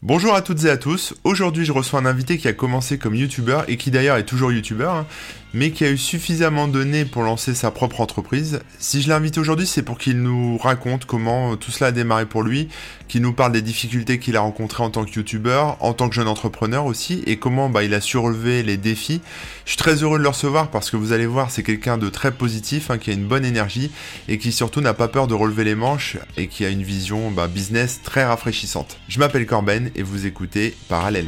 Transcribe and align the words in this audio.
Bonjour 0.00 0.32
à 0.32 0.42
toutes 0.42 0.64
et 0.64 0.70
à 0.70 0.76
tous. 0.76 1.12
Aujourd'hui, 1.24 1.64
je 1.64 1.72
reçois 1.72 1.98
un 1.98 2.06
invité 2.06 2.38
qui 2.38 2.46
a 2.46 2.52
commencé 2.52 2.98
comme 2.98 3.16
youtubeur 3.16 3.64
et 3.68 3.76
qui 3.76 3.90
d'ailleurs 3.90 4.16
est 4.16 4.24
toujours 4.24 4.52
youtubeur, 4.52 4.94
hein, 4.94 5.06
mais 5.54 5.72
qui 5.72 5.84
a 5.84 5.90
eu 5.90 5.98
suffisamment 5.98 6.68
donné 6.68 7.04
pour 7.04 7.22
lancer 7.22 7.52
sa 7.52 7.72
propre 7.72 8.00
entreprise. 8.00 8.60
Si 8.78 9.02
je 9.02 9.08
l'ai 9.08 9.14
invité 9.14 9.40
aujourd'hui, 9.40 9.66
c'est 9.66 9.82
pour 9.82 9.98
qu'il 9.98 10.22
nous 10.22 10.56
raconte 10.56 11.04
comment 11.04 11.56
tout 11.56 11.72
cela 11.72 11.88
a 11.88 11.92
démarré 11.92 12.26
pour 12.26 12.44
lui, 12.44 12.68
qu'il 13.08 13.22
nous 13.22 13.32
parle 13.32 13.50
des 13.50 13.62
difficultés 13.62 14.20
qu'il 14.20 14.36
a 14.36 14.40
rencontrées 14.40 14.84
en 14.84 14.90
tant 14.90 15.04
que 15.04 15.10
youtubeur, 15.10 15.76
en 15.80 15.94
tant 15.94 16.08
que 16.08 16.14
jeune 16.14 16.28
entrepreneur 16.28 16.84
aussi, 16.84 17.24
et 17.26 17.38
comment 17.38 17.68
bah, 17.68 17.82
il 17.82 17.92
a 17.92 18.00
surlevé 18.00 18.62
les 18.62 18.76
défis. 18.76 19.20
Je 19.64 19.70
suis 19.70 19.78
très 19.78 20.02
heureux 20.04 20.18
de 20.18 20.22
le 20.22 20.28
recevoir 20.28 20.70
parce 20.70 20.90
que 20.90 20.96
vous 20.96 21.12
allez 21.12 21.26
voir, 21.26 21.50
c'est 21.50 21.64
quelqu'un 21.64 21.98
de 21.98 22.08
très 22.08 22.30
positif, 22.30 22.90
hein, 22.90 22.98
qui 22.98 23.10
a 23.10 23.14
une 23.14 23.26
bonne 23.26 23.44
énergie 23.44 23.90
et 24.28 24.38
qui 24.38 24.52
surtout 24.52 24.80
n'a 24.80 24.94
pas 24.94 25.08
peur 25.08 25.26
de 25.26 25.34
relever 25.34 25.64
les 25.64 25.74
manches 25.74 26.18
et 26.36 26.46
qui 26.46 26.64
a 26.64 26.68
une 26.68 26.84
vision 26.84 27.32
bah, 27.32 27.48
business 27.48 28.00
très 28.04 28.24
rafraîchissante. 28.24 28.98
Je 29.08 29.18
m'appelle 29.18 29.46
Corben 29.46 29.87
et 29.94 30.02
vous 30.02 30.26
écoutez 30.26 30.74
Parallèle. 30.88 31.26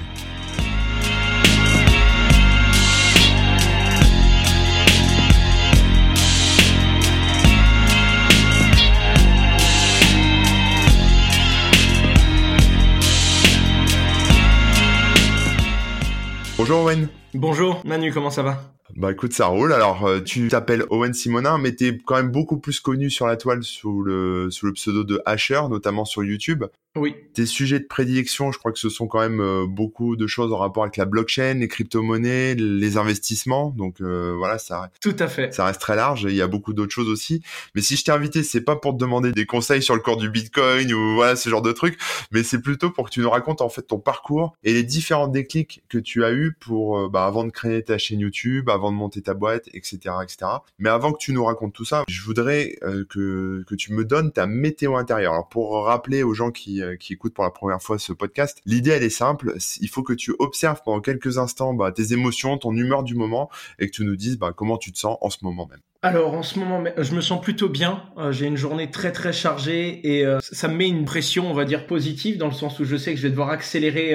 Bonjour 16.57 16.81
Owen. 16.83 17.09
Bonjour 17.35 17.81
Manu, 17.85 18.13
comment 18.13 18.31
ça 18.31 18.43
va? 18.43 18.61
Bah 18.97 19.13
écoute, 19.13 19.33
ça 19.33 19.47
roule. 19.47 19.73
Alors, 19.73 20.05
euh, 20.05 20.21
tu 20.21 20.49
t'appelles 20.49 20.85
Owen 20.91 21.15
Simonin, 21.15 21.59
mais 21.59 21.73
t'es 21.75 21.97
quand 22.05 22.17
même 22.17 22.31
beaucoup 22.31 22.59
plus 22.59 22.81
connu 22.81 23.09
sur 23.09 23.27
la 23.27 23.37
toile 23.37 23.63
sous 23.63 24.03
le, 24.03 24.51
sous 24.51 24.67
le 24.67 24.73
pseudo 24.73 25.05
de 25.05 25.23
Asher, 25.25 25.63
notamment 25.71 26.05
sur 26.05 26.23
YouTube. 26.23 26.65
Oui. 26.97 27.15
Tes 27.35 27.47
sujets 27.47 27.79
de 27.79 27.85
prédilection, 27.85 28.51
je 28.51 28.59
crois 28.59 28.73
que 28.73 28.79
ce 28.79 28.89
sont 28.89 29.07
quand 29.07 29.21
même 29.21 29.41
euh, 29.41 29.65
beaucoup 29.65 30.17
de 30.17 30.27
choses 30.27 30.53
en 30.53 30.57
rapport 30.57 30.83
avec 30.83 30.97
la 30.97 31.05
blockchain, 31.05 31.55
les 31.55 31.69
crypto-monnaies, 31.69 32.57
les 32.57 32.97
investissements. 32.97 33.71
Donc 33.71 34.01
euh, 34.01 34.35
voilà, 34.37 34.59
ça. 34.59 34.91
Tout 35.01 35.15
à 35.21 35.29
fait. 35.29 35.55
Ça 35.55 35.65
reste 35.67 35.81
très 35.81 35.95
large. 35.95 36.27
Il 36.29 36.35
y 36.35 36.43
a 36.43 36.49
beaucoup 36.49 36.73
d'autres 36.73 36.93
choses 36.93 37.09
aussi. 37.09 37.43
Mais 37.77 37.81
si 37.81 37.95
je 37.95 38.05
t'ai 38.05 38.11
invité, 38.11 38.43
c'est 38.43 38.63
pas 38.63 38.75
pour 38.75 38.93
te 38.95 38.99
demander 38.99 39.31
des 39.31 39.47
conseils 39.47 39.85
sur 39.85 39.95
le 39.95 40.01
corps 40.01 40.17
du 40.17 40.31
Bitcoin 40.31 40.93
ou 40.93 41.15
voilà 41.15 41.37
ce 41.37 41.49
genre 41.49 41.63
de 41.63 41.71
trucs, 41.71 41.97
mais 42.33 42.43
c'est 42.43 42.61
plutôt 42.61 42.91
pour 42.91 43.07
que 43.09 43.15
tu 43.15 43.21
nous 43.21 43.31
racontes 43.31 43.61
en 43.61 43.69
fait 43.69 43.83
ton 43.83 44.01
parcours 44.01 44.57
et 44.65 44.73
les 44.73 44.83
différents 44.83 45.29
déclics 45.29 45.85
que 45.89 45.99
tu 45.99 46.25
as 46.25 46.33
eu 46.33 46.57
pour 46.59 46.99
euh, 46.99 47.09
bah, 47.09 47.25
avant 47.25 47.45
de 47.45 47.51
créer 47.51 47.85
ta 47.85 47.99
chaîne 47.99 48.19
YouTube, 48.19 48.69
avant 48.69 48.91
de 48.91 48.97
monter 48.97 49.23
ta 49.23 49.35
boîte, 49.35 49.69
etc., 49.73 49.99
etc. 50.25 50.39
Mais 50.81 50.89
avant 50.89 51.13
que 51.13 51.19
tu 51.19 51.33
nous 51.33 51.45
racontes 51.45 51.73
tout 51.73 51.85
ça, 51.85 52.03
je 52.09 52.23
voudrais 52.23 52.77
que 53.09 53.63
que 53.65 53.75
tu 53.77 53.93
me 53.93 54.05
donnes 54.05 54.33
ta 54.33 54.49
météo 54.49 54.97
intérieure. 54.97 55.35
Alors 55.35 55.49
pour 55.49 55.85
rappeler 55.85 56.25
aux 56.25 56.35
gens 56.35 56.51
qui 56.51 56.80
euh, 56.83 56.97
qui 56.97 57.13
écoutent 57.13 57.35
pour 57.35 57.45
la 57.45 57.51
première 57.51 57.83
fois 57.83 57.99
ce 57.99 58.13
podcast, 58.13 58.61
l'idée 58.65 58.91
elle 58.91 59.03
est 59.03 59.11
simple. 59.11 59.55
Il 59.81 59.89
faut 59.89 60.03
que 60.03 60.13
tu 60.13 60.35
observes 60.39 60.81
pendant 60.85 61.01
quelques 61.01 61.39
instants 61.39 61.75
bah, 61.75 61.93
tes 61.93 62.13
émotions, 62.13 62.59
ton 62.59 62.75
humeur 62.77 63.03
du 63.03 63.15
moment, 63.15 63.51
et 63.79 63.87
que 63.87 63.93
tu 63.93 64.05
nous 64.05 64.17
dises 64.17 64.39
bah, 64.39 64.53
comment 64.55 64.79
tu 64.79 64.93
te 64.93 64.99
sens 64.99 65.19
en 65.21 65.31
ce 65.31 65.39
moment 65.43 65.67
même. 65.67 65.81
Alors 66.03 66.33
en 66.33 66.43
ce 66.43 66.59
moment, 66.59 66.83
je 66.97 67.15
me 67.15 67.21
sens 67.21 67.41
plutôt 67.41 67.69
bien. 67.69 68.05
Euh, 68.17 68.33
j'ai 68.33 68.47
une 68.47 68.57
journée 68.57 68.91
très 68.91 69.13
très 69.13 69.33
chargée 69.33 70.17
et 70.17 70.25
euh, 70.25 70.39
ça 70.41 70.69
me 70.69 70.75
met 70.75 70.89
une 70.89 71.05
pression, 71.05 71.51
on 71.51 71.55
va 71.55 71.65
dire 71.65 71.87
positive, 71.87 72.39
dans 72.39 72.49
le 72.49 72.55
sens 72.55 72.79
où 72.81 72.85
je 72.85 72.97
sais 72.97 73.13
que 73.13 73.19
je 73.19 73.25
vais 73.25 73.31
devoir 73.31 73.51
accélérer 73.51 74.15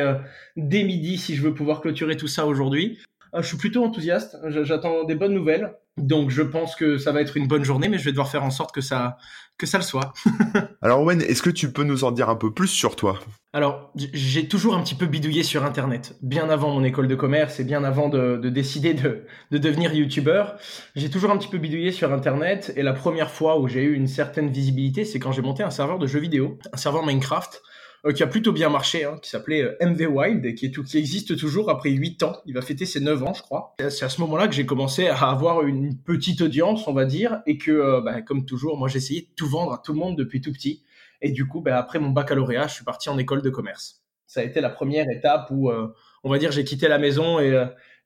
dès 0.58 0.84
midi 0.84 1.18
si 1.18 1.36
je 1.36 1.42
veux 1.42 1.54
pouvoir 1.54 1.82
clôturer 1.82 2.18
tout 2.18 2.28
ça 2.28 2.46
aujourd'hui. 2.46 2.98
Je 3.42 3.48
suis 3.48 3.58
plutôt 3.58 3.84
enthousiaste. 3.84 4.38
J'attends 4.64 5.04
des 5.04 5.16
bonnes 5.16 5.34
nouvelles. 5.34 5.74
Donc 5.98 6.30
je 6.30 6.42
pense 6.42 6.76
que 6.76 6.98
ça 6.98 7.14
va 7.14 7.22
être 7.22 7.38
une 7.38 7.48
bonne 7.48 7.64
journée, 7.64 7.88
mais 7.88 7.98
je 7.98 8.04
vais 8.04 8.12
devoir 8.12 8.28
faire 8.28 8.44
en 8.44 8.50
sorte 8.50 8.74
que 8.74 8.82
ça 8.82 9.18
que 9.58 9.66
ça 9.66 9.78
le 9.78 9.84
soit. 9.84 10.12
Alors 10.82 11.02
Owen, 11.02 11.22
est-ce 11.22 11.42
que 11.42 11.50
tu 11.50 11.72
peux 11.72 11.86
nous 11.86 12.04
en 12.04 12.12
dire 12.12 12.30
un 12.30 12.36
peu 12.36 12.54
plus 12.54 12.68
sur 12.68 12.98
toi? 12.98 13.20
Alors 13.54 13.94
j'ai 13.96 14.50
toujours 14.50 14.76
un 14.76 14.84
petit 14.84 14.96
peu 14.96 15.06
bidouillé 15.06 15.44
sur 15.44 15.64
Internet, 15.64 16.18
bien 16.22 16.50
avant 16.50 16.74
mon 16.74 16.84
école 16.84 17.08
de 17.08 17.16
commerce 17.16 17.62
et 17.62 17.64
bien 17.64 17.86
avant 17.86 18.10
de, 18.10 18.38
décider 18.50 18.94
de, 18.94 19.24
de 19.52 19.58
devenir 19.58 19.94
youtubeur. 19.94 20.58
J'ai 20.98 21.10
toujours 21.10 21.32
un 21.32 21.38
petit 21.38 21.48
peu 21.48 21.58
bidouillé 21.58 21.94
sur 21.94 22.12
Internet 22.12 22.74
et 22.76 22.84
la 22.84 22.92
première 22.92 23.32
fois 23.32 23.58
où 23.58 23.70
j'ai 23.70 23.84
eu 23.84 23.94
une 23.94 24.08
certaine 24.08 24.50
visibilité, 24.50 25.06
c'est 25.06 25.20
quand 25.20 25.32
j'ai 25.32 25.42
monté 25.42 25.64
un 25.64 25.70
serveur 25.70 25.98
de 25.98 26.08
jeux 26.08 26.20
vidéo, 26.20 26.60
un 26.74 26.78
serveur 26.78 27.06
Minecraft 27.06 27.62
euh, 28.06 28.14
qui 28.14 28.22
a 28.22 28.28
plutôt 28.28 28.52
bien 28.52 28.70
marché, 28.70 29.04
hein, 29.04 29.18
qui 29.22 29.30
s'appelait 29.30 29.64
euh, 29.64 29.76
MV 29.82 30.08
Wild, 30.08 30.56
qui, 30.56 30.68
est 30.68 30.70
tout, 30.70 30.84
qui 30.84 30.98
existe 30.98 31.36
toujours 31.38 31.72
après 31.72 31.90
8 31.90 32.22
ans. 32.24 32.38
Il 32.46 32.54
va 32.54 32.62
fêter 32.62 32.86
ses 32.86 33.00
9 33.00 33.24
ans, 33.24 33.34
je 33.34 33.42
crois. 33.42 33.76
C'est 33.90 34.06
à 34.06 34.10
ce 34.10 34.22
moment-là 34.22 34.48
que 34.48 34.54
j'ai 34.54 34.66
commencé 34.66 35.08
à 35.08 35.16
avoir 35.30 35.64
une 35.64 35.98
petite 35.98 36.42
audience, 36.42 36.88
on 36.88 36.94
va 36.94 37.06
dire, 37.06 37.42
et 37.48 37.58
que, 37.58 37.72
euh, 37.72 38.02
bah, 38.02 38.22
comme 38.22 38.46
toujours, 38.46 38.78
moi 38.78 38.88
j'essayais 38.88 39.22
de 39.22 39.28
tout 39.36 39.48
vendre 39.48 39.74
à 39.74 39.82
tout 39.84 39.94
le 39.94 40.00
monde 40.00 40.16
depuis 40.18 40.40
tout 40.40 40.52
petit. 40.52 40.84
Et 41.22 41.32
du 41.32 41.48
coup, 41.48 41.62
bah, 41.62 41.80
après 41.80 41.98
mon 41.98 42.10
baccalauréat, 42.10 42.68
je 42.68 42.76
suis 42.76 42.86
parti 42.86 43.10
en 43.10 43.18
école 43.18 43.42
de 43.42 43.50
commerce. 43.50 44.04
Ça 44.28 44.42
a 44.42 44.44
été 44.44 44.62
la 44.62 44.70
première 44.70 45.10
étape 45.10 45.48
où, 45.50 45.72
on 45.72 46.30
va 46.30 46.38
dire, 46.40 46.52
j'ai 46.52 46.64
quitté 46.64 46.88
la 46.88 46.98
maison 46.98 47.40
et 47.40 47.54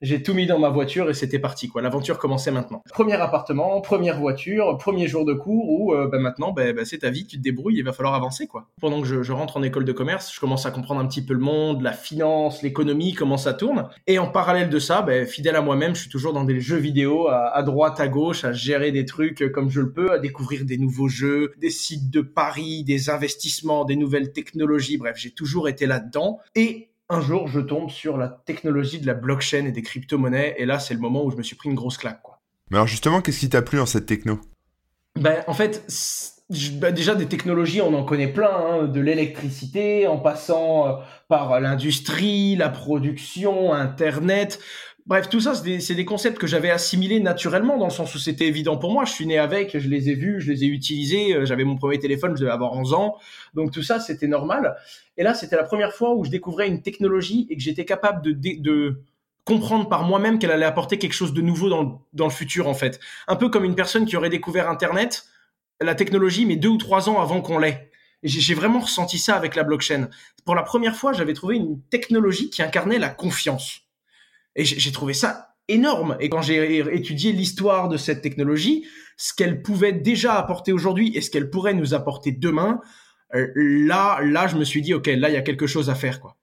j'ai 0.02 0.22
tout 0.22 0.34
mis 0.34 0.46
dans 0.46 0.58
ma 0.58 0.70
voiture 0.70 1.10
et 1.10 1.14
c'était 1.14 1.38
parti 1.38 1.68
quoi. 1.68 1.82
L'aventure 1.82 2.18
commençait 2.18 2.50
maintenant. 2.50 2.82
Premier 2.90 3.14
appartement, 3.14 3.80
première 3.80 4.18
voiture, 4.18 4.76
premier 4.78 5.08
jour 5.08 5.24
de 5.24 5.34
cours 5.34 5.68
où 5.68 5.94
euh, 5.94 6.08
bah, 6.08 6.18
maintenant 6.18 6.52
bah, 6.52 6.72
bah, 6.72 6.84
c'est 6.84 6.98
ta 6.98 7.10
vie, 7.10 7.26
tu 7.26 7.36
te 7.36 7.42
débrouilles, 7.42 7.76
il 7.78 7.84
va 7.84 7.92
falloir 7.92 8.14
avancer 8.14 8.46
quoi. 8.46 8.68
Pendant 8.80 9.00
que 9.00 9.22
je, 9.22 9.32
rentre 9.32 9.56
en 9.56 9.62
école 9.62 9.84
de 9.84 9.92
commerce, 9.92 10.32
je 10.34 10.40
commence 10.40 10.66
à 10.66 10.70
comprendre 10.70 11.00
un 11.00 11.06
petit 11.06 11.24
peu 11.24 11.34
le 11.34 11.40
monde, 11.40 11.82
la 11.82 11.92
finance, 11.92 12.62
l'économie, 12.62 13.14
comment 13.14 13.36
ça 13.36 13.54
tourne. 13.54 13.88
Et 14.06 14.18
en 14.18 14.28
parallèle 14.28 14.70
de 14.70 14.78
ça, 14.78 15.02
bah, 15.02 15.26
fidèle 15.26 15.56
à 15.56 15.62
moi-même, 15.62 15.94
je 15.94 16.02
suis 16.02 16.10
toujours 16.10 16.32
dans 16.32 16.44
des 16.44 16.60
jeux 16.60 16.78
vidéo 16.78 17.28
à, 17.28 17.54
à, 17.54 17.62
droite, 17.62 18.00
à 18.00 18.08
gauche, 18.08 18.44
à 18.44 18.52
gérer 18.52 18.92
des 18.92 19.04
trucs 19.04 19.50
comme 19.52 19.70
je 19.70 19.80
le 19.80 19.92
peux, 19.92 20.12
à 20.12 20.18
découvrir 20.18 20.64
des 20.64 20.78
nouveaux 20.78 21.08
jeux, 21.08 21.52
des 21.58 21.70
sites 21.70 22.10
de 22.10 22.20
paris, 22.20 22.84
des 22.84 23.10
investissements, 23.10 23.84
des 23.84 23.96
nouvelles 23.96 24.32
technologies. 24.32 24.98
Bref, 24.98 25.16
j'ai 25.16 25.30
toujours 25.30 25.68
été 25.68 25.86
là-dedans. 25.86 26.38
Et 26.54 26.89
un 27.10 27.20
jour, 27.20 27.48
je 27.48 27.60
tombe 27.60 27.90
sur 27.90 28.16
la 28.16 28.28
technologie 28.28 29.00
de 29.00 29.06
la 29.06 29.14
blockchain 29.14 29.66
et 29.66 29.72
des 29.72 29.82
crypto-monnaies, 29.82 30.54
et 30.58 30.64
là, 30.64 30.78
c'est 30.78 30.94
le 30.94 31.00
moment 31.00 31.24
où 31.24 31.30
je 31.30 31.36
me 31.36 31.42
suis 31.42 31.56
pris 31.56 31.68
une 31.68 31.74
grosse 31.74 31.98
claque. 31.98 32.22
Quoi. 32.22 32.40
Mais 32.70 32.76
alors 32.76 32.86
justement, 32.86 33.20
qu'est-ce 33.20 33.40
qui 33.40 33.48
t'a 33.48 33.62
plu 33.62 33.80
en 33.80 33.86
cette 33.86 34.06
techno? 34.06 34.40
Ben, 35.16 35.42
En 35.48 35.54
fait, 35.54 35.84
ben, 36.74 36.94
déjà 36.94 37.14
des 37.14 37.26
technologies, 37.26 37.80
on 37.80 37.94
en 37.94 38.04
connaît 38.04 38.32
plein, 38.32 38.50
hein, 38.50 38.84
de 38.84 39.00
l'électricité, 39.00 40.06
en 40.06 40.18
passant 40.18 40.86
euh, 40.86 40.92
par 41.28 41.60
l'industrie, 41.60 42.56
la 42.56 42.68
production, 42.68 43.72
Internet. 43.72 44.60
Bref, 45.10 45.28
tout 45.28 45.40
ça, 45.40 45.56
c'est 45.56 45.94
des, 45.96 46.04
concepts 46.04 46.38
que 46.38 46.46
j'avais 46.46 46.70
assimilés 46.70 47.18
naturellement, 47.18 47.76
dans 47.76 47.86
le 47.86 47.90
sens 47.90 48.14
où 48.14 48.20
c'était 48.20 48.46
évident 48.46 48.76
pour 48.76 48.92
moi. 48.92 49.04
Je 49.04 49.10
suis 49.10 49.26
né 49.26 49.38
avec, 49.38 49.76
je 49.76 49.88
les 49.88 50.08
ai 50.08 50.14
vus, 50.14 50.40
je 50.40 50.52
les 50.52 50.62
ai 50.62 50.68
utilisés. 50.68 51.34
Euh, 51.34 51.44
j'avais 51.44 51.64
mon 51.64 51.76
premier 51.76 51.98
téléphone, 51.98 52.36
je 52.36 52.42
devais 52.42 52.52
avoir 52.52 52.74
11 52.74 52.94
ans. 52.94 53.16
Donc 53.52 53.72
tout 53.72 53.82
ça, 53.82 53.98
c'était 53.98 54.28
normal. 54.28 54.76
Et 55.16 55.24
là, 55.24 55.34
c'était 55.34 55.56
la 55.56 55.64
première 55.64 55.92
fois 55.92 56.14
où 56.14 56.24
je 56.24 56.30
découvrais 56.30 56.68
une 56.68 56.80
technologie 56.80 57.48
et 57.50 57.56
que 57.56 57.60
j'étais 57.60 57.84
capable 57.84 58.22
de, 58.22 59.02
comprendre 59.44 59.88
par 59.88 60.04
moi-même 60.04 60.38
qu'elle 60.38 60.52
allait 60.52 60.64
apporter 60.64 60.96
quelque 60.96 61.14
chose 61.14 61.32
de 61.34 61.40
nouveau 61.40 61.68
dans 61.68 62.06
dans 62.12 62.26
le 62.26 62.30
futur, 62.30 62.68
en 62.68 62.74
fait. 62.74 63.00
Un 63.26 63.34
peu 63.34 63.48
comme 63.48 63.64
une 63.64 63.74
personne 63.74 64.06
qui 64.06 64.16
aurait 64.16 64.30
découvert 64.30 64.70
Internet, 64.70 65.24
la 65.80 65.96
technologie, 65.96 66.46
mais 66.46 66.54
deux 66.54 66.68
ou 66.68 66.78
trois 66.78 67.08
ans 67.08 67.20
avant 67.20 67.40
qu'on 67.40 67.58
l'ait. 67.58 67.90
J'ai 68.22 68.54
vraiment 68.54 68.78
ressenti 68.78 69.18
ça 69.18 69.34
avec 69.34 69.56
la 69.56 69.64
blockchain. 69.64 70.08
Pour 70.44 70.54
la 70.54 70.62
première 70.62 70.94
fois, 70.94 71.12
j'avais 71.12 71.34
trouvé 71.34 71.56
une 71.56 71.82
technologie 71.90 72.48
qui 72.48 72.62
incarnait 72.62 72.98
la 73.00 73.08
confiance. 73.08 73.89
Et 74.56 74.64
j'ai 74.64 74.92
trouvé 74.92 75.14
ça 75.14 75.54
énorme. 75.68 76.16
Et 76.20 76.28
quand 76.28 76.42
j'ai 76.42 76.78
étudié 76.94 77.32
l'histoire 77.32 77.88
de 77.88 77.96
cette 77.96 78.22
technologie, 78.22 78.86
ce 79.16 79.32
qu'elle 79.34 79.62
pouvait 79.62 79.92
déjà 79.92 80.34
apporter 80.34 80.72
aujourd'hui 80.72 81.16
et 81.16 81.20
ce 81.20 81.30
qu'elle 81.30 81.50
pourrait 81.50 81.74
nous 81.74 81.94
apporter 81.94 82.32
demain, 82.32 82.80
euh, 83.34 83.48
là, 83.54 84.20
là, 84.22 84.48
je 84.48 84.56
me 84.56 84.64
suis 84.64 84.82
dit, 84.82 84.94
ok, 84.94 85.06
là, 85.06 85.28
il 85.28 85.34
y 85.34 85.36
a 85.36 85.42
quelque 85.42 85.66
chose 85.66 85.88
à 85.90 85.94
faire, 85.94 86.20
quoi. 86.20 86.36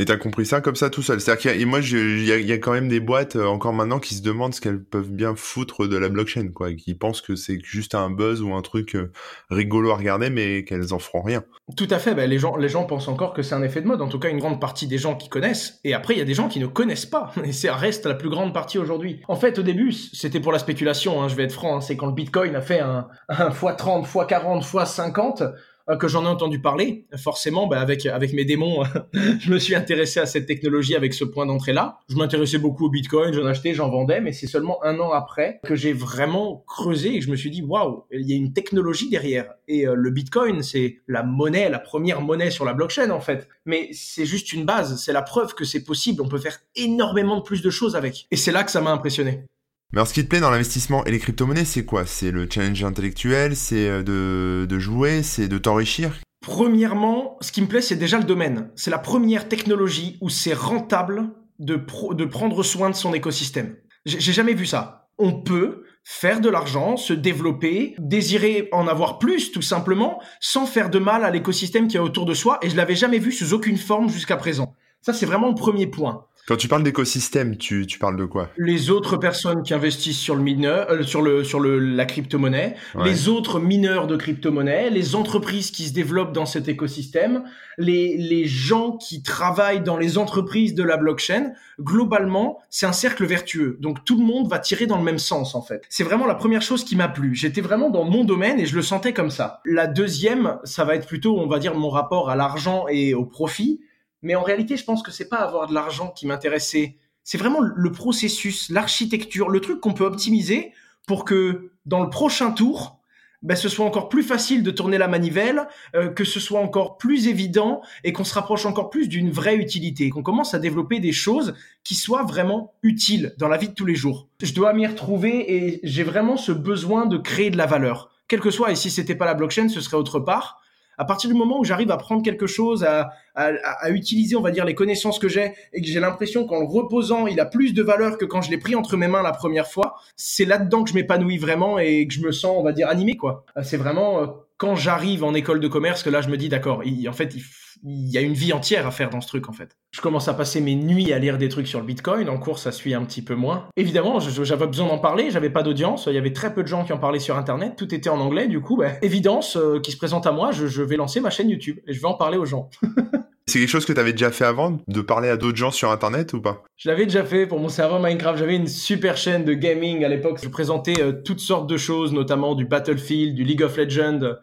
Et 0.00 0.04
t'as 0.04 0.16
compris 0.16 0.46
ça 0.46 0.60
comme 0.60 0.76
ça 0.76 0.90
tout 0.90 1.02
seul. 1.02 1.20
C'est-à-dire 1.20 1.40
qu'il 1.40 1.60
y 1.60 1.62
a, 1.64 1.66
moi, 1.66 1.80
il 1.80 2.22
y, 2.22 2.26
y, 2.26 2.52
a 2.52 2.58
quand 2.58 2.72
même 2.72 2.88
des 2.88 3.00
boîtes 3.00 3.34
euh, 3.34 3.46
encore 3.46 3.72
maintenant 3.72 3.98
qui 3.98 4.14
se 4.14 4.22
demandent 4.22 4.54
ce 4.54 4.60
qu'elles 4.60 4.82
peuvent 4.82 5.10
bien 5.10 5.34
foutre 5.34 5.88
de 5.88 5.96
la 5.96 6.08
blockchain, 6.08 6.48
quoi, 6.54 6.72
qui 6.72 6.94
pensent 6.94 7.20
que 7.20 7.34
c'est 7.34 7.58
juste 7.64 7.96
un 7.96 8.08
buzz 8.08 8.40
ou 8.40 8.54
un 8.54 8.62
truc 8.62 8.94
euh, 8.94 9.10
rigolo 9.50 9.90
à 9.90 9.96
regarder, 9.96 10.30
mais 10.30 10.64
qu'elles 10.64 10.94
en 10.94 11.00
feront 11.00 11.22
rien. 11.22 11.42
Tout 11.76 11.88
à 11.90 11.98
fait. 11.98 12.14
Ben, 12.14 12.30
les 12.30 12.38
gens, 12.38 12.56
les 12.56 12.68
gens 12.68 12.84
pensent 12.84 13.08
encore 13.08 13.34
que 13.34 13.42
c'est 13.42 13.56
un 13.56 13.62
effet 13.62 13.80
de 13.80 13.88
mode. 13.88 14.00
En 14.00 14.08
tout 14.08 14.20
cas, 14.20 14.28
une 14.28 14.38
grande 14.38 14.60
partie 14.60 14.86
des 14.86 14.98
gens 14.98 15.16
qui 15.16 15.28
connaissent. 15.28 15.80
Et 15.82 15.94
après, 15.94 16.14
il 16.14 16.18
y 16.18 16.22
a 16.22 16.26
des 16.26 16.34
gens 16.34 16.48
qui 16.48 16.60
ne 16.60 16.66
connaissent 16.66 17.06
pas. 17.06 17.32
Et 17.44 17.52
ça 17.52 17.74
reste 17.74 18.06
la 18.06 18.14
plus 18.14 18.30
grande 18.30 18.54
partie 18.54 18.78
aujourd'hui. 18.78 19.20
En 19.26 19.36
fait, 19.36 19.58
au 19.58 19.62
début, 19.62 19.90
c'était 19.92 20.40
pour 20.40 20.52
la 20.52 20.60
spéculation. 20.60 21.20
Hein, 21.20 21.28
je 21.28 21.34
vais 21.34 21.44
être 21.44 21.52
franc. 21.52 21.76
Hein, 21.76 21.80
c'est 21.80 21.96
quand 21.96 22.06
le 22.06 22.14
Bitcoin 22.14 22.54
a 22.54 22.60
fait 22.60 22.78
un, 22.78 23.08
un 23.28 23.48
x30, 23.48 24.06
x40, 24.06 24.62
x50 24.62 25.42
euh, 25.42 25.48
que 25.96 26.08
j'en 26.08 26.24
ai 26.24 26.28
entendu 26.28 26.60
parler. 26.60 27.06
Forcément, 27.16 27.66
bah, 27.66 27.80
avec 27.80 28.06
avec 28.06 28.32
mes 28.32 28.44
démons, 28.44 28.82
je 29.12 29.50
me 29.50 29.58
suis 29.58 29.74
intéressé 29.74 30.20
à 30.20 30.26
cette 30.26 30.46
technologie 30.46 30.94
avec 30.94 31.14
ce 31.14 31.24
point 31.24 31.46
d'entrée 31.46 31.72
là. 31.72 31.98
Je 32.08 32.16
m'intéressais 32.16 32.58
beaucoup 32.58 32.86
au 32.86 32.90
Bitcoin, 32.90 33.32
j'en 33.32 33.46
achetais, 33.46 33.74
j'en 33.74 33.88
vendais, 33.88 34.20
mais 34.20 34.32
c'est 34.32 34.46
seulement 34.46 34.82
un 34.84 34.98
an 35.00 35.12
après 35.12 35.60
que 35.64 35.74
j'ai 35.74 35.92
vraiment 35.92 36.64
creusé 36.66 37.16
et 37.16 37.20
je 37.20 37.30
me 37.30 37.36
suis 37.36 37.50
dit 37.50 37.62
waouh, 37.62 38.04
il 38.12 38.28
y 38.28 38.32
a 38.32 38.36
une 38.36 38.52
technologie 38.52 39.08
derrière. 39.08 39.46
Et 39.66 39.86
euh, 39.86 39.94
le 39.94 40.10
Bitcoin, 40.10 40.62
c'est 40.62 40.98
la 41.08 41.22
monnaie, 41.22 41.68
la 41.68 41.78
première 41.78 42.20
monnaie 42.20 42.50
sur 42.50 42.64
la 42.64 42.74
blockchain 42.74 43.10
en 43.10 43.20
fait. 43.20 43.48
Mais 43.64 43.88
c'est 43.92 44.26
juste 44.26 44.52
une 44.52 44.64
base, 44.64 45.02
c'est 45.02 45.12
la 45.12 45.22
preuve 45.22 45.54
que 45.54 45.64
c'est 45.64 45.84
possible. 45.84 46.22
On 46.22 46.28
peut 46.28 46.38
faire 46.38 46.58
énormément 46.76 47.40
plus 47.40 47.62
de 47.62 47.70
choses 47.70 47.96
avec. 47.96 48.26
Et 48.30 48.36
c'est 48.36 48.52
là 48.52 48.64
que 48.64 48.70
ça 48.70 48.80
m'a 48.80 48.90
impressionné. 48.90 49.44
Mais 49.92 50.00
alors, 50.00 50.08
ce 50.08 50.12
qui 50.12 50.22
te 50.22 50.28
plaît 50.28 50.40
dans 50.40 50.50
l'investissement 50.50 51.02
et 51.06 51.10
les 51.10 51.18
crypto-monnaies, 51.18 51.64
c'est 51.64 51.86
quoi? 51.86 52.04
C'est 52.04 52.30
le 52.30 52.46
challenge 52.50 52.84
intellectuel, 52.84 53.56
c'est 53.56 53.88
euh, 53.88 54.66
de, 54.66 54.78
jouer, 54.78 55.22
c'est 55.22 55.48
de 55.48 55.56
t'enrichir? 55.56 56.12
Premièrement, 56.42 57.38
ce 57.40 57.52
qui 57.52 57.62
me 57.62 57.66
plaît, 57.66 57.80
c'est 57.80 57.96
déjà 57.96 58.18
le 58.18 58.24
domaine. 58.24 58.70
C'est 58.76 58.90
la 58.90 58.98
première 58.98 59.48
technologie 59.48 60.18
où 60.20 60.28
c'est 60.28 60.52
rentable 60.52 61.30
de, 61.58 61.80
de 62.12 62.24
prendre 62.26 62.62
soin 62.62 62.90
de 62.90 62.94
son 62.94 63.14
écosystème. 63.14 63.76
J'ai 64.04 64.32
jamais 64.32 64.52
vu 64.52 64.66
ça. 64.66 65.08
On 65.16 65.40
peut 65.40 65.84
faire 66.04 66.42
de 66.42 66.50
l'argent, 66.50 66.98
se 66.98 67.14
développer, 67.14 67.94
désirer 67.98 68.68
en 68.72 68.88
avoir 68.88 69.18
plus 69.18 69.52
tout 69.52 69.62
simplement, 69.62 70.20
sans 70.38 70.66
faire 70.66 70.90
de 70.90 70.98
mal 70.98 71.24
à 71.24 71.30
l'écosystème 71.30 71.88
qui 71.88 71.96
est 71.96 72.00
autour 72.00 72.26
de 72.26 72.34
soi. 72.34 72.58
Et 72.60 72.68
je 72.68 72.76
l'avais 72.76 72.94
jamais 72.94 73.18
vu 73.18 73.32
sous 73.32 73.54
aucune 73.54 73.78
forme 73.78 74.10
jusqu'à 74.10 74.36
présent. 74.36 74.74
Ça, 75.00 75.14
c'est 75.14 75.26
vraiment 75.26 75.48
le 75.48 75.54
premier 75.54 75.86
point. 75.86 76.26
Quand 76.48 76.56
tu 76.56 76.66
parles 76.66 76.82
d'écosystème, 76.82 77.58
tu, 77.58 77.86
tu, 77.86 77.98
parles 77.98 78.16
de 78.16 78.24
quoi? 78.24 78.48
Les 78.56 78.88
autres 78.88 79.18
personnes 79.18 79.62
qui 79.62 79.74
investissent 79.74 80.18
sur 80.18 80.34
le 80.34 80.40
mineur, 80.40 80.90
euh, 80.90 81.02
sur 81.02 81.20
le 81.20 81.44
sur 81.44 81.60
le 81.60 81.78
la 81.78 82.06
crypto-monnaie, 82.06 82.74
les 83.04 83.28
autres 83.28 83.60
mineurs 83.60 84.06
de 84.06 84.16
crypto-monnaie, 84.16 84.88
les 84.88 85.14
entreprises 85.14 85.70
qui 85.70 85.84
se 85.84 85.92
développent 85.92 86.32
dans 86.32 86.46
cet 86.46 86.66
écosystème, 86.66 87.42
les 87.76 88.16
les 88.16 88.46
gens 88.46 88.92
qui 88.96 89.22
travaillent 89.22 89.82
dans 89.82 89.98
les 89.98 90.16
entreprises 90.16 90.74
de 90.74 90.82
la 90.82 90.96
blockchain. 90.96 91.52
Globalement, 91.78 92.60
c'est 92.70 92.86
un 92.86 92.92
cercle 92.92 93.26
vertueux. 93.26 93.76
Donc 93.80 94.06
tout 94.06 94.18
le 94.18 94.24
monde 94.24 94.48
va 94.48 94.58
tirer 94.58 94.86
dans 94.86 94.96
le 94.96 95.04
même 95.04 95.18
sens 95.18 95.54
en 95.54 95.60
fait. 95.60 95.82
C'est 95.90 96.02
vraiment 96.02 96.24
la 96.24 96.34
première 96.34 96.62
chose 96.62 96.82
qui 96.82 96.96
m'a 96.96 97.08
plu. 97.08 97.34
J'étais 97.34 97.60
vraiment 97.60 97.90
dans 97.90 98.04
mon 98.04 98.24
domaine 98.24 98.58
et 98.58 98.64
je 98.64 98.74
le 98.74 98.80
sentais 98.80 99.12
comme 99.12 99.30
ça. 99.30 99.60
La 99.66 99.86
deuxième, 99.86 100.56
ça 100.64 100.84
va 100.84 100.94
être 100.94 101.06
plutôt, 101.06 101.38
on 101.38 101.46
va 101.46 101.58
dire, 101.58 101.74
mon 101.74 101.90
rapport 101.90 102.30
à 102.30 102.36
l'argent 102.36 102.86
et 102.88 103.12
au 103.12 103.26
profit 103.26 103.80
mais 104.22 104.34
en 104.34 104.42
réalité, 104.42 104.76
je 104.76 104.84
pense 104.84 105.02
que 105.02 105.10
c'est 105.10 105.28
pas 105.28 105.38
avoir 105.38 105.66
de 105.66 105.74
l'argent 105.74 106.08
qui 106.08 106.26
m'intéressait. 106.26 106.96
C'est 107.24 107.38
vraiment 107.38 107.60
le 107.60 107.92
processus, 107.92 108.70
l'architecture, 108.70 109.48
le 109.48 109.60
truc 109.60 109.80
qu'on 109.80 109.94
peut 109.94 110.04
optimiser 110.04 110.72
pour 111.06 111.24
que 111.24 111.72
dans 111.86 112.02
le 112.02 112.10
prochain 112.10 112.50
tour, 112.50 112.98
ben, 113.42 113.54
ce 113.54 113.68
soit 113.68 113.86
encore 113.86 114.08
plus 114.08 114.24
facile 114.24 114.64
de 114.64 114.70
tourner 114.72 114.98
la 114.98 115.06
manivelle, 115.06 115.68
euh, 115.94 116.08
que 116.08 116.24
ce 116.24 116.40
soit 116.40 116.58
encore 116.58 116.98
plus 116.98 117.28
évident 117.28 117.82
et 118.02 118.12
qu'on 118.12 118.24
se 118.24 118.34
rapproche 118.34 118.66
encore 118.66 118.90
plus 118.90 119.08
d'une 119.08 119.30
vraie 119.30 119.56
utilité, 119.56 120.10
qu'on 120.10 120.24
commence 120.24 120.54
à 120.54 120.58
développer 120.58 120.98
des 120.98 121.12
choses 121.12 121.54
qui 121.84 121.94
soient 121.94 122.24
vraiment 122.24 122.74
utiles 122.82 123.34
dans 123.38 123.48
la 123.48 123.56
vie 123.56 123.68
de 123.68 123.74
tous 123.74 123.86
les 123.86 123.94
jours. 123.94 124.28
Je 124.42 124.52
dois 124.52 124.72
m'y 124.72 124.86
retrouver 124.86 125.54
et 125.54 125.80
j'ai 125.84 126.02
vraiment 126.02 126.36
ce 126.36 126.50
besoin 126.50 127.06
de 127.06 127.16
créer 127.16 127.50
de 127.50 127.56
la 127.56 127.66
valeur. 127.66 128.10
Quel 128.26 128.40
que 128.40 128.50
soit, 128.50 128.72
et 128.72 128.76
si 128.76 128.90
c'était 128.90 129.14
pas 129.14 129.26
la 129.26 129.34
blockchain, 129.34 129.68
ce 129.68 129.80
serait 129.80 129.96
autre 129.96 130.18
part 130.18 130.60
à 130.98 131.04
partir 131.04 131.30
du 131.30 131.36
moment 131.36 131.58
où 131.60 131.64
j'arrive 131.64 131.90
à 131.90 131.96
prendre 131.96 132.22
quelque 132.22 132.46
chose, 132.46 132.84
à, 132.84 133.12
à, 133.34 133.90
utiliser, 133.90 134.36
on 134.36 134.42
va 134.42 134.50
dire, 134.50 134.64
les 134.64 134.74
connaissances 134.74 135.18
que 135.18 135.28
j'ai, 135.28 135.52
et 135.72 135.80
que 135.80 135.86
j'ai 135.86 136.00
l'impression 136.00 136.46
qu'en 136.46 136.60
le 136.60 136.66
reposant, 136.66 137.26
il 137.26 137.38
a 137.40 137.46
plus 137.46 137.72
de 137.72 137.82
valeur 137.82 138.18
que 138.18 138.24
quand 138.24 138.42
je 138.42 138.50
l'ai 138.50 138.58
pris 138.58 138.74
entre 138.74 138.96
mes 138.96 139.08
mains 139.08 139.22
la 139.22 139.32
première 139.32 139.68
fois, 139.68 139.94
c'est 140.16 140.44
là-dedans 140.44 140.82
que 140.82 140.90
je 140.90 140.94
m'épanouis 140.94 141.38
vraiment 141.38 141.78
et 141.78 142.06
que 142.06 142.12
je 142.12 142.20
me 142.20 142.32
sens, 142.32 142.56
on 142.58 142.62
va 142.62 142.72
dire, 142.72 142.88
animé, 142.88 143.16
quoi. 143.16 143.44
C'est 143.62 143.76
vraiment 143.76 144.22
euh, 144.22 144.26
quand 144.56 144.74
j'arrive 144.74 145.22
en 145.24 145.34
école 145.34 145.60
de 145.60 145.68
commerce 145.68 146.02
que 146.02 146.10
là, 146.10 146.20
je 146.20 146.28
me 146.28 146.36
dis, 146.36 146.48
d'accord, 146.48 146.82
en 147.08 147.12
fait, 147.12 147.34
il 147.34 147.42
il 147.84 148.08
y 148.08 148.18
a 148.18 148.20
une 148.20 148.34
vie 148.34 148.52
entière 148.52 148.86
à 148.86 148.90
faire 148.90 149.10
dans 149.10 149.20
ce 149.20 149.28
truc 149.28 149.48
en 149.48 149.52
fait. 149.52 149.76
Je 149.90 150.00
commence 150.00 150.28
à 150.28 150.34
passer 150.34 150.60
mes 150.60 150.74
nuits 150.74 151.12
à 151.12 151.18
lire 151.18 151.38
des 151.38 151.48
trucs 151.48 151.66
sur 151.66 151.80
le 151.80 151.86
Bitcoin. 151.86 152.28
En 152.28 152.38
cours, 152.38 152.58
ça 152.58 152.72
suit 152.72 152.94
un 152.94 153.04
petit 153.04 153.22
peu 153.22 153.34
moins. 153.34 153.68
Évidemment, 153.76 154.20
j'avais 154.20 154.66
besoin 154.66 154.86
d'en 154.86 154.98
parler. 154.98 155.30
J'avais 155.30 155.50
pas 155.50 155.62
d'audience. 155.62 156.06
Il 156.06 156.14
y 156.14 156.18
avait 156.18 156.32
très 156.32 156.52
peu 156.52 156.62
de 156.62 156.68
gens 156.68 156.84
qui 156.84 156.92
en 156.92 156.98
parlaient 156.98 157.18
sur 157.18 157.36
Internet. 157.36 157.74
Tout 157.76 157.94
était 157.94 158.10
en 158.10 158.20
anglais. 158.20 158.48
Du 158.48 158.60
coup, 158.60 158.76
bah, 158.76 158.92
évidence 159.02 159.56
euh, 159.56 159.80
qui 159.80 159.92
se 159.92 159.96
présente 159.96 160.26
à 160.26 160.32
moi. 160.32 160.50
je 160.52 160.82
vais 160.82 160.96
lancer 160.96 161.20
ma 161.20 161.30
chaîne 161.30 161.48
YouTube 161.48 161.78
et 161.86 161.92
je 161.92 162.00
vais 162.00 162.06
en 162.08 162.14
parler 162.14 162.36
aux 162.36 162.46
gens. 162.46 162.70
C'est 163.48 163.60
quelque 163.60 163.70
chose 163.70 163.86
que 163.86 163.94
tu 163.94 164.00
avais 164.00 164.12
déjà 164.12 164.30
fait 164.30 164.44
avant, 164.44 164.78
de 164.88 165.00
parler 165.00 165.30
à 165.30 165.38
d'autres 165.38 165.56
gens 165.56 165.70
sur 165.70 165.90
Internet 165.90 166.34
ou 166.34 166.42
pas? 166.42 166.64
Je 166.76 166.86
l'avais 166.90 167.06
déjà 167.06 167.24
fait 167.24 167.46
pour 167.46 167.58
mon 167.58 167.70
serveur 167.70 167.98
Minecraft. 167.98 168.38
J'avais 168.38 168.56
une 168.56 168.66
super 168.66 169.16
chaîne 169.16 169.46
de 169.46 169.54
gaming 169.54 170.04
à 170.04 170.08
l'époque. 170.08 170.38
Je 170.42 170.50
présentais 170.50 171.00
euh, 171.00 171.12
toutes 171.24 171.40
sortes 171.40 171.66
de 171.66 171.78
choses, 171.78 172.12
notamment 172.12 172.54
du 172.54 172.66
Battlefield, 172.66 173.34
du 173.34 173.44
League 173.44 173.62
of 173.62 173.74
Legends. 173.78 174.34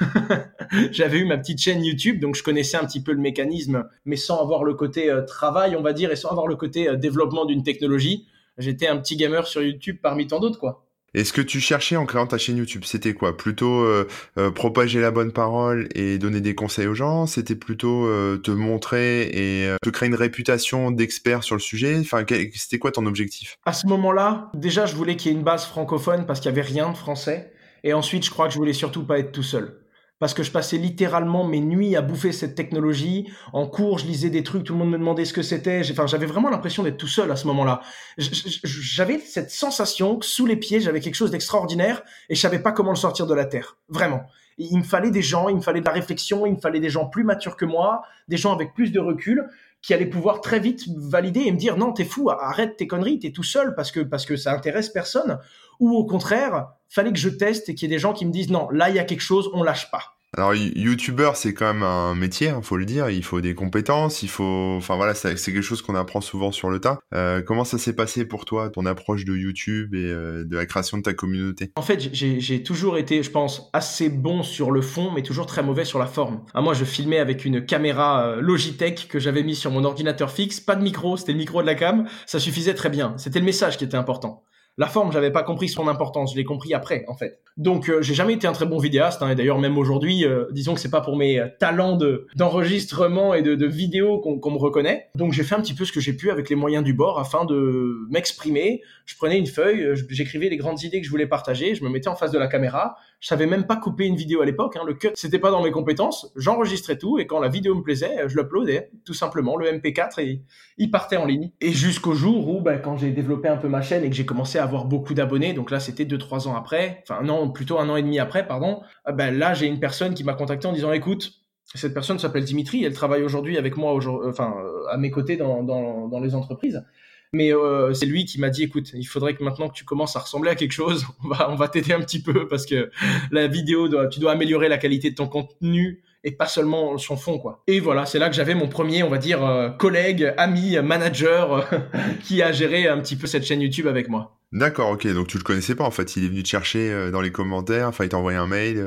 J'avais 0.90 1.18
eu 1.18 1.24
ma 1.24 1.38
petite 1.38 1.60
chaîne 1.60 1.84
YouTube, 1.84 2.18
donc 2.18 2.34
je 2.34 2.42
connaissais 2.42 2.76
un 2.76 2.84
petit 2.84 3.00
peu 3.00 3.12
le 3.12 3.20
mécanisme, 3.20 3.88
mais 4.04 4.16
sans 4.16 4.42
avoir 4.42 4.64
le 4.64 4.74
côté 4.74 5.08
euh, 5.08 5.22
travail, 5.22 5.76
on 5.76 5.82
va 5.82 5.92
dire, 5.92 6.10
et 6.10 6.16
sans 6.16 6.30
avoir 6.30 6.48
le 6.48 6.56
côté 6.56 6.88
euh, 6.88 6.96
développement 6.96 7.44
d'une 7.44 7.62
technologie. 7.62 8.26
J'étais 8.58 8.88
un 8.88 8.96
petit 8.96 9.16
gamer 9.16 9.46
sur 9.46 9.62
YouTube 9.62 9.98
parmi 10.02 10.26
tant 10.26 10.40
d'autres, 10.40 10.58
quoi. 10.58 10.87
Et 11.14 11.24
ce 11.24 11.32
que 11.32 11.40
tu 11.40 11.60
cherchais 11.60 11.96
en 11.96 12.04
créant 12.04 12.26
ta 12.26 12.36
chaîne 12.36 12.58
YouTube, 12.58 12.84
c'était 12.84 13.14
quoi? 13.14 13.36
Plutôt 13.36 13.80
euh, 13.80 14.06
euh, 14.36 14.50
propager 14.50 15.00
la 15.00 15.10
bonne 15.10 15.32
parole 15.32 15.88
et 15.94 16.18
donner 16.18 16.40
des 16.40 16.54
conseils 16.54 16.86
aux 16.86 16.94
gens? 16.94 17.26
C'était 17.26 17.54
plutôt 17.54 18.06
euh, 18.06 18.36
te 18.36 18.50
montrer 18.50 19.22
et 19.22 19.74
te 19.82 19.88
créer 19.88 20.08
une 20.08 20.14
réputation 20.14 20.90
d'expert 20.90 21.42
sur 21.42 21.54
le 21.54 21.60
sujet? 21.60 21.98
Enfin, 21.98 22.24
c'était 22.54 22.78
quoi 22.78 22.92
ton 22.92 23.06
objectif? 23.06 23.56
À 23.64 23.72
ce 23.72 23.86
moment-là, 23.86 24.50
déjà, 24.54 24.84
je 24.84 24.94
voulais 24.94 25.16
qu'il 25.16 25.32
y 25.32 25.34
ait 25.34 25.38
une 25.38 25.44
base 25.44 25.64
francophone 25.64 26.26
parce 26.26 26.40
qu'il 26.40 26.50
y 26.50 26.52
avait 26.52 26.62
rien 26.62 26.90
de 26.90 26.96
français. 26.96 27.52
Et 27.84 27.94
ensuite, 27.94 28.24
je 28.24 28.30
crois 28.30 28.48
que 28.48 28.52
je 28.52 28.58
voulais 28.58 28.72
surtout 28.72 29.04
pas 29.04 29.18
être 29.18 29.32
tout 29.32 29.42
seul 29.42 29.77
parce 30.18 30.34
que 30.34 30.42
je 30.42 30.50
passais 30.50 30.78
littéralement 30.78 31.46
mes 31.46 31.60
nuits 31.60 31.96
à 31.96 32.02
bouffer 32.02 32.32
cette 32.32 32.54
technologie. 32.54 33.30
En 33.52 33.66
cours, 33.66 33.98
je 33.98 34.06
lisais 34.06 34.30
des 34.30 34.42
trucs, 34.42 34.64
tout 34.64 34.72
le 34.72 34.78
monde 34.78 34.90
me 34.90 34.98
demandait 34.98 35.24
ce 35.24 35.32
que 35.32 35.42
c'était. 35.42 35.82
Enfin, 35.90 36.06
j'avais 36.06 36.26
vraiment 36.26 36.50
l'impression 36.50 36.82
d'être 36.82 36.96
tout 36.96 37.08
seul 37.08 37.30
à 37.30 37.36
ce 37.36 37.46
moment-là. 37.46 37.80
J'avais 38.16 39.18
cette 39.20 39.50
sensation 39.50 40.16
que 40.16 40.26
sous 40.26 40.46
les 40.46 40.56
pieds, 40.56 40.80
j'avais 40.80 41.00
quelque 41.00 41.14
chose 41.14 41.30
d'extraordinaire 41.30 42.02
et 42.28 42.34
je 42.34 42.40
savais 42.40 42.58
pas 42.58 42.72
comment 42.72 42.90
le 42.90 42.96
sortir 42.96 43.26
de 43.26 43.34
la 43.34 43.44
terre. 43.44 43.76
Vraiment. 43.88 44.22
Il 44.60 44.78
me 44.78 44.82
fallait 44.82 45.12
des 45.12 45.22
gens, 45.22 45.48
il 45.48 45.56
me 45.56 45.60
fallait 45.60 45.80
de 45.80 45.86
la 45.86 45.92
réflexion, 45.92 46.44
il 46.44 46.54
me 46.54 46.60
fallait 46.60 46.80
des 46.80 46.90
gens 46.90 47.06
plus 47.06 47.22
matures 47.22 47.56
que 47.56 47.64
moi, 47.64 48.02
des 48.26 48.36
gens 48.36 48.52
avec 48.52 48.74
plus 48.74 48.90
de 48.90 48.98
recul 48.98 49.48
qui 49.82 49.94
allaient 49.94 50.06
pouvoir 50.06 50.40
très 50.40 50.58
vite 50.58 50.84
valider 50.96 51.42
et 51.42 51.52
me 51.52 51.56
dire 51.56 51.76
non, 51.76 51.92
t'es 51.92 52.04
fou, 52.04 52.28
arrête 52.28 52.76
tes 52.76 52.88
conneries, 52.88 53.20
t'es 53.20 53.30
tout 53.30 53.44
seul 53.44 53.76
parce 53.76 53.92
que 53.92 54.00
parce 54.00 54.26
que 54.26 54.34
ça 54.34 54.52
intéresse 54.52 54.88
personne. 54.88 55.38
Ou 55.78 55.92
au 55.92 56.04
contraire, 56.04 56.70
fallait 56.88 57.12
que 57.12 57.18
je 57.18 57.28
teste 57.28 57.68
et 57.68 57.74
qu'il 57.74 57.88
y 57.88 57.92
ait 57.92 57.96
des 57.96 58.00
gens 58.00 58.12
qui 58.12 58.26
me 58.26 58.32
disent 58.32 58.50
non, 58.50 58.68
là 58.70 58.88
il 58.90 58.96
y 58.96 58.98
a 58.98 59.04
quelque 59.04 59.20
chose, 59.20 59.50
on 59.52 59.62
lâche 59.62 59.90
pas. 59.90 60.18
Alors, 60.36 60.54
youtubeur, 60.54 61.36
c'est 61.36 61.54
quand 61.54 61.72
même 61.72 61.82
un 61.82 62.14
métier, 62.14 62.50
hein, 62.50 62.60
faut 62.62 62.76
le 62.76 62.84
dire. 62.84 63.08
Il 63.08 63.24
faut 63.24 63.40
des 63.40 63.54
compétences, 63.54 64.22
il 64.22 64.28
faut, 64.28 64.74
enfin 64.76 64.94
voilà, 64.96 65.14
c'est 65.14 65.34
quelque 65.34 65.62
chose 65.62 65.80
qu'on 65.80 65.94
apprend 65.94 66.20
souvent 66.20 66.52
sur 66.52 66.68
le 66.68 66.80
tas. 66.80 66.98
Euh, 67.14 67.40
comment 67.40 67.64
ça 67.64 67.78
s'est 67.78 67.94
passé 67.94 68.26
pour 68.26 68.44
toi, 68.44 68.68
ton 68.68 68.84
approche 68.84 69.24
de 69.24 69.34
YouTube 69.34 69.94
et 69.94 70.04
euh, 70.04 70.44
de 70.44 70.54
la 70.54 70.66
création 70.66 70.98
de 70.98 71.02
ta 71.02 71.14
communauté? 71.14 71.72
En 71.76 71.82
fait, 71.82 72.10
j'ai 72.12 72.62
toujours 72.62 72.98
été, 72.98 73.22
je 73.22 73.30
pense, 73.30 73.70
assez 73.72 74.10
bon 74.10 74.42
sur 74.42 74.70
le 74.70 74.82
fond, 74.82 75.10
mais 75.12 75.22
toujours 75.22 75.46
très 75.46 75.62
mauvais 75.62 75.86
sur 75.86 75.98
la 75.98 76.06
forme. 76.06 76.44
Ah, 76.52 76.60
moi, 76.60 76.74
je 76.74 76.84
filmais 76.84 77.18
avec 77.18 77.46
une 77.46 77.64
caméra 77.64 78.26
euh, 78.26 78.40
Logitech 78.42 79.08
que 79.08 79.18
j'avais 79.18 79.42
mis 79.42 79.56
sur 79.56 79.70
mon 79.70 79.84
ordinateur 79.84 80.30
fixe, 80.30 80.60
pas 80.60 80.76
de 80.76 80.82
micro, 80.82 81.16
c'était 81.16 81.32
le 81.32 81.38
micro 81.38 81.62
de 81.62 81.66
la 81.66 81.74
cam, 81.74 82.06
ça 82.26 82.38
suffisait 82.38 82.74
très 82.74 82.90
bien. 82.90 83.14
C'était 83.16 83.38
le 83.38 83.46
message 83.46 83.78
qui 83.78 83.84
était 83.84 83.96
important. 83.96 84.44
La 84.78 84.86
forme, 84.86 85.10
j'avais 85.10 85.32
pas 85.32 85.42
compris 85.42 85.68
son 85.68 85.88
importance, 85.88 86.32
je 86.32 86.36
l'ai 86.36 86.44
compris 86.44 86.72
après 86.72 87.04
en 87.08 87.14
fait. 87.14 87.40
Donc 87.56 87.90
euh, 87.90 88.00
j'ai 88.00 88.14
jamais 88.14 88.34
été 88.34 88.46
un 88.46 88.52
très 88.52 88.64
bon 88.64 88.78
vidéaste, 88.78 89.22
hein, 89.22 89.30
et 89.30 89.34
d'ailleurs 89.34 89.58
même 89.58 89.76
aujourd'hui, 89.76 90.24
euh, 90.24 90.44
disons 90.52 90.74
que 90.74 90.80
c'est 90.80 90.88
pas 90.90 91.00
pour 91.00 91.16
mes 91.16 91.40
euh, 91.40 91.48
talents 91.58 91.96
de 91.96 92.28
d'enregistrement 92.36 93.34
et 93.34 93.42
de 93.42 93.66
vidéo 93.66 94.20
qu'on 94.20 94.50
me 94.52 94.58
reconnaît. 94.58 95.08
Donc 95.16 95.32
j'ai 95.32 95.42
fait 95.42 95.56
un 95.56 95.60
petit 95.60 95.74
peu 95.74 95.84
ce 95.84 95.90
que 95.90 95.98
j'ai 95.98 96.12
pu 96.12 96.30
avec 96.30 96.48
les 96.48 96.54
moyens 96.54 96.84
du 96.84 96.94
bord 96.94 97.18
afin 97.18 97.44
de 97.44 98.06
m'exprimer. 98.08 98.80
Je 99.04 99.16
prenais 99.16 99.36
une 99.36 99.48
feuille, 99.48 99.96
j'écrivais 100.10 100.48
les 100.48 100.56
grandes 100.56 100.80
idées 100.84 101.00
que 101.00 101.06
je 101.06 101.10
voulais 101.10 101.26
partager, 101.26 101.74
je 101.74 101.82
me 101.82 101.88
mettais 101.88 102.08
en 102.08 102.14
face 102.14 102.30
de 102.30 102.38
la 102.38 102.46
caméra. 102.46 102.96
Je 103.20 103.26
savais 103.26 103.46
même 103.46 103.66
pas 103.66 103.76
couper 103.76 104.06
une 104.06 104.14
vidéo 104.14 104.42
à 104.42 104.46
l'époque, 104.46 104.76
hein, 104.76 104.84
le 104.86 104.94
cut 104.94 105.10
c'était 105.14 105.40
pas 105.40 105.50
dans 105.50 105.62
mes 105.62 105.72
compétences. 105.72 106.32
J'enregistrais 106.36 106.98
tout 106.98 107.18
et 107.18 107.26
quand 107.26 107.40
la 107.40 107.48
vidéo 107.48 107.74
me 107.74 107.82
plaisait, 107.82 108.28
je 108.28 108.36
l'uploadais 108.36 108.90
tout 109.04 109.14
simplement 109.14 109.56
le 109.56 109.66
MP4 109.66 110.20
et 110.20 110.42
il 110.76 110.90
partait 110.90 111.16
en 111.16 111.24
ligne. 111.24 111.50
Et 111.60 111.72
jusqu'au 111.72 112.14
jour 112.14 112.48
où, 112.48 112.60
bah, 112.60 112.78
quand 112.78 112.96
j'ai 112.96 113.10
développé 113.10 113.48
un 113.48 113.56
peu 113.56 113.68
ma 113.68 113.82
chaîne 113.82 114.04
et 114.04 114.10
que 114.10 114.14
j'ai 114.14 114.26
commencé 114.26 114.58
à 114.58 114.62
avoir 114.62 114.84
beaucoup 114.84 115.14
d'abonnés, 115.14 115.52
donc 115.52 115.70
là 115.72 115.80
c'était 115.80 116.04
2-3 116.04 116.46
ans 116.46 116.54
après, 116.54 117.02
enfin 117.02 117.22
non, 117.22 117.50
plutôt 117.50 117.78
un 117.78 117.88
an 117.88 117.96
et 117.96 118.02
demi 118.02 118.20
après, 118.20 118.46
pardon, 118.46 118.82
ah 119.04 119.12
ben 119.12 119.36
là 119.36 119.52
j'ai 119.52 119.66
une 119.66 119.80
personne 119.80 120.14
qui 120.14 120.22
m'a 120.22 120.34
contacté 120.34 120.68
en 120.68 120.72
disant 120.72 120.92
écoute, 120.92 121.32
cette 121.74 121.94
personne 121.94 122.18
s'appelle 122.18 122.44
Dimitri, 122.44 122.84
elle 122.84 122.94
travaille 122.94 123.22
aujourd'hui 123.22 123.58
avec 123.58 123.76
moi, 123.76 123.98
enfin 124.26 124.54
à 124.90 124.96
mes 124.96 125.10
côtés 125.10 125.36
dans, 125.36 125.62
dans, 125.64 126.06
dans 126.08 126.20
les 126.20 126.34
entreprises. 126.34 126.84
Mais 127.32 127.52
euh, 127.52 127.92
c'est 127.92 128.06
lui 128.06 128.24
qui 128.24 128.40
m'a 128.40 128.50
dit 128.50 128.62
écoute, 128.62 128.90
il 128.94 129.04
faudrait 129.04 129.34
que 129.34 129.44
maintenant 129.44 129.68
que 129.68 129.74
tu 129.74 129.84
commences 129.84 130.16
à 130.16 130.20
ressembler 130.20 130.50
à 130.50 130.54
quelque 130.54 130.72
chose, 130.72 131.06
on 131.48 131.54
va, 131.54 131.68
t'aider 131.68 131.92
un 131.92 132.00
petit 132.00 132.22
peu 132.22 132.48
parce 132.48 132.66
que 132.66 132.90
la 133.30 133.46
vidéo, 133.46 133.88
tu 134.08 134.20
dois 134.20 134.32
améliorer 134.32 134.68
la 134.68 134.78
qualité 134.78 135.10
de 135.10 135.14
ton 135.14 135.28
contenu 135.28 136.02
et 136.24 136.32
pas 136.32 136.46
seulement 136.46 136.98
son 136.98 137.16
fond 137.16 137.38
quoi. 137.38 137.62
Et 137.66 137.80
voilà, 137.80 138.06
c'est 138.06 138.18
là 138.18 138.28
que 138.28 138.34
j'avais 138.34 138.54
mon 138.54 138.68
premier, 138.68 139.02
on 139.02 139.08
va 139.08 139.18
dire, 139.18 139.44
euh, 139.44 139.70
collègue, 139.70 140.34
ami, 140.36 140.76
manager 140.78 141.68
qui 142.22 142.42
a 142.42 142.52
géré 142.52 142.88
un 142.88 142.98
petit 142.98 143.16
peu 143.16 143.26
cette 143.26 143.44
chaîne 143.44 143.60
YouTube 143.60 143.86
avec 143.86 144.08
moi. 144.08 144.40
D'accord, 144.50 144.90
ok, 144.90 145.06
donc 145.08 145.28
tu 145.28 145.36
le 145.36 145.44
connaissais 145.44 145.74
pas 145.74 145.84
en 145.84 145.90
fait, 145.90 146.16
il 146.16 146.24
est 146.24 146.28
venu 146.28 146.42
te 146.42 146.48
chercher 146.48 146.90
euh, 146.90 147.10
dans 147.10 147.20
les 147.20 147.30
commentaires, 147.30 147.88
enfin 147.88 148.04
il 148.04 148.08
t'a 148.08 148.16
envoyé 148.16 148.38
un 148.38 148.46
mail 148.46 148.78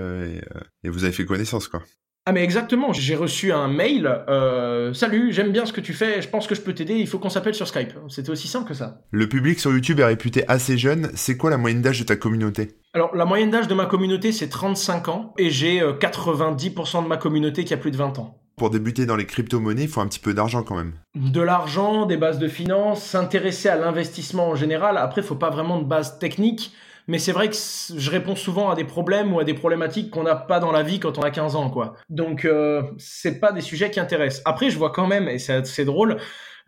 et 0.83 0.89
vous 0.89 1.03
avez 1.03 1.13
fait 1.13 1.25
connaissance 1.25 1.67
quoi. 1.67 1.83
Ah 2.27 2.33
mais 2.33 2.43
exactement, 2.43 2.93
j'ai 2.93 3.15
reçu 3.15 3.51
un 3.51 3.67
mail, 3.67 4.05
euh, 4.29 4.93
salut, 4.93 5.33
j'aime 5.33 5.51
bien 5.51 5.65
ce 5.65 5.73
que 5.73 5.81
tu 5.81 5.91
fais, 5.91 6.21
je 6.21 6.29
pense 6.29 6.45
que 6.45 6.53
je 6.53 6.61
peux 6.61 6.73
t'aider, 6.73 6.93
il 6.93 7.07
faut 7.07 7.17
qu'on 7.17 7.31
s'appelle 7.31 7.55
sur 7.55 7.67
Skype. 7.67 7.93
C'était 8.09 8.29
aussi 8.29 8.47
simple 8.47 8.67
que 8.67 8.75
ça. 8.75 9.01
Le 9.09 9.27
public 9.27 9.59
sur 9.59 9.71
YouTube 9.71 9.99
est 9.99 10.05
réputé 10.05 10.47
assez 10.47 10.77
jeune, 10.77 11.09
c'est 11.15 11.35
quoi 11.35 11.49
la 11.49 11.57
moyenne 11.57 11.81
d'âge 11.81 11.99
de 11.99 12.03
ta 12.03 12.15
communauté? 12.15 12.77
Alors 12.93 13.15
la 13.15 13.25
moyenne 13.25 13.49
d'âge 13.49 13.67
de 13.67 13.73
ma 13.73 13.87
communauté 13.87 14.31
c'est 14.31 14.49
35 14.49 15.07
ans 15.07 15.33
et 15.39 15.49
j'ai 15.49 15.81
90% 15.81 16.99
euh, 16.99 17.01
de 17.01 17.07
ma 17.07 17.17
communauté 17.17 17.65
qui 17.65 17.73
a 17.73 17.77
plus 17.77 17.89
de 17.89 17.97
20 17.97 18.19
ans. 18.19 18.37
Pour 18.55 18.69
débuter 18.69 19.07
dans 19.07 19.15
les 19.15 19.25
crypto-monnaies, 19.25 19.85
il 19.85 19.89
faut 19.89 20.01
un 20.01 20.07
petit 20.07 20.19
peu 20.19 20.35
d'argent 20.35 20.61
quand 20.61 20.75
même. 20.75 20.93
De 21.15 21.41
l'argent, 21.41 22.05
des 22.05 22.17
bases 22.17 22.37
de 22.37 22.47
finances, 22.47 23.03
s'intéresser 23.03 23.67
à 23.67 23.77
l'investissement 23.77 24.49
en 24.49 24.55
général, 24.55 24.97
après 24.97 25.21
il 25.21 25.27
faut 25.27 25.33
pas 25.33 25.49
vraiment 25.49 25.79
de 25.79 25.85
base 25.85 26.19
technique, 26.19 26.71
Mais 27.11 27.19
c'est 27.19 27.33
vrai 27.33 27.49
que 27.49 27.55
je 27.55 28.09
réponds 28.09 28.37
souvent 28.37 28.69
à 28.69 28.75
des 28.75 28.85
problèmes 28.85 29.33
ou 29.33 29.39
à 29.41 29.43
des 29.43 29.53
problématiques 29.53 30.11
qu'on 30.11 30.23
n'a 30.23 30.33
pas 30.37 30.61
dans 30.61 30.71
la 30.71 30.81
vie 30.81 31.01
quand 31.01 31.17
on 31.17 31.23
a 31.23 31.29
15 31.29 31.57
ans, 31.57 31.69
quoi. 31.69 31.95
Donc, 32.09 32.45
euh, 32.45 32.83
c'est 32.97 33.41
pas 33.41 33.51
des 33.51 33.59
sujets 33.59 33.91
qui 33.91 33.99
intéressent. 33.99 34.41
Après, 34.45 34.69
je 34.69 34.77
vois 34.77 34.91
quand 34.91 35.07
même, 35.07 35.27
et 35.27 35.37
c'est 35.37 35.83
drôle, 35.83 36.15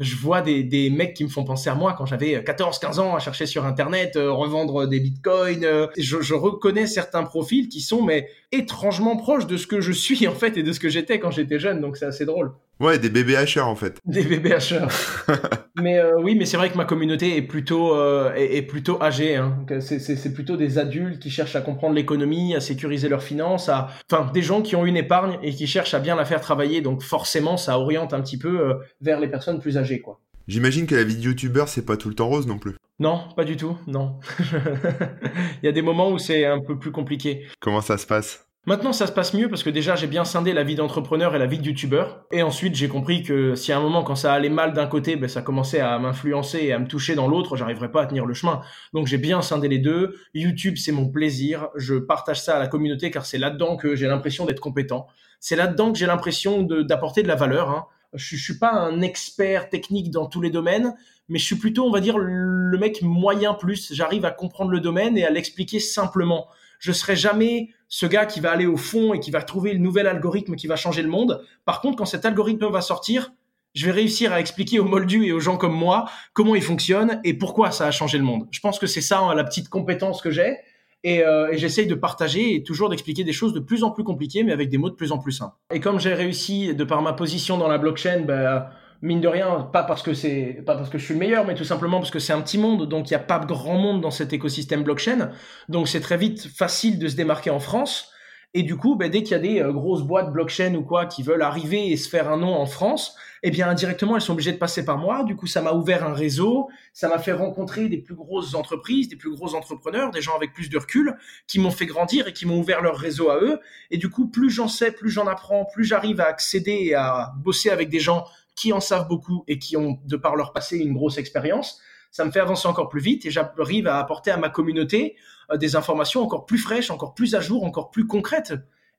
je 0.02 0.18
vois 0.18 0.42
des, 0.42 0.64
des, 0.64 0.90
mecs 0.90 1.14
qui 1.14 1.24
me 1.24 1.30
font 1.30 1.46
penser 1.46 1.70
à 1.70 1.76
moi 1.76 1.96
quand 1.98 2.06
j'avais 2.06 2.38
14-15 2.40 3.00
ans 3.00 3.16
à 3.16 3.20
chercher 3.20 3.46
sur 3.46 3.66
Internet, 3.66 4.18
euh, 4.18 4.34
revendre 4.34 4.86
des 4.86 5.00
bitcoins. 5.00 5.64
Euh, 5.64 5.88
je, 5.98 6.20
je, 6.20 6.34
reconnais 6.34 6.88
certains 6.88 7.24
profils 7.24 7.70
qui 7.70 7.80
sont 7.80 8.04
mais 8.04 8.28
étrangement 8.52 9.16
proches 9.16 9.48
de 9.48 9.56
ce 9.56 9.66
que 9.66 9.80
je 9.80 9.94
suis 9.94 10.28
en 10.28 10.36
fait 10.36 10.58
et 10.58 10.64
de 10.64 10.74
ce 10.74 10.82
que 10.82 10.90
j'étais 10.90 11.20
quand 11.20 11.32
j'étais 11.32 11.58
jeune, 11.58 11.80
donc 11.80 11.96
c'est 11.96 12.06
assez 12.06 12.26
drôle. 12.26 12.52
Ouais, 12.84 13.00
des 13.00 13.10
bébés 13.10 13.38
hacheurs 13.38 13.70
en 13.70 13.76
fait. 13.76 13.98
Des 14.04 14.24
bébés 14.24 14.56
hacheurs. 14.56 14.90
mais 15.82 16.00
euh, 16.00 16.20
oui, 16.22 16.36
mais 16.36 16.44
c'est 16.44 16.58
vrai 16.58 16.70
que 16.70 16.76
ma 16.76 16.84
communauté 16.84 17.38
est 17.38 17.42
plutôt 17.42 17.96
euh, 17.96 18.34
est, 18.36 18.62
plutôt 18.62 19.02
âgée. 19.02 19.38
Hein. 19.38 19.66
C'est 19.80 20.34
plutôt 20.34 20.58
des 20.58 20.78
adultes 20.78 21.22
qui 21.22 21.30
cherchent 21.30 21.56
à 21.56 21.62
comprendre 21.62 21.96
l'économie, 21.96 22.56
à 22.56 22.60
sécuriser 22.60 23.08
leurs 23.08 23.24
finances, 23.24 23.70
à 23.70 23.88
enfin 24.12 24.30
des 24.34 24.42
gens 24.42 24.62
qui 24.62 24.76
ont 24.76 24.86
une 24.86 24.98
épargne 24.98 25.40
et 25.42 25.52
qui 25.52 25.66
cherchent 25.66 25.94
à 25.94 26.00
bien 26.00 26.18
la 26.18 26.26
faire 26.26 26.42
travailler. 26.42 26.82
Donc 26.82 27.04
forcément, 27.04 27.56
ça 27.56 27.80
oriente 27.80 28.14
un 28.14 28.20
petit 28.20 28.38
peu 28.38 28.60
euh, 28.60 28.74
vers 29.00 29.22
les 29.22 29.30
personnes 29.30 29.62
plus 29.62 29.78
âgées, 29.78 30.02
quoi. 30.02 30.20
J'imagine 30.50 30.86
que 30.86 30.96
la 30.96 31.06
vie 31.06 31.16
de 31.16 31.22
youtubeur, 31.22 31.70
c'est 31.70 31.86
pas 31.86 31.96
tout 31.96 32.10
le 32.10 32.16
temps 32.16 32.28
rose 32.28 32.48
non 32.48 32.58
plus. 32.58 32.76
Non, 33.00 33.30
pas 33.38 33.46
du 33.46 33.56
tout, 33.56 33.78
non. 33.88 34.20
Il 35.64 35.66
y 35.66 35.70
a 35.70 35.72
des 35.72 35.82
moments 35.82 36.12
où 36.12 36.18
c'est 36.18 36.46
un 36.46 36.60
peu 36.60 36.78
plus 36.78 36.92
compliqué. 36.92 37.46
Comment 37.62 37.80
ça 37.80 37.98
se 37.98 38.06
passe? 38.06 38.46
Maintenant, 38.66 38.94
ça 38.94 39.08
se 39.08 39.12
passe 39.12 39.34
mieux 39.34 39.50
parce 39.50 39.62
que 39.62 39.70
déjà, 39.70 39.98
j'ai 39.98 40.08
bien 40.08 40.24
scindé 40.24 40.54
la 40.54 40.64
vie 40.64 40.76
d'entrepreneur 40.76 41.36
et 41.36 41.40
la 41.40 41.48
vie 41.48 41.60
de 41.60 41.66
youtubeur. 41.66 42.26
Et 42.32 42.44
ensuite, 42.44 42.76
j'ai 42.76 42.88
compris 42.88 43.22
que 43.22 43.56
si 43.56 43.74
à 43.74 43.78
un 43.78 43.82
moment, 43.82 44.04
quand 44.04 44.16
ça 44.16 44.32
allait 44.32 44.48
mal 44.48 44.72
d'un 44.72 44.88
côté, 44.88 45.18
ben, 45.18 45.28
ça 45.28 45.42
commençait 45.42 45.82
à 45.82 46.00
m'influencer 46.00 46.60
et 46.60 46.72
à 46.72 46.80
me 46.80 46.88
toucher 46.88 47.16
dans 47.16 47.28
l'autre, 47.28 47.58
j'arriverais 47.58 47.92
pas 47.92 48.04
à 48.04 48.06
tenir 48.06 48.26
le 48.26 48.34
chemin. 48.34 48.62
Donc, 48.94 49.08
j'ai 49.08 49.18
bien 49.18 49.42
scindé 49.42 49.68
les 49.68 49.80
deux. 49.80 50.16
YouTube, 50.34 50.78
c'est 50.78 50.94
mon 50.94 51.10
plaisir. 51.10 51.68
Je 51.76 51.96
partage 51.96 52.42
ça 52.42 52.56
à 52.56 52.60
la 52.60 52.68
communauté 52.68 53.12
car 53.12 53.26
c'est 53.26 53.38
là-dedans 53.38 53.76
que 53.76 53.98
j'ai 53.98 54.08
l'impression 54.08 54.46
d'être 54.46 54.62
compétent. 54.62 55.08
C'est 55.42 55.58
là-dedans 55.58 55.92
que 55.92 56.00
j'ai 56.00 56.06
l'impression 56.06 56.62
d'apporter 56.62 57.22
de, 57.22 57.28
la 57.28 57.36
valeur. 57.36 57.70
Hein. 57.70 57.88
Je, 58.14 58.38
je 58.38 58.42
suis 58.42 58.60
pas 58.60 58.72
un 58.72 59.02
expert 59.02 59.70
technique 59.70 60.10
dans 60.10 60.28
tous 60.28 60.40
les 60.40 60.52
domaines, 60.52 60.94
mais 61.28 61.38
je 61.38 61.44
suis 61.44 61.58
plutôt, 61.58 61.86
on 61.86 61.92
va 61.92 62.00
dire, 62.00 62.18
le 62.18 62.78
mec 62.78 63.02
moyen 63.02 63.56
plus. 63.56 63.94
J'arrive 63.94 64.24
à 64.24 64.32
comprendre 64.32 64.72
le 64.72 64.80
domaine 64.80 65.18
et 65.18 65.26
à 65.26 65.30
l'expliquer 65.30 65.82
simplement. 65.82 66.48
Je 66.80 66.92
serai 66.92 67.16
jamais 67.16 67.70
ce 67.94 68.08
gars 68.08 68.26
qui 68.26 68.40
va 68.40 68.50
aller 68.50 68.66
au 68.66 68.76
fond 68.76 69.14
et 69.14 69.20
qui 69.20 69.30
va 69.30 69.44
trouver 69.44 69.72
le 69.72 69.78
nouvel 69.78 70.08
algorithme 70.08 70.56
qui 70.56 70.66
va 70.66 70.76
changer 70.76 71.04
le 71.04 71.10
monde. 71.10 71.44
Par 71.64 71.80
contre, 71.80 71.96
quand 71.96 72.08
cet 72.08 72.26
algorithme 72.26 72.66
va 72.72 72.82
sortir, 72.82 73.34
je 73.76 73.86
vais 73.86 73.92
réussir 73.92 74.34
à 74.34 74.40
expliquer 74.40 74.80
aux 74.80 74.86
moldus 74.86 75.28
et 75.28 75.32
aux 75.32 75.40
gens 75.40 75.58
comme 75.58 75.76
moi 75.76 76.06
comment 76.34 76.56
il 76.56 76.64
fonctionne 76.64 77.22
et 77.24 77.36
pourquoi 77.36 77.70
ça 77.70 77.86
a 77.86 77.92
changé 77.92 78.18
le 78.18 78.24
monde. 78.24 78.48
Je 78.50 78.62
pense 78.62 78.80
que 78.80 78.88
c'est 78.88 79.00
ça 79.00 79.20
hein, 79.20 79.36
la 79.36 79.44
petite 79.44 79.70
compétence 79.70 80.24
que 80.24 80.32
j'ai. 80.32 80.58
Et, 81.04 81.24
euh, 81.24 81.52
et 81.52 81.60
j'essaye 81.60 81.86
de 81.86 81.94
partager 81.94 82.56
et 82.56 82.64
toujours 82.64 82.90
d'expliquer 82.90 83.24
des 83.24 83.32
choses 83.32 83.54
de 83.54 83.60
plus 83.60 83.84
en 83.84 83.92
plus 83.92 84.04
compliquées, 84.04 84.44
mais 84.44 84.54
avec 84.54 84.70
des 84.70 84.80
mots 84.80 84.90
de 84.90 84.96
plus 84.96 85.12
en 85.12 85.20
plus 85.20 85.34
simples. 85.34 85.56
Et 85.72 85.80
comme 85.80 86.00
j'ai 86.00 86.16
réussi, 86.16 86.74
de 86.74 86.84
par 86.84 87.04
ma 87.04 87.14
position 87.14 87.60
dans 87.60 87.68
la 87.68 87.78
blockchain, 87.78 88.22
bah, 88.22 88.72
mine 89.04 89.20
de 89.20 89.28
rien, 89.28 89.70
pas 89.74 89.84
parce 89.84 90.02
que 90.02 90.14
c'est 90.14 90.64
pas 90.66 90.76
parce 90.76 90.90
que 90.90 90.98
je 90.98 91.04
suis 91.04 91.14
le 91.14 91.20
meilleur, 91.20 91.46
mais 91.46 91.56
tout 91.56 91.66
simplement 91.66 92.00
parce 92.00 92.10
que 92.10 92.20
c'est 92.20 92.32
un 92.32 92.42
petit 92.42 92.58
monde, 92.58 92.88
donc 92.88 93.12
il 93.12 93.14
n'y 93.14 93.18
a 93.18 93.24
pas 93.24 93.38
grand 93.40 93.78
monde 93.78 94.00
dans 94.00 94.12
cet 94.12 94.32
écosystème 94.32 94.84
blockchain. 94.84 95.32
Donc 95.68 95.90
c'est 95.90 96.00
très 96.00 96.18
vite 96.18 96.48
facile 96.48 96.98
de 97.00 97.10
se 97.10 97.16
démarquer 97.16 97.50
en 97.50 97.60
France. 97.60 98.10
Et 98.56 98.62
du 98.62 98.78
coup, 98.78 98.96
ben, 98.96 99.10
dès 99.10 99.24
qu'il 99.24 99.32
y 99.32 99.36
a 99.36 99.40
des 99.40 99.62
euh, 99.62 99.72
grosses 99.72 100.04
boîtes 100.04 100.32
blockchain 100.32 100.76
ou 100.76 100.84
quoi 100.84 101.08
qui 101.08 101.24
veulent 101.24 101.42
arriver 101.42 101.92
et 101.92 101.98
se 101.98 102.08
faire 102.08 102.32
un 102.32 102.38
nom 102.38 102.54
en 102.54 102.68
France, 102.68 103.18
eh 103.42 103.50
bien 103.50 103.68
indirectement 103.68 104.16
elles 104.16 104.22
sont 104.22 104.34
obligées 104.34 104.52
de 104.52 104.58
passer 104.58 104.86
par 104.86 105.00
moi. 105.00 105.24
Du 105.24 105.36
coup, 105.36 105.48
ça 105.48 105.62
m'a 105.62 105.74
ouvert 105.74 106.06
un 106.06 106.14
réseau, 106.14 106.70
ça 106.94 107.10
m'a 107.10 107.18
fait 107.18 107.34
rencontrer 107.34 107.90
des 107.90 107.98
plus 107.98 108.14
grosses 108.14 108.54
entreprises, 108.54 109.10
des 109.10 109.16
plus 109.16 109.32
gros 109.32 109.56
entrepreneurs, 109.56 110.12
des 110.12 110.22
gens 110.22 110.36
avec 110.36 110.54
plus 110.54 110.70
de 110.70 110.78
recul, 110.78 111.18
qui 111.48 111.60
m'ont 111.60 111.72
fait 111.72 111.88
grandir 111.88 112.28
et 112.28 112.34
qui 112.34 112.46
m'ont 112.46 112.60
ouvert 112.60 112.82
leur 112.82 112.96
réseau 112.96 113.32
à 113.32 113.42
eux. 113.42 113.60
Et 113.90 113.98
du 113.98 114.10
coup, 114.10 114.30
plus 114.30 114.52
j'en 114.52 114.68
sais, 114.68 114.92
plus 114.92 115.10
j'en 115.10 115.26
apprends, 115.26 115.66
plus 115.66 115.84
j'arrive 115.84 116.22
à 116.22 116.26
accéder 116.26 116.90
et 116.90 116.94
à 116.94 117.34
bosser 117.44 117.72
avec 117.72 117.90
des 117.90 118.00
gens 118.00 118.24
qui 118.56 118.74
en 118.74 118.80
savent 118.80 119.08
beaucoup 119.08 119.44
et 119.48 119.60
qui 119.60 119.78
ont, 119.78 120.00
de 120.06 120.16
par 120.18 120.36
leur 120.36 120.54
passé, 120.54 120.78
une 120.78 120.94
grosse 120.94 121.18
expérience, 121.18 121.80
ça 122.12 122.24
me 122.26 122.32
fait 122.32 122.40
avancer 122.40 122.68
encore 122.68 122.90
plus 122.90 123.02
vite 123.02 123.26
et 123.26 123.32
j'arrive 123.32 123.88
à 123.88 123.98
apporter 123.98 124.32
à 124.32 124.38
ma 124.38 124.50
communauté 124.50 125.16
euh, 125.52 125.58
des 125.58 125.76
informations 125.76 126.22
encore 126.22 126.46
plus 126.46 126.60
fraîches, 126.60 126.92
encore 126.92 127.16
plus 127.16 127.36
à 127.36 127.42
jour, 127.42 127.64
encore 127.64 127.90
plus 127.90 128.06
concrètes. 128.06 128.54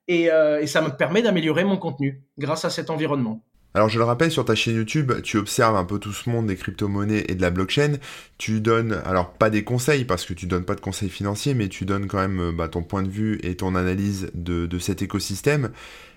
Et, 0.07 0.29
euh, 0.31 0.61
et 0.61 0.67
ça 0.67 0.81
me 0.81 0.89
permet 0.89 1.21
d'améliorer 1.21 1.63
mon 1.63 1.77
contenu 1.77 2.21
grâce 2.37 2.65
à 2.65 2.69
cet 2.69 2.89
environnement. 2.89 3.41
Alors 3.73 3.89
je 3.89 3.97
le 3.97 4.05
rappelle, 4.05 4.31
sur 4.31 4.45
ta 4.45 4.55
chaîne 4.55 4.75
YouTube, 4.75 5.11
tu 5.21 5.37
observes 5.37 5.75
un 5.75 5.83
peu 5.83 5.99
tout 5.99 6.13
ce 6.13 6.29
monde 6.29 6.47
des 6.47 6.55
crypto-monnaies 6.55 7.25
et 7.27 7.35
de 7.35 7.41
la 7.41 7.51
blockchain. 7.51 7.97
Tu 8.37 8.61
donnes, 8.61 9.01
alors 9.05 9.33
pas 9.33 9.49
des 9.49 9.65
conseils, 9.65 10.05
parce 10.05 10.25
que 10.25 10.33
tu 10.33 10.45
donnes 10.45 10.63
pas 10.63 10.75
de 10.75 10.81
conseils 10.81 11.09
financiers, 11.09 11.53
mais 11.53 11.67
tu 11.67 11.83
donnes 11.83 12.07
quand 12.07 12.19
même 12.19 12.39
euh, 12.39 12.51
bah, 12.53 12.69
ton 12.69 12.83
point 12.83 13.03
de 13.03 13.09
vue 13.09 13.37
et 13.43 13.57
ton 13.57 13.75
analyse 13.75 14.31
de 14.33 14.79
cet 14.79 15.01
écosystème. 15.01 15.71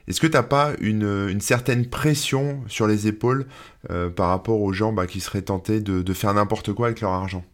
Est-ce 0.08 0.22
que 0.22 0.26
tu 0.26 0.32
n'as 0.32 0.42
pas 0.42 0.72
une, 0.80 1.38
certaine 1.40 1.84
pression 1.86 2.62
sur 2.66 2.86
les 2.86 3.06
épaules 3.06 3.46
euh, 3.90 4.08
par 4.08 4.28
rapport 4.28 4.62
aux 4.62 4.72
gens 4.72 4.90
bah, 4.90 5.06
qui 5.06 5.20
seraient 5.20 5.42
tentés 5.42 5.80
de, 5.80 6.12
faire 6.14 6.32
n'importe 6.32 6.72
quoi 6.72 6.86
avec 6.86 7.02
leur 7.02 7.10
argent? 7.10 7.44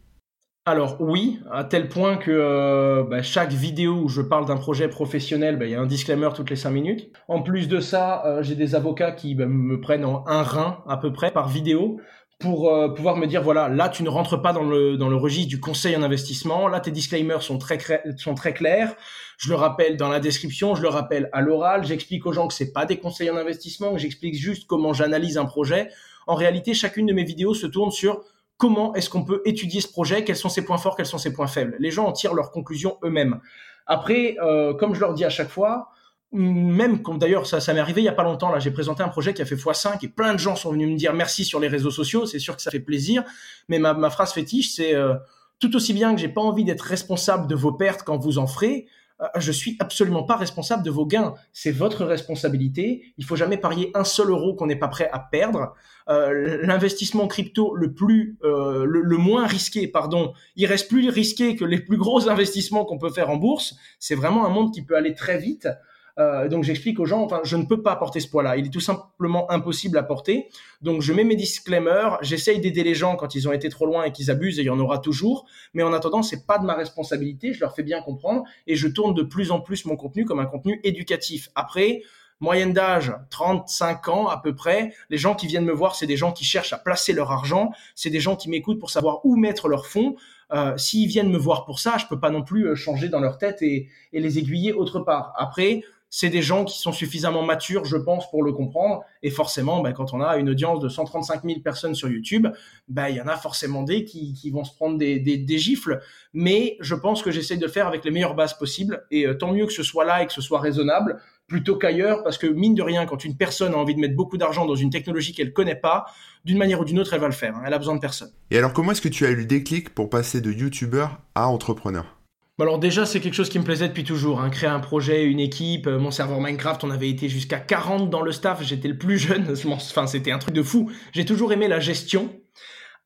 Alors 0.67 0.97
oui, 1.01 1.41
à 1.53 1.65
tel 1.65 1.89
point 1.89 2.17
que 2.17 2.31
euh, 2.31 3.03
bah, 3.03 3.23
chaque 3.23 3.53
vidéo 3.53 4.05
où 4.05 4.09
je 4.09 4.23
parle 4.23 4.47
d'un 4.47 4.57
projet 4.57 4.89
professionnel, 4.89 5.59
bah, 5.59 5.67
il 5.67 5.73
y 5.73 5.75
a 5.75 5.81
un 5.81 5.87
disclaimer 5.87 6.29
toutes 6.35 6.49
les 6.49 6.57
cinq 6.57 6.71
minutes. 6.71 7.11
En 7.27 7.43
plus 7.43 7.69
de 7.69 7.81
ça, 7.81 8.25
euh, 8.25 8.43
j'ai 8.43 8.55
des 8.55 8.77
avocats 8.77 9.13
qui 9.13 9.35
me 9.35 9.81
prennent 9.81 10.05
en 10.05 10.25
un 10.29 10.43
rein 10.43 10.79
à 10.87 10.97
peu 10.97 11.13
près 11.13 11.33
par 11.33 11.49
vidéo 11.49 11.99
pour 12.41 12.73
pouvoir 12.95 13.17
me 13.17 13.27
dire 13.27 13.43
voilà 13.43 13.69
là 13.69 13.89
tu 13.89 14.03
ne 14.03 14.09
rentres 14.09 14.43
pas 14.43 14.53
dans 14.53 14.65
le 14.65 14.97
dans 14.97 15.09
le 15.09 15.17
registre 15.17 15.49
du 15.49 15.61
conseil 15.61 15.97
en 15.97 16.03
investissement 16.03 16.69
là 16.69 16.81
tes 16.81 16.91
disclaimers 16.91 17.43
sont 17.43 17.59
très 17.59 17.79
sont 18.19 18.35
très 18.35 18.53
clairs 18.53 18.97
je 19.39 19.49
le 19.49 19.57
rappelle 19.57 19.97
dans 19.97 20.09
la 20.09 20.21
description, 20.21 20.75
je 20.75 20.83
le 20.83 20.89
rappelle 20.89 21.29
à 21.33 21.41
l'oral, 21.41 21.85
j'explique 21.85 22.27
aux 22.27 22.33
gens 22.33 22.47
que 22.47 22.55
c'est 22.55 22.73
pas 22.73 22.87
des 22.87 22.99
conseils 22.99 23.31
en 23.31 23.37
investissement, 23.37 23.93
que 23.93 23.99
j'explique 23.99 24.35
juste 24.35 24.67
comment 24.67 24.93
j'analyse 24.93 25.39
un 25.39 25.45
projet. 25.45 25.91
En 26.27 26.35
réalité, 26.35 26.75
chacune 26.75 27.07
de 27.07 27.13
mes 27.13 27.25
vidéos 27.25 27.55
se 27.55 27.67
tourne 27.67 27.91
sur 27.91 28.23
comment 28.57 28.95
est-ce 28.95 29.11
qu'on 29.11 29.25
peut 29.25 29.43
étudier 29.45 29.81
ce 29.81 29.89
projet, 29.89 30.25
quels 30.25 30.37
sont 30.37 30.49
ses 30.49 30.65
points 30.65 30.79
forts, 30.79 30.97
quels 30.97 31.07
sont 31.07 31.19
ses 31.19 31.33
points 31.33 31.47
faibles. 31.47 31.77
Les 31.81 31.91
gens 31.91 32.07
en 32.07 32.13
tirent 32.13 32.35
leurs 32.35 32.51
conclusions 32.51 32.99
eux-mêmes. 33.03 33.41
Après, 33.87 34.37
euh, 34.43 34.73
comme 34.75 34.95
je 34.95 35.01
leur 35.01 35.15
dis 35.15 35.25
à 35.25 35.31
chaque 35.31 35.51
fois, 35.51 35.89
même 36.35 37.01
comme 37.01 37.19
d'ailleurs 37.19 37.47
ça, 37.47 37.61
ça 37.61 37.73
m'est 37.73 37.81
arrivé 37.81 38.03
il 38.03 38.05
y 38.05 38.09
a 38.09 38.13
pas 38.13 38.25
longtemps 38.25 38.51
là, 38.51 38.59
j'ai 38.59 38.71
présenté 38.71 39.03
un 39.03 39.09
projet 39.09 39.33
qui 39.33 39.41
a 39.41 39.47
fait 39.47 39.55
x5 39.55 40.05
et 40.05 40.09
plein 40.09 40.35
de 40.35 40.39
gens 40.39 40.57
sont 40.57 40.73
venus 40.73 40.89
me 40.89 40.97
dire 40.97 41.15
merci 41.15 41.45
sur 41.45 41.61
les 41.61 41.69
réseaux 41.69 41.91
sociaux, 41.91 42.27
c'est 42.27 42.39
sûr 42.39 42.57
que 42.57 42.63
ça 42.63 42.71
fait 42.71 42.81
plaisir, 42.81 43.25
mais 43.69 43.79
ma, 43.79 43.95
ma 43.95 44.11
phrase 44.11 44.33
fétiche 44.33 44.73
c'est 44.75 44.95
euh, 44.95 45.15
tout 45.61 45.75
aussi 45.77 45.93
bien 45.93 46.15
que 46.15 46.21
j'ai 46.21 46.29
pas 46.29 46.43
envie 46.43 46.65
d'être 46.65 46.83
responsable 46.83 47.47
de 47.47 47.55
vos 47.55 47.73
pertes 47.73 48.03
quand 48.03 48.19
vous 48.19 48.39
en 48.39 48.47
ferez, 48.47 48.87
euh, 49.21 49.27
je 49.39 49.53
suis 49.53 49.77
absolument 49.79 50.25
pas 50.25 50.37
responsable 50.37 50.83
de 50.83 50.91
vos 50.91 51.07
gains. 51.07 51.35
C'est 51.53 51.71
votre 51.71 52.05
responsabilité. 52.05 53.15
Il 53.17 53.25
faut 53.25 53.37
jamais 53.37 53.57
parier 53.57 53.91
un 53.95 54.05
seul 54.05 54.31
euro 54.31 54.55
qu'on 54.55 54.67
n'est 54.67 54.77
pas 54.77 54.89
prêt 54.89 55.09
à 55.13 55.19
perdre. 55.21 55.75
Euh, 56.09 56.59
l'investissement 56.63 57.29
crypto 57.29 57.75
le 57.75 57.95
plus, 57.95 58.37
euh, 58.43 58.85
le, 58.85 59.17
moins 59.17 59.47
risqué, 59.47 59.87
pardon, 59.87 60.33
il 60.57 60.67
reste 60.67 60.89
plus 60.89 61.09
risqué 61.09 61.57
que 61.57 61.65
les 61.65 61.79
plus 61.79 61.97
gros 61.97 62.29
investissements 62.29 62.85
qu'on 62.85 62.99
peut 62.99 63.11
faire 63.11 63.31
en 63.31 63.37
bourse. 63.37 63.77
C'est 63.99 64.15
vraiment 64.15 64.45
un 64.47 64.51
monde 64.51 64.73
qui 64.75 64.83
peut 64.83 64.97
aller 64.97 65.15
très 65.15 65.39
vite. 65.39 65.69
Euh, 66.19 66.49
donc 66.49 66.63
j'explique 66.63 67.01
aux 67.01 67.07
gens, 67.07 67.23
enfin, 67.23 67.41
je 67.45 67.57
ne 67.57 67.65
peux 67.65 67.83
pas 67.83 67.97
porter 67.97 68.21
ce 68.21 68.29
poids-là. 68.29 68.57
Il 68.57 68.67
est 68.67 68.71
tout 68.71 68.81
simplement 68.81 69.51
impossible 69.51 69.99
à 69.99 70.03
porter. 70.03 70.49
Donc 70.81 71.03
je 71.03 71.13
mets 71.13 71.25
mes 71.25 71.37
disclaimers, 71.37 72.19
j'essaye 72.23 72.61
d'aider 72.61 72.85
les 72.85 72.95
gens 72.95 73.17
quand 73.17 73.35
ils 73.35 73.49
ont 73.49 73.53
été 73.53 73.69
trop 73.69 73.87
loin 73.87 74.05
et 74.05 74.13
qu'ils 74.13 74.31
abusent, 74.31 74.59
et 74.59 74.63
il 74.63 74.67
y 74.67 74.71
en 74.71 74.79
aura 74.79 74.99
toujours. 74.99 75.47
Mais 75.73 75.83
en 75.83 75.93
attendant, 75.93 76.23
c'est 76.23 76.47
pas 76.47 76.59
de 76.59 76.65
ma 76.65 76.75
responsabilité. 76.75 77.53
Je 77.53 77.61
leur 77.61 77.75
fais 77.75 77.83
bien 77.83 78.01
comprendre 78.01 78.45
et 78.67 78.77
je 78.77 78.89
tourne 78.89 79.15
de 79.15 79.23
plus 79.23 79.51
en 79.51 79.61
plus 79.61 79.85
mon 79.85 79.97
contenu 79.97 80.25
comme 80.25 80.41
un 80.41 80.47
contenu 80.47 80.81
éducatif. 80.85 81.49
Après, 81.55 82.03
moyenne 82.41 82.73
d'âge 82.73 83.13
35 83.31 84.09
ans 84.09 84.29
à 84.29 84.41
peu 84.41 84.55
près. 84.55 84.93
Les 85.11 85.19
gens 85.19 85.35
qui 85.35 85.47
viennent 85.47 85.65
me 85.65 85.73
voir, 85.73 85.97
c'est 85.97 86.07
des 86.07 86.17
gens 86.17 86.33
qui 86.33 86.45
cherchent 86.45 86.73
à 86.73 86.79
placer 86.79 87.13
leur 87.13 87.31
argent, 87.33 87.71
c'est 87.95 88.11
des 88.11 88.21
gens 88.21 88.37
qui 88.37 88.49
m'écoutent 88.49 88.79
pour 88.79 88.91
savoir 88.91 89.25
où 89.25 89.37
mettre 89.37 89.69
leurs 89.69 89.87
fonds. 89.87 90.17
Euh, 90.53 90.77
S'ils 90.77 91.09
viennent 91.09 91.31
me 91.31 91.39
voir 91.39 91.65
pour 91.65 91.81
ça, 91.81 91.97
je 91.99 92.07
peux 92.07 92.21
pas 92.21 92.31
non 92.31 92.43
plus 92.43 92.69
euh, 92.69 92.75
changer 92.75 93.09
dans 93.09 93.21
leur 93.21 93.39
tête 93.39 93.63
et, 93.63 93.89
et 94.13 94.21
les 94.21 94.39
aiguiller 94.39 94.73
autre 94.73 95.01
part. 95.01 95.33
Après, 95.37 95.83
c'est 96.17 96.31
des 96.31 96.43
gens 96.43 96.65
qui 96.65 96.79
sont 96.79 96.93
suffisamment 96.93 97.43
matures, 97.43 97.85
je 97.85 97.97
pense, 97.97 98.31
pour 98.31 98.45
le 98.45 98.53
comprendre. 98.53 99.03
Et 99.25 99.31
forcément, 99.31 99.81
ben, 99.81 99.93
quand 99.93 100.15
on 100.15 100.21
a 100.21 100.37
une 100.37 100.49
audience 100.49 100.79
de 100.79 100.89
135 100.89 101.43
000 101.43 101.59
personnes 101.59 101.97
sur 101.97 102.09
YouTube, 102.09 102.47
ben, 102.87 103.09
il 103.09 103.17
y 103.17 103.21
en 103.21 103.27
a 103.27 103.37
forcément 103.37 103.83
des 103.83 104.05
qui, 104.05 104.49
vont 104.53 104.63
se 104.63 104.73
prendre 104.73 104.97
des, 104.97 105.59
gifles. 105.59 106.01
Mais 106.33 106.77
je 106.79 106.95
pense 106.95 107.21
que 107.21 107.33
j'essaie 107.33 107.57
de 107.57 107.67
faire 107.67 107.89
avec 107.89 108.05
les 108.05 108.13
meilleures 108.13 108.37
bases 108.37 108.57
possibles. 108.57 109.05
Et 109.11 109.27
euh, 109.27 109.35
tant 109.35 109.53
mieux 109.53 109.67
que 109.67 109.73
ce 109.73 109.83
soit 109.83 110.05
là 110.05 110.23
et 110.23 110.27
que 110.29 110.33
ce 110.33 110.41
soit 110.41 110.61
raisonnable, 110.61 111.21
plutôt 111.49 111.77
qu'ailleurs, 111.77 112.23
parce 112.23 112.39
que 112.39 112.47
mine 112.47 112.77
de 112.77 112.83
rien, 112.83 113.07
quand 113.07 113.25
une 113.25 113.37
personne 113.37 113.75
a 113.75 113.77
envie 113.77 113.97
de 113.97 114.01
mettre 114.01 114.15
beaucoup 114.15 114.39
d'argent 114.39 114.67
dans 114.67 114.77
une 114.77 114.91
technologie 114.91 115.35
qu'elle 115.35 115.53
connaît 115.53 115.75
pas, 115.75 116.07
d'une 116.45 116.59
manière 116.59 116.81
ou 116.81 116.85
d'une 116.85 117.01
autre, 117.01 117.13
elle 117.15 117.23
va 117.23 117.27
le 117.27 117.33
faire. 117.33 117.57
Hein. 117.57 117.65
Elle 117.67 117.75
a 117.75 117.79
besoin 117.79 117.97
de 117.97 118.01
personne. 118.01 118.31
Et 118.53 118.59
alors, 118.59 118.73
comment 118.73 118.93
est-ce 118.93 119.03
que 119.03 119.09
tu 119.09 119.27
as 119.27 119.31
eu 119.31 119.37
le 119.37 119.47
déclic 119.47 119.93
pour 119.93 120.11
passer 120.11 120.41
de 120.41 120.53
YouTuber 120.53 121.09
à 121.35 121.49
entrepreneur? 121.49 122.14
Alors 122.63 122.79
déjà, 122.79 123.05
c'est 123.05 123.21
quelque 123.21 123.35
chose 123.35 123.49
qui 123.49 123.59
me 123.59 123.65
plaisait 123.65 123.89
depuis 123.89 124.05
toujours. 124.05 124.41
Hein. 124.41 124.51
Créer 124.51 124.71
un 124.71 124.81
projet, 124.81 125.25
une 125.25 125.41
équipe, 125.41 125.87
euh, 125.87 125.99
mon 125.99 126.11
serveur 126.11 126.41
Minecraft, 126.41 126.85
on 126.85 126.91
avait 126.91 127.11
été 127.11 127.29
jusqu'à 127.29 127.59
40 127.59 128.11
dans 128.11 128.23
le 128.23 128.31
staff, 128.31 128.63
j'étais 128.63 128.89
le 128.89 128.97
plus 128.97 129.19
jeune, 129.19 129.55
enfin 129.67 130.07
c'était 130.07 130.31
un 130.31 130.39
truc 130.39 130.55
de 130.55 130.63
fou. 130.63 130.91
J'ai 131.13 131.25
toujours 131.25 131.53
aimé 131.53 131.67
la 131.67 131.81
gestion. 131.81 132.31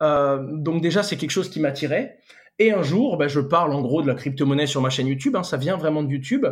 Euh, 0.02 0.38
donc 0.52 0.82
déjà, 0.82 1.02
c'est 1.02 1.16
quelque 1.16 1.30
chose 1.30 1.48
qui 1.48 1.60
m'attirait. 1.60 2.18
Et 2.58 2.72
un 2.72 2.82
jour, 2.82 3.16
ben, 3.16 3.28
je 3.28 3.40
parle 3.40 3.72
en 3.72 3.80
gros 3.80 4.02
de 4.02 4.08
la 4.08 4.14
crypto-monnaie 4.14 4.66
sur 4.66 4.82
ma 4.82 4.90
chaîne 4.90 5.06
YouTube, 5.06 5.36
hein, 5.36 5.44
ça 5.44 5.56
vient 5.56 5.76
vraiment 5.76 6.02
de 6.02 6.10
YouTube. 6.10 6.44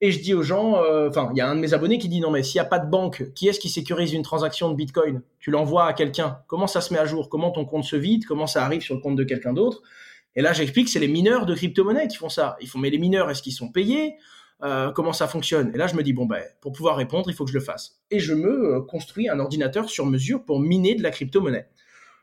Et 0.00 0.12
je 0.12 0.20
dis 0.20 0.32
aux 0.32 0.44
gens, 0.44 0.76
euh, 0.76 1.08
enfin, 1.08 1.30
il 1.34 1.38
y 1.38 1.40
a 1.40 1.48
un 1.48 1.56
de 1.56 1.60
mes 1.60 1.74
abonnés 1.74 1.98
qui 1.98 2.08
dit 2.08 2.20
non, 2.20 2.30
mais 2.30 2.44
s'il 2.44 2.60
n'y 2.60 2.66
a 2.66 2.68
pas 2.68 2.78
de 2.78 2.88
banque, 2.88 3.32
qui 3.34 3.48
est-ce 3.48 3.58
qui 3.58 3.68
sécurise 3.68 4.12
une 4.12 4.22
transaction 4.22 4.70
de 4.70 4.76
Bitcoin? 4.76 5.22
Tu 5.40 5.50
l'envoies 5.50 5.86
à 5.86 5.92
quelqu'un. 5.92 6.38
Comment 6.46 6.68
ça 6.68 6.80
se 6.80 6.94
met 6.94 7.00
à 7.00 7.04
jour? 7.04 7.28
Comment 7.28 7.50
ton 7.50 7.64
compte 7.64 7.82
se 7.84 7.96
vide? 7.96 8.24
Comment 8.24 8.46
ça 8.46 8.64
arrive 8.64 8.80
sur 8.80 8.94
le 8.94 9.00
compte 9.00 9.16
de 9.16 9.24
quelqu'un 9.24 9.52
d'autre? 9.52 9.82
Et 10.38 10.40
là, 10.40 10.52
j'explique, 10.52 10.88
c'est 10.88 11.00
les 11.00 11.08
mineurs 11.08 11.46
de 11.46 11.54
crypto-monnaie 11.56 12.06
qui 12.06 12.16
font 12.16 12.28
ça. 12.28 12.56
Ils 12.60 12.68
font, 12.68 12.78
mais 12.78 12.90
les 12.90 12.98
mineurs, 12.98 13.28
est-ce 13.28 13.42
qu'ils 13.42 13.52
sont 13.52 13.72
payés? 13.72 14.14
Euh, 14.62 14.92
comment 14.92 15.12
ça 15.12 15.26
fonctionne? 15.26 15.72
Et 15.74 15.76
là, 15.76 15.88
je 15.88 15.96
me 15.96 16.02
dis, 16.04 16.12
bon, 16.12 16.26
ben, 16.26 16.40
pour 16.60 16.70
pouvoir 16.70 16.94
répondre, 16.94 17.28
il 17.28 17.34
faut 17.34 17.44
que 17.44 17.50
je 17.50 17.58
le 17.58 17.64
fasse. 17.64 17.98
Et 18.12 18.20
je 18.20 18.34
me 18.34 18.76
euh, 18.76 18.80
construis 18.80 19.28
un 19.28 19.40
ordinateur 19.40 19.90
sur 19.90 20.06
mesure 20.06 20.44
pour 20.44 20.60
miner 20.60 20.94
de 20.94 21.02
la 21.02 21.10
crypto-monnaie. 21.10 21.66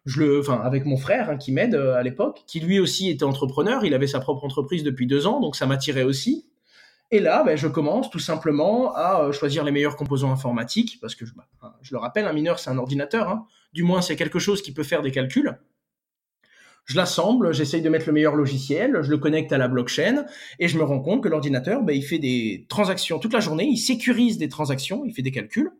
Je 0.05 0.21
le, 0.21 0.39
enfin, 0.39 0.61
avec 0.63 0.85
mon 0.85 0.95
frère 0.95 1.29
hein, 1.29 1.35
qui 1.35 1.51
m'aide 1.51 1.75
à 1.75 2.01
l'époque, 2.03 2.43
qui 2.47 2.61
lui 2.61 2.79
aussi 2.79 3.09
était 3.09 3.25
entrepreneur, 3.25 3.83
il 3.83 3.93
avait 3.93 4.07
sa 4.07 4.21
propre 4.21 4.45
entreprise 4.45 4.83
depuis 4.83 5.07
deux 5.07 5.27
ans, 5.27 5.41
donc 5.41 5.57
ça 5.57 5.65
m'attirait 5.65 6.03
aussi. 6.03 6.47
Et 7.11 7.19
là, 7.19 7.43
ben, 7.43 7.57
je 7.57 7.67
commence 7.67 8.09
tout 8.09 8.19
simplement 8.19 8.95
à 8.95 9.23
euh, 9.25 9.31
choisir 9.33 9.65
les 9.65 9.73
meilleurs 9.73 9.97
composants 9.97 10.31
informatiques, 10.31 10.99
parce 11.01 11.15
que 11.15 11.25
je, 11.25 11.33
bah, 11.33 11.49
je 11.81 11.93
le 11.93 11.99
rappelle, 11.99 12.27
un 12.27 12.33
mineur, 12.33 12.59
c'est 12.59 12.69
un 12.69 12.77
ordinateur. 12.77 13.27
Hein. 13.27 13.45
Du 13.73 13.83
moins, 13.83 14.01
c'est 14.01 14.15
quelque 14.15 14.39
chose 14.39 14.61
qui 14.61 14.73
peut 14.73 14.83
faire 14.83 15.01
des 15.01 15.11
calculs. 15.11 15.59
Je 16.85 16.95
l'assemble, 16.97 17.53
j'essaye 17.53 17.81
de 17.81 17.89
mettre 17.89 18.05
le 18.05 18.13
meilleur 18.13 18.35
logiciel, 18.35 18.99
je 19.01 19.09
le 19.09 19.17
connecte 19.17 19.51
à 19.51 19.57
la 19.57 19.67
blockchain, 19.67 20.25
et 20.59 20.67
je 20.67 20.77
me 20.77 20.83
rends 20.83 21.01
compte 21.01 21.23
que 21.23 21.27
l'ordinateur, 21.27 21.81
ben, 21.81 21.95
il 21.95 22.03
fait 22.03 22.19
des 22.19 22.65
transactions 22.69 23.17
toute 23.17 23.33
la 23.33 23.39
journée, 23.39 23.65
il 23.65 23.77
sécurise 23.77 24.37
des 24.37 24.49
transactions, 24.49 25.03
il 25.05 25.13
fait 25.13 25.23
des 25.23 25.31
calculs. 25.31 25.71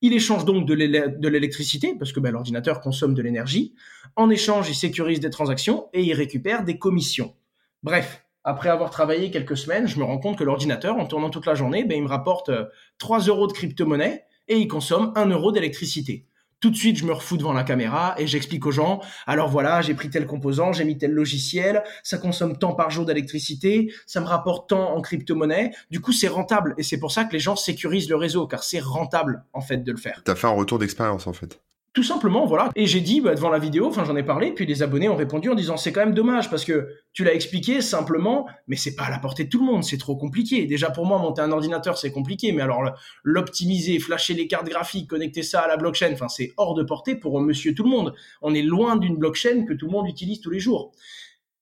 Il 0.00 0.12
échange 0.12 0.44
donc 0.44 0.66
de 0.66 1.28
l'électricité, 1.28 1.94
parce 1.98 2.12
que 2.12 2.20
ben, 2.20 2.32
l'ordinateur 2.32 2.80
consomme 2.80 3.14
de 3.14 3.22
l'énergie. 3.22 3.74
En 4.16 4.30
échange, 4.30 4.68
il 4.68 4.74
sécurise 4.74 5.20
des 5.20 5.30
transactions 5.30 5.88
et 5.92 6.02
il 6.02 6.12
récupère 6.12 6.64
des 6.64 6.78
commissions. 6.78 7.34
Bref, 7.82 8.24
après 8.44 8.68
avoir 8.68 8.90
travaillé 8.90 9.30
quelques 9.30 9.56
semaines, 9.56 9.86
je 9.86 9.98
me 9.98 10.04
rends 10.04 10.18
compte 10.18 10.38
que 10.38 10.44
l'ordinateur, 10.44 10.96
en 10.96 11.06
tournant 11.06 11.30
toute 11.30 11.46
la 11.46 11.54
journée, 11.54 11.84
ben, 11.84 11.96
il 11.96 12.02
me 12.02 12.08
rapporte 12.08 12.50
3 12.98 13.28
euh, 13.28 13.32
euros 13.32 13.46
de 13.46 13.52
crypto-monnaie 13.52 14.24
et 14.48 14.56
il 14.56 14.66
consomme 14.68 15.12
1 15.16 15.26
euro 15.26 15.52
d'électricité. 15.52 16.26
Tout 16.60 16.70
de 16.70 16.76
suite, 16.76 16.96
je 16.96 17.04
me 17.04 17.12
refous 17.12 17.36
devant 17.36 17.52
la 17.52 17.62
caméra 17.62 18.16
et 18.18 18.26
j'explique 18.26 18.66
aux 18.66 18.72
gens, 18.72 19.00
alors 19.28 19.48
voilà, 19.48 19.80
j'ai 19.80 19.94
pris 19.94 20.10
tel 20.10 20.26
composant, 20.26 20.72
j'ai 20.72 20.84
mis 20.84 20.98
tel 20.98 21.12
logiciel, 21.12 21.84
ça 22.02 22.18
consomme 22.18 22.58
tant 22.58 22.72
par 22.72 22.90
jour 22.90 23.04
d'électricité, 23.04 23.92
ça 24.06 24.20
me 24.20 24.26
rapporte 24.26 24.70
tant 24.70 24.96
en 24.96 25.00
crypto-monnaie. 25.00 25.70
Du 25.92 26.00
coup, 26.00 26.10
c'est 26.12 26.26
rentable 26.26 26.74
et 26.76 26.82
c'est 26.82 26.98
pour 26.98 27.12
ça 27.12 27.24
que 27.24 27.32
les 27.32 27.38
gens 27.38 27.54
sécurisent 27.54 28.08
le 28.08 28.16
réseau, 28.16 28.48
car 28.48 28.64
c'est 28.64 28.80
rentable, 28.80 29.44
en 29.52 29.60
fait, 29.60 29.84
de 29.84 29.92
le 29.92 29.98
faire. 29.98 30.20
T'as 30.24 30.34
fait 30.34 30.48
un 30.48 30.50
retour 30.50 30.80
d'expérience, 30.80 31.28
en 31.28 31.32
fait. 31.32 31.60
Tout 31.94 32.02
simplement, 32.02 32.46
voilà. 32.46 32.70
Et 32.76 32.86
j'ai 32.86 33.00
dit 33.00 33.20
bah, 33.20 33.34
devant 33.34 33.48
la 33.48 33.58
vidéo, 33.58 33.86
enfin 33.86 34.04
j'en 34.04 34.14
ai 34.14 34.22
parlé, 34.22 34.52
puis 34.52 34.66
les 34.66 34.82
abonnés 34.82 35.08
ont 35.08 35.16
répondu 35.16 35.48
en 35.48 35.54
disant 35.54 35.76
c'est 35.76 35.90
quand 35.90 36.00
même 36.00 36.14
dommage 36.14 36.50
parce 36.50 36.64
que 36.64 36.88
tu 37.12 37.24
l'as 37.24 37.32
expliqué 37.34 37.80
simplement, 37.80 38.46
mais 38.68 38.76
c'est 38.76 38.94
pas 38.94 39.04
à 39.04 39.10
la 39.10 39.18
portée 39.18 39.44
de 39.44 39.48
tout 39.48 39.58
le 39.58 39.64
monde, 39.64 39.82
c'est 39.82 39.96
trop 39.96 40.14
compliqué. 40.14 40.66
Déjà 40.66 40.90
pour 40.90 41.06
moi 41.06 41.18
monter 41.18 41.40
un 41.40 41.50
ordinateur 41.50 41.96
c'est 41.96 42.12
compliqué, 42.12 42.52
mais 42.52 42.62
alors 42.62 42.82
l'optimiser, 43.24 43.98
flasher 43.98 44.34
les 44.34 44.46
cartes 44.46 44.68
graphiques, 44.68 45.08
connecter 45.08 45.42
ça 45.42 45.62
à 45.62 45.68
la 45.68 45.76
blockchain, 45.76 46.12
enfin 46.12 46.28
c'est 46.28 46.52
hors 46.58 46.74
de 46.74 46.82
portée 46.82 47.16
pour 47.16 47.40
Monsieur 47.40 47.74
tout 47.74 47.84
le 47.84 47.90
monde. 47.90 48.14
On 48.42 48.54
est 48.54 48.62
loin 48.62 48.96
d'une 48.96 49.16
blockchain 49.16 49.64
que 49.66 49.72
tout 49.72 49.86
le 49.86 49.92
monde 49.92 50.08
utilise 50.08 50.40
tous 50.40 50.50
les 50.50 50.60
jours. 50.60 50.92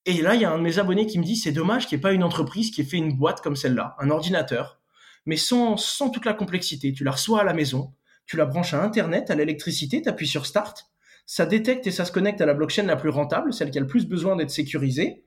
Et 0.07 0.21
là 0.23 0.35
il 0.35 0.41
y 0.41 0.45
a 0.45 0.51
un 0.51 0.59
de 0.59 0.63
mes 0.63 0.79
abonnés 0.79 1.07
qui 1.07 1.19
me 1.19 1.25
dit 1.25 1.37
c'est 1.37 1.53
dommage 1.53 1.87
qu'il 1.87 1.97
n'y 1.97 2.01
ait 2.01 2.03
pas 2.03 2.13
une 2.13 2.25
entreprise 2.25 2.73
qui 2.73 2.81
ait 2.81 2.85
fait 2.85 2.99
une 2.99 3.17
boîte 3.17 3.41
comme 3.41 3.57
celle-là, 3.57 3.95
un 4.01 4.11
ordinateur, 4.11 4.81
mais 5.25 5.37
sans 5.37 5.77
sans 5.77 6.11
toute 6.11 6.27
la 6.27 6.35
complexité. 6.35 6.93
Tu 6.93 7.05
la 7.05 7.13
reçois 7.13 7.41
à 7.41 7.45
la 7.45 7.55
maison 7.55 7.93
tu 8.27 8.37
la 8.37 8.45
branches 8.45 8.75
à 8.75 8.83
Internet, 8.83 9.31
à 9.31 9.35
l'électricité, 9.35 10.03
tu 10.03 10.09
appuies 10.09 10.27
sur 10.27 10.47
Start, 10.47 10.91
ça 11.27 11.47
détecte 11.47 11.87
et 11.87 11.91
ça 11.91 12.05
se 12.05 12.13
connecte 12.13 12.41
à 12.41 12.47
la 12.47 12.55
blockchain 12.55 12.85
la 12.85 12.97
plus 12.97 13.11
rentable, 13.11 13.53
celle 13.53 13.71
qui 13.71 13.79
a 13.79 13.81
le 13.81 13.87
plus 13.87 14.07
besoin 14.07 14.37
d'être 14.37 14.51
sécurisée, 14.51 15.25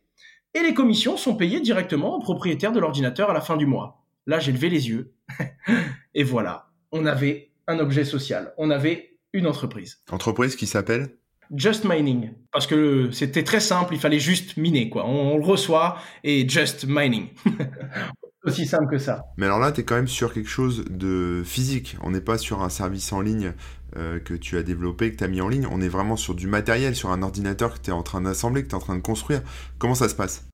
et 0.54 0.60
les 0.62 0.74
commissions 0.74 1.18
sont 1.18 1.36
payées 1.36 1.60
directement 1.60 2.16
au 2.16 2.20
propriétaire 2.20 2.72
de 2.72 2.80
l'ordinateur 2.80 3.30
à 3.30 3.34
la 3.34 3.42
fin 3.42 3.58
du 3.58 3.66
mois. 3.66 4.06
Là, 4.26 4.40
j'ai 4.40 4.52
levé 4.52 4.70
les 4.70 4.90
yeux, 4.90 5.14
et 6.14 6.24
voilà, 6.24 6.70
on 6.92 7.06
avait 7.06 7.52
un 7.68 7.80
objet 7.80 8.06
social, 8.06 8.54
on 8.58 8.70
avait 8.70 9.18
une 9.34 9.48
entreprise. 9.48 10.02
Entreprise 10.10 10.56
qui 10.56 10.68
s'appelle 10.68 11.16
Just 11.56 11.84
Mining, 11.86 12.32
parce 12.52 12.68
que 12.68 13.10
c'était 13.12 13.44
très 13.44 13.60
simple, 13.60 13.94
il 13.94 14.00
fallait 14.00 14.20
juste 14.20 14.58
miner, 14.58 14.90
quoi. 14.90 15.06
On, 15.08 15.34
on 15.34 15.38
le 15.38 15.46
reçoit 15.46 15.98
et 16.24 16.48
Just 16.48 16.86
Mining. 16.88 17.30
aussi 18.44 18.66
simple 18.66 18.88
que 18.90 18.98
ça. 18.98 19.26
Mais 19.38 19.46
alors 19.46 19.60
là, 19.60 19.72
tu 19.72 19.82
es 19.82 19.84
quand 19.84 19.96
même 19.96 20.08
sur 20.08 20.34
quelque 20.34 20.50
chose 20.50 20.86
de 20.90 21.42
physique. 21.46 21.98
On 22.04 22.12
n'est 22.12 22.22
pas 22.22 22.38
sur 22.38 22.62
un 22.62 22.70
service 22.70 23.12
en 23.12 23.22
ligne 23.22 23.54
euh, 23.98 24.20
que 24.20 24.34
tu 24.34 24.58
as 24.58 24.64
développé, 24.64 25.12
que 25.12 25.18
tu 25.18 25.24
as 25.24 25.28
mis 25.28 25.42
en 25.42 25.50
ligne. 25.50 25.68
On 25.70 25.82
est 25.82 25.90
vraiment 25.90 26.16
sur 26.16 26.36
du 26.36 26.48
matériel, 26.48 26.96
sur 26.96 27.12
un 27.12 27.22
ordinateur 27.22 27.74
que 27.74 27.80
tu 27.80 27.90
es 27.90 27.94
en 27.94 28.04
train 28.04 28.22
d'assembler, 28.22 28.64
que 28.64 28.70
tu 28.70 28.74
es 28.74 28.78
en 28.78 28.82
train 28.82 28.96
de 28.96 29.02
construire. 29.02 29.42
Comment 29.78 29.96
ça 29.96 30.10
se 30.10 30.16
passe? 30.16 30.48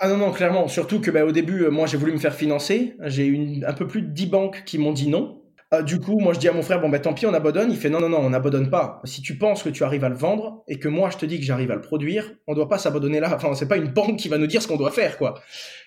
Ah 0.00 0.08
non, 0.08 0.16
non, 0.16 0.32
clairement. 0.32 0.68
Surtout 0.68 1.00
que 1.00 1.10
bah, 1.10 1.24
au 1.24 1.32
début, 1.32 1.62
euh, 1.62 1.70
moi, 1.70 1.86
j'ai 1.86 1.96
voulu 1.96 2.12
me 2.12 2.18
faire 2.18 2.34
financer. 2.34 2.96
J'ai 3.04 3.26
eu 3.26 3.64
un 3.64 3.72
peu 3.72 3.86
plus 3.86 4.02
de 4.02 4.08
10 4.08 4.26
banques 4.26 4.62
qui 4.66 4.78
m'ont 4.78 4.92
dit 4.92 5.08
non. 5.08 5.43
Euh, 5.74 5.82
du 5.82 6.00
coup, 6.00 6.18
moi 6.18 6.32
je 6.32 6.38
dis 6.38 6.48
à 6.48 6.52
mon 6.52 6.62
frère, 6.62 6.80
bon 6.80 6.88
ben 6.88 7.00
tant 7.00 7.14
pis, 7.14 7.26
on 7.26 7.34
abandonne. 7.34 7.70
Il 7.70 7.76
fait 7.76 7.90
non, 7.90 8.00
non, 8.00 8.08
non, 8.08 8.18
on 8.18 8.30
n'abandonne 8.30 8.70
pas. 8.70 9.00
Si 9.04 9.22
tu 9.22 9.36
penses 9.36 9.62
que 9.62 9.68
tu 9.68 9.84
arrives 9.84 10.04
à 10.04 10.08
le 10.08 10.16
vendre 10.16 10.64
et 10.68 10.78
que 10.78 10.88
moi 10.88 11.10
je 11.10 11.16
te 11.16 11.26
dis 11.26 11.38
que 11.38 11.44
j'arrive 11.44 11.70
à 11.70 11.74
le 11.74 11.80
produire, 11.80 12.34
on 12.46 12.54
doit 12.54 12.68
pas 12.68 12.78
s'abandonner 12.78 13.20
là. 13.20 13.32
Enfin, 13.34 13.54
c'est 13.54 13.68
pas 13.68 13.76
une 13.76 13.88
banque 13.88 14.18
qui 14.18 14.28
va 14.28 14.38
nous 14.38 14.46
dire 14.46 14.62
ce 14.62 14.68
qu'on 14.68 14.76
doit 14.76 14.90
faire, 14.90 15.18
quoi. 15.18 15.34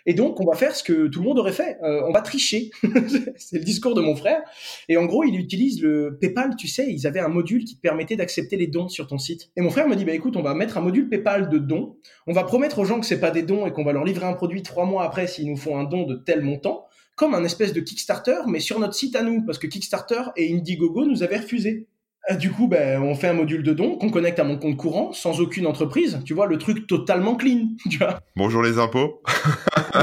Et 0.06 0.14
donc, 0.14 0.40
on 0.40 0.50
va 0.50 0.56
faire 0.56 0.74
ce 0.74 0.84
que 0.84 1.08
tout 1.08 1.20
le 1.20 1.26
monde 1.26 1.38
aurait 1.38 1.52
fait. 1.52 1.78
Euh, 1.84 2.02
on 2.08 2.14
va 2.14 2.22
tricher. 2.22 2.70
c'est 3.36 3.58
le 3.58 3.64
discours 3.64 3.94
de 3.94 4.02
mon 4.02 4.16
frère. 4.16 4.42
Et 4.88 4.96
en 4.96 5.06
gros, 5.06 5.24
il 5.24 5.38
utilise 5.38 5.82
le 5.82 6.18
PayPal, 6.20 6.56
tu 6.56 6.68
sais, 6.68 6.86
ils 6.90 7.06
avaient 7.06 7.20
un 7.20 7.28
module 7.28 7.66
qui 7.66 7.76
permettait 7.76 8.16
d'accepter 8.16 8.56
les 8.56 8.68
dons 8.68 8.88
sur 8.88 9.08
ton 9.08 9.18
site. 9.18 9.50
Et 9.58 9.62
mon 9.62 9.70
frère 9.70 9.88
me 9.88 9.96
dit, 9.96 10.06
bah 10.06 10.14
écoute, 10.14 10.38
on 10.38 10.42
va 10.42 10.54
mettre 10.54 10.78
un 10.78 10.82
module 10.82 11.10
PayPal 11.10 11.50
de 11.50 11.58
dons. 11.58 11.98
On 12.26 12.32
va 12.32 12.44
promettre 12.44 12.80
aux 12.80 12.86
gens 12.86 13.00
que 13.00 13.06
c'est 13.06 13.20
pas 13.20 13.32
des 13.32 13.42
dons 13.42 13.66
et 13.68 13.74
qu'on 13.74 13.84
va 13.84 13.92
leur 13.92 14.06
livrer 14.06 14.26
un 14.26 14.34
produit 14.34 14.64
trois 14.64 14.86
mois 14.86 15.04
après 15.04 15.28
s'ils 15.28 15.50
nous 15.50 15.58
font 15.58 15.78
un 15.78 15.84
don 15.84 16.04
de 16.04 16.16
tel 16.16 16.42
montant 16.42 16.88
comme 17.18 17.34
un 17.34 17.44
espèce 17.44 17.74
de 17.74 17.82
Kickstarter, 17.82 18.38
mais 18.48 18.60
sur 18.60 18.80
notre 18.80 18.94
site 18.94 19.16
à 19.16 19.24
nous, 19.24 19.42
parce 19.42 19.58
que 19.58 19.66
Kickstarter 19.66 20.22
et 20.38 20.54
Indiegogo 20.54 21.04
nous 21.06 21.24
avaient 21.24 21.40
refusé. 21.40 21.88
Du 22.38 22.52
coup, 22.52 22.68
ben, 22.68 23.02
on 23.02 23.16
fait 23.16 23.28
un 23.28 23.34
module 23.34 23.64
de 23.64 23.74
don 23.74 23.98
qu'on 23.98 24.10
connecte 24.10 24.38
à 24.38 24.44
mon 24.44 24.58
compte 24.58 24.78
courant, 24.78 25.14
sans 25.14 25.40
aucune 25.40 25.66
entreprise. 25.66 26.20
Tu 26.26 26.36
vois, 26.36 26.46
le 26.46 26.60
truc 26.60 26.86
totalement 26.86 27.36
clean. 27.36 27.70
Tu 27.90 27.98
vois 27.98 28.20
Bonjour 28.36 28.62
les 28.62 28.78
impôts. 28.78 29.24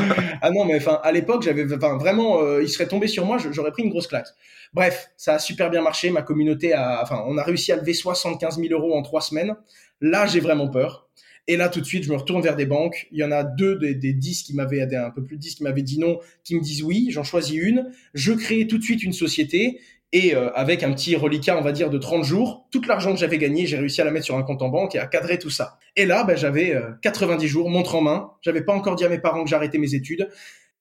ah 0.43 0.51
non, 0.51 0.65
mais 0.65 0.77
enfin, 0.77 0.99
à 1.05 1.13
l'époque, 1.13 1.43
j'avais, 1.43 1.73
enfin, 1.73 1.99
vraiment, 1.99 2.41
euh, 2.43 2.63
il 2.63 2.69
serait 2.69 2.89
tombé 2.89 3.07
sur 3.07 3.25
moi, 3.27 3.37
j'aurais 3.39 3.71
pris 3.71 3.85
une 3.85 3.91
grosse 3.91 4.09
claque. 4.09 4.27
Bref, 4.73 5.11
ça 5.17 5.35
a 5.35 5.39
super 5.39 5.71
bien 5.71 5.83
marché. 5.83 6.11
Ma 6.11 6.23
communauté 6.23 6.73
a, 6.73 7.01
enfin, 7.01 7.23
on 7.29 7.39
a 7.39 7.45
réussi 7.45 7.71
à 7.71 7.77
lever 7.77 7.95
75 7.95 8.59
000 8.59 8.69
euros 8.73 8.97
en 8.97 9.03
trois 9.03 9.21
semaines. 9.21 9.55
Là, 10.01 10.27
j'ai 10.27 10.41
vraiment 10.41 10.69
peur. 10.69 11.09
Et 11.47 11.57
là, 11.57 11.69
tout 11.69 11.81
de 11.81 11.85
suite, 11.85 12.05
je 12.05 12.11
me 12.11 12.17
retourne 12.17 12.43
vers 12.43 12.57
des 12.57 12.67
banques. 12.67 13.07
Il 13.13 13.19
y 13.19 13.25
en 13.25 13.31
a 13.31 13.45
deux 13.45 13.77
des, 13.77 14.13
10 14.13 14.45
qui 14.45 14.55
m'avaient, 14.55 14.83
un 14.95 15.11
peu 15.11 15.23
plus 15.23 15.37
de 15.37 15.43
10 15.43 15.57
qui 15.57 15.63
m'avaient 15.63 15.83
dit 15.83 15.99
non, 15.99 16.19
qui 16.43 16.55
me 16.55 16.61
disent 16.61 16.83
oui. 16.83 17.09
J'en 17.11 17.23
choisis 17.23 17.59
une. 17.61 17.91
Je 18.15 18.33
crée 18.33 18.67
tout 18.67 18.79
de 18.79 18.83
suite 18.83 19.03
une 19.03 19.13
société. 19.13 19.81
Et 20.13 20.35
euh, 20.35 20.51
avec 20.55 20.85
un 20.85 20.93
petit 20.93 21.17
reliquat, 21.17 21.59
on 21.59 21.61
va 21.61 21.73
dire, 21.73 21.91
de 21.91 21.99
30 21.99 22.23
jours, 22.23 22.69
tout 22.71 22.81
l'argent 22.87 23.13
que 23.13 23.19
j'avais 23.19 23.37
gagné, 23.37 23.67
j'ai 23.67 23.77
réussi 23.77 24.01
à 24.01 24.05
la 24.05 24.13
mettre 24.13 24.27
sur 24.27 24.37
un 24.37 24.45
compte 24.45 24.63
en 24.63 24.69
banque 24.69 24.95
et 24.95 25.01
à 25.01 25.07
cadrer 25.07 25.41
tout 25.41 25.51
ça. 25.51 25.77
Et 25.97 26.07
là, 26.07 26.23
ben, 26.23 26.37
j'avais 26.37 26.81
90 27.03 27.45
euh, 27.45 27.49
jours, 27.49 27.69
montre 27.69 27.97
en 27.97 28.01
main. 28.01 28.31
J'avais 28.41 28.63
pas 28.63 28.73
encore 28.73 28.95
dit 28.95 29.05
à 29.05 29.09
mes 29.09 29.19
parents 29.19 29.43
que 29.43 29.51
j'arrêtais 29.51 29.79
mes 29.79 29.95
études. 29.95 30.29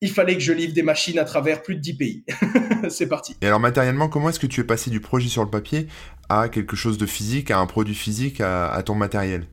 Il 0.02 0.12
fallait 0.12 0.36
que 0.36 0.40
je 0.40 0.54
livre 0.54 0.74
des 0.74 0.84
machines 0.84 1.18
à 1.18 1.24
travers 1.24 1.64
plus 1.64 1.76
de 1.76 1.82
10 1.82 1.98
pays. 1.98 2.26
C'est 2.90 3.08
parti. 3.08 3.36
Et 3.42 3.48
alors 3.48 3.60
matériellement, 3.60 4.08
comment 4.08 4.30
est-ce 4.30 4.40
que 4.40 4.46
tu 4.46 4.62
es 4.62 4.66
passé 4.66 4.92
du 4.92 5.00
projet 5.00 5.30
sur 5.30 5.44
le 5.44 5.50
papier 5.50 5.88
à 6.30 6.48
quelque 6.48 6.76
chose 6.76 7.00
de 7.00 7.08
physique, 7.08 7.50
à 7.50 7.58
un 7.58 7.66
produit 7.66 7.96
physique, 7.96 8.40
à 8.40 8.84
ton 8.86 8.94
matériel? 8.94 9.48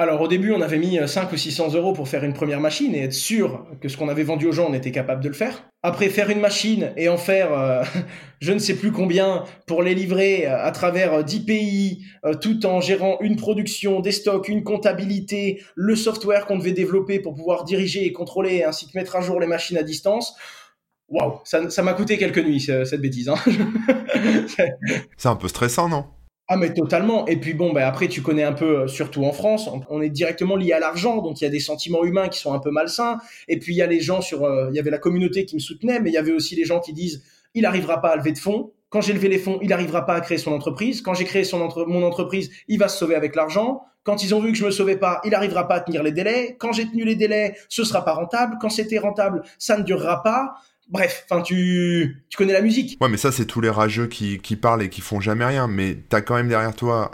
Alors 0.00 0.22
au 0.22 0.28
début, 0.28 0.52
on 0.52 0.62
avait 0.62 0.78
mis 0.78 0.98
5 1.06 1.24
euh, 1.24 1.34
ou 1.34 1.36
600 1.36 1.74
euros 1.74 1.92
pour 1.92 2.08
faire 2.08 2.24
une 2.24 2.32
première 2.32 2.58
machine 2.58 2.94
et 2.94 3.02
être 3.02 3.12
sûr 3.12 3.66
que 3.82 3.90
ce 3.90 3.98
qu'on 3.98 4.08
avait 4.08 4.22
vendu 4.22 4.46
aux 4.46 4.52
gens, 4.52 4.68
on 4.70 4.72
était 4.72 4.92
capable 4.92 5.22
de 5.22 5.28
le 5.28 5.34
faire. 5.34 5.68
Après, 5.82 6.08
faire 6.08 6.30
une 6.30 6.40
machine 6.40 6.94
et 6.96 7.10
en 7.10 7.18
faire 7.18 7.52
euh, 7.52 7.82
je 8.40 8.52
ne 8.52 8.58
sais 8.58 8.76
plus 8.76 8.92
combien 8.92 9.44
pour 9.66 9.82
les 9.82 9.94
livrer 9.94 10.46
euh, 10.46 10.64
à 10.64 10.70
travers 10.70 11.22
10 11.22 11.40
pays, 11.44 12.04
tout 12.40 12.64
en 12.64 12.80
gérant 12.80 13.18
une 13.20 13.36
production, 13.36 14.00
des 14.00 14.12
stocks, 14.12 14.48
une 14.48 14.64
comptabilité, 14.64 15.62
le 15.74 15.94
software 15.94 16.46
qu'on 16.46 16.56
devait 16.56 16.72
développer 16.72 17.18
pour 17.18 17.34
pouvoir 17.34 17.64
diriger 17.64 18.06
et 18.06 18.12
contrôler 18.12 18.64
ainsi 18.64 18.90
que 18.90 18.96
mettre 18.96 19.16
à 19.16 19.20
jour 19.20 19.38
les 19.38 19.46
machines 19.46 19.76
à 19.76 19.82
distance. 19.82 20.34
Waouh, 21.08 21.40
ça 21.44 21.82
m'a 21.82 21.92
coûté 21.92 22.16
quelques 22.16 22.38
nuits 22.38 22.60
cette 22.60 23.02
bêtise. 23.02 23.28
Hein. 23.28 23.34
C'est 25.18 25.28
un 25.28 25.36
peu 25.36 25.48
stressant, 25.48 25.88
non? 25.90 26.06
Ah 26.52 26.56
mais 26.56 26.74
totalement. 26.74 27.28
Et 27.28 27.36
puis 27.36 27.54
bon, 27.54 27.72
ben 27.72 27.84
après 27.84 28.08
tu 28.08 28.22
connais 28.22 28.42
un 28.42 28.52
peu, 28.52 28.80
euh, 28.80 28.88
surtout 28.88 29.24
en 29.24 29.30
France, 29.30 29.70
on 29.88 30.02
est 30.02 30.08
directement 30.08 30.56
lié 30.56 30.72
à 30.72 30.80
l'argent, 30.80 31.22
donc 31.22 31.40
il 31.40 31.44
y 31.44 31.46
a 31.46 31.50
des 31.50 31.60
sentiments 31.60 32.02
humains 32.02 32.28
qui 32.28 32.40
sont 32.40 32.52
un 32.52 32.58
peu 32.58 32.72
malsains. 32.72 33.18
Et 33.46 33.60
puis 33.60 33.72
il 33.72 33.76
y 33.76 33.82
a 33.82 33.86
les 33.86 34.00
gens 34.00 34.20
sur, 34.20 34.44
euh, 34.44 34.66
il 34.70 34.74
y 34.74 34.80
avait 34.80 34.90
la 34.90 34.98
communauté 34.98 35.44
qui 35.44 35.54
me 35.54 35.60
soutenait, 35.60 36.00
mais 36.00 36.10
il 36.10 36.12
y 36.12 36.18
avait 36.18 36.32
aussi 36.32 36.56
les 36.56 36.64
gens 36.64 36.80
qui 36.80 36.92
disent, 36.92 37.22
il 37.54 37.66
arrivera 37.66 38.00
pas 38.00 38.08
à 38.08 38.16
lever 38.16 38.32
de 38.32 38.38
fonds. 38.38 38.72
Quand 38.88 39.00
j'ai 39.00 39.12
levé 39.12 39.28
les 39.28 39.38
fonds, 39.38 39.60
il 39.62 39.68
n'arrivera 39.68 40.04
pas 40.04 40.14
à 40.14 40.20
créer 40.20 40.38
son 40.38 40.50
entreprise. 40.50 41.02
Quand 41.02 41.14
j'ai 41.14 41.24
créé 41.24 41.44
son 41.44 41.68
mon 41.86 42.02
entreprise, 42.02 42.50
il 42.66 42.80
va 42.80 42.88
se 42.88 42.98
sauver 42.98 43.14
avec 43.14 43.36
l'argent. 43.36 43.82
Quand 44.02 44.24
ils 44.24 44.34
ont 44.34 44.40
vu 44.40 44.50
que 44.50 44.58
je 44.58 44.64
me 44.64 44.72
sauvais 44.72 44.96
pas, 44.96 45.20
il 45.22 45.30
n'arrivera 45.30 45.68
pas 45.68 45.76
à 45.76 45.80
tenir 45.80 46.02
les 46.02 46.10
délais. 46.10 46.56
Quand 46.58 46.72
j'ai 46.72 46.86
tenu 46.90 47.04
les 47.04 47.14
délais, 47.14 47.54
ce 47.68 47.84
sera 47.84 48.04
pas 48.04 48.14
rentable. 48.14 48.56
Quand 48.60 48.70
c'était 48.70 48.98
rentable, 48.98 49.42
ça 49.58 49.78
ne 49.78 49.84
durera 49.84 50.24
pas. 50.24 50.54
Bref, 50.90 51.24
enfin 51.30 51.42
tu, 51.42 52.24
tu 52.28 52.36
connais 52.36 52.52
la 52.52 52.62
musique. 52.62 52.98
Ouais, 53.00 53.08
mais 53.08 53.16
ça 53.16 53.32
c'est 53.32 53.46
tous 53.46 53.60
les 53.60 53.70
rageux 53.70 54.08
qui, 54.08 54.38
qui 54.38 54.56
parlent 54.56 54.82
et 54.82 54.88
qui 54.88 55.00
font 55.00 55.20
jamais 55.20 55.44
rien. 55.44 55.68
Mais 55.68 55.96
t'as 56.08 56.20
quand 56.20 56.34
même 56.34 56.48
derrière 56.48 56.74
toi 56.74 57.12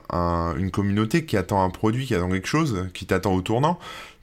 une 0.56 0.70
communauté 0.70 1.24
qui 1.24 1.36
attend 1.36 1.62
un 1.62 1.70
produit, 1.70 2.06
qui 2.06 2.14
attend 2.14 2.30
quelque 2.30 2.48
chose, 2.48 2.88
qui 2.94 3.06
t'attend 3.06 3.34
au 3.34 3.42
tournant. 3.42 3.78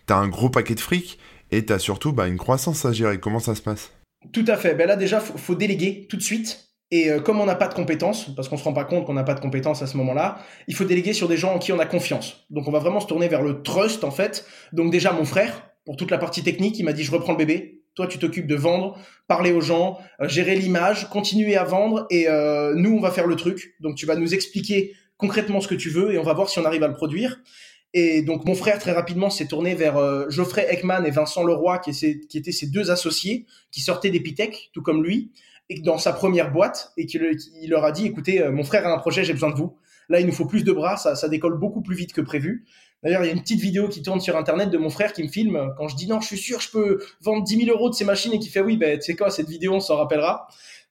tu 0.08 0.14
as 0.14 0.18
un 0.18 0.28
gros 0.28 0.50
paquet 0.50 0.76
de 0.76 0.80
fric 0.80 1.20
et 1.52 1.66
tu 1.66 1.72
as 1.72 1.80
surtout 1.80 2.14
bah, 2.14 2.28
une 2.28 2.38
croissance 2.38 2.86
à 2.86 2.92
gérer. 2.92 3.20
Comment 3.20 3.40
ça 3.40 3.56
se 3.56 3.62
passe? 3.62 3.92
Tout 4.32 4.46
à 4.48 4.58
fait. 4.58 4.74
Ben 4.74 4.88
là, 4.88 4.96
déjà, 4.96 5.20
faut, 5.20 5.38
faut 5.38 5.56
déléguer 5.56 6.08
tout 6.10 6.18
de 6.18 6.22
suite. 6.22 6.70
Et 6.92 7.10
euh, 7.10 7.20
comme 7.20 7.40
on 7.40 7.46
n'a 7.46 7.56
pas 7.56 7.68
de 7.68 7.74
compétences, 7.74 8.34
parce 8.36 8.48
qu'on 8.50 8.58
se 8.58 8.64
rend 8.64 8.74
pas 8.74 8.86
compte 8.86 9.06
qu'on 9.06 9.14
n'a 9.14 9.24
pas 9.24 9.34
de 9.34 9.40
compétences 9.40 9.82
à 9.82 9.88
ce 9.88 9.98
moment-là, 9.98 10.40
il 10.68 10.76
faut 10.76 10.84
déléguer 10.84 11.14
sur 11.14 11.28
des 11.28 11.38
gens 11.38 11.54
en 11.56 11.60
qui 11.60 11.72
on 11.72 11.80
a 11.80 11.86
confiance. 11.86 12.46
Donc 12.50 12.68
on 12.68 12.72
va 12.72 12.80
vraiment 12.80 13.00
se 13.00 13.08
tourner 13.08 13.28
vers 13.28 13.42
le 13.42 13.64
trust 13.64 14.04
en 14.04 14.12
fait. 14.12 14.46
Donc 14.74 14.92
déjà 14.92 15.12
mon 15.12 15.26
frère, 15.26 15.70
pour 15.86 15.98
toute 15.98 16.12
la 16.12 16.20
partie 16.20 16.44
technique, 16.44 16.78
il 16.78 16.86
m'a 16.86 16.94
dit 16.94 17.04
je 17.04 17.12
reprends 17.12 17.32
le 17.32 17.40
bébé. 17.40 17.83
Toi 17.96 18.08
tu 18.08 18.20
t'occupes 18.20 18.48
de 18.48 18.56
vendre, 18.56 18.98
parler 19.28 19.52
aux 19.52 19.62
gens, 19.62 20.00
euh, 20.20 20.28
gérer 20.28 20.56
l'image, 20.56 21.10
continuer 21.10 21.56
à 21.56 21.64
vendre 21.64 22.08
et 22.10 22.28
euh, 22.28 22.74
nous 22.76 22.96
on 22.96 23.00
va 23.00 23.12
faire 23.12 23.28
le 23.28 23.36
truc. 23.36 23.76
Donc 23.80 23.96
tu 23.96 24.06
vas 24.06 24.16
nous 24.16 24.34
expliquer 24.34 24.94
concrètement 25.18 25.62
ce 25.62 25.68
que 25.68 25.76
tu 25.76 25.90
veux 25.90 26.14
et 26.14 26.18
on 26.18 26.24
va 26.24 26.34
voir 26.34 26.50
si 26.50 26.60
on 26.60 26.66
arrive 26.66 26.84
à 26.84 26.88
le 26.88 26.94
produire. 26.94 27.42
Et 27.94 28.24
donc 28.24 28.46
mon 28.46 28.56
frère 28.56 28.80
très 28.80 28.92
rapidement 28.92 29.30
s'est 29.30 29.48
tourné 29.48 29.76
vers 29.76 30.30
Geoffrey 30.32 30.66
Ekman 30.68 31.06
et 31.06 31.12
Vincent 31.12 31.44
Leroy 31.44 31.78
qui, 31.78 31.92
qui 32.28 32.38
étaient 32.38 32.52
ses 32.52 32.68
deux 32.68 32.90
associés 32.90 33.46
qui 33.72 33.82
sortaient 33.82 34.10
d'Epitech 34.10 34.72
tout 34.74 34.82
comme 34.82 35.04
lui 35.04 35.32
et 35.70 35.82
dans 35.82 35.98
sa 35.98 36.14
première 36.14 36.52
boîte 36.52 36.92
et 36.98 37.06
qu'il 37.06 37.38
leur 37.68 37.84
a 37.84 37.92
dit 37.92 38.06
écoutez, 38.06 38.42
euh, 38.42 38.52
mon 38.52 38.64
frère 38.64 38.86
a 38.88 38.94
un 38.94 39.00
projet, 39.00 39.24
j'ai 39.24 39.34
besoin 39.34 39.50
de 39.50 39.56
vous. 39.56 39.78
Là, 40.10 40.20
il 40.20 40.26
nous 40.26 40.34
faut 40.34 40.46
plus 40.46 40.64
de 40.64 40.72
bras, 40.72 40.98
ça 40.98 41.30
décolle 41.30 41.58
beaucoup 41.58 41.82
plus 41.82 41.96
vite 41.96 42.12
que 42.12 42.20
prévu. 42.20 42.66
D'ailleurs, 43.04 43.24
il 43.24 43.28
y 43.28 43.30
a 43.30 43.34
une 43.34 43.42
petite 43.42 43.60
vidéo 43.60 43.90
qui 43.90 44.02
tourne 44.02 44.22
sur 44.22 44.38
Internet 44.38 44.70
de 44.70 44.78
mon 44.78 44.90
frère 44.90 45.12
qui 45.12 45.24
me 45.24 45.28
filme 45.28 45.74
quand 45.78 45.88
je 45.90 45.96
dis 45.96 46.08
non, 46.08 46.22
je 46.22 46.28
suis 46.28 46.38
sûr, 46.38 46.62
je 46.62 46.72
peux 46.72 47.04
vendre 47.22 47.44
10 47.44 47.66
000 47.66 47.78
euros 47.78 47.90
de 47.90 47.96
ces 47.96 48.06
machines 48.06 48.34
et 48.34 48.40
qui 48.40 48.50
fait 48.50 48.62
oui, 48.62 48.78
ben, 48.78 48.98
tu 48.98 49.06
sais 49.06 49.16
quoi, 49.16 49.30
cette 49.30 49.50
vidéo, 49.50 49.74
on 49.74 49.80
s'en 49.80 49.98
rappellera. 49.98 50.48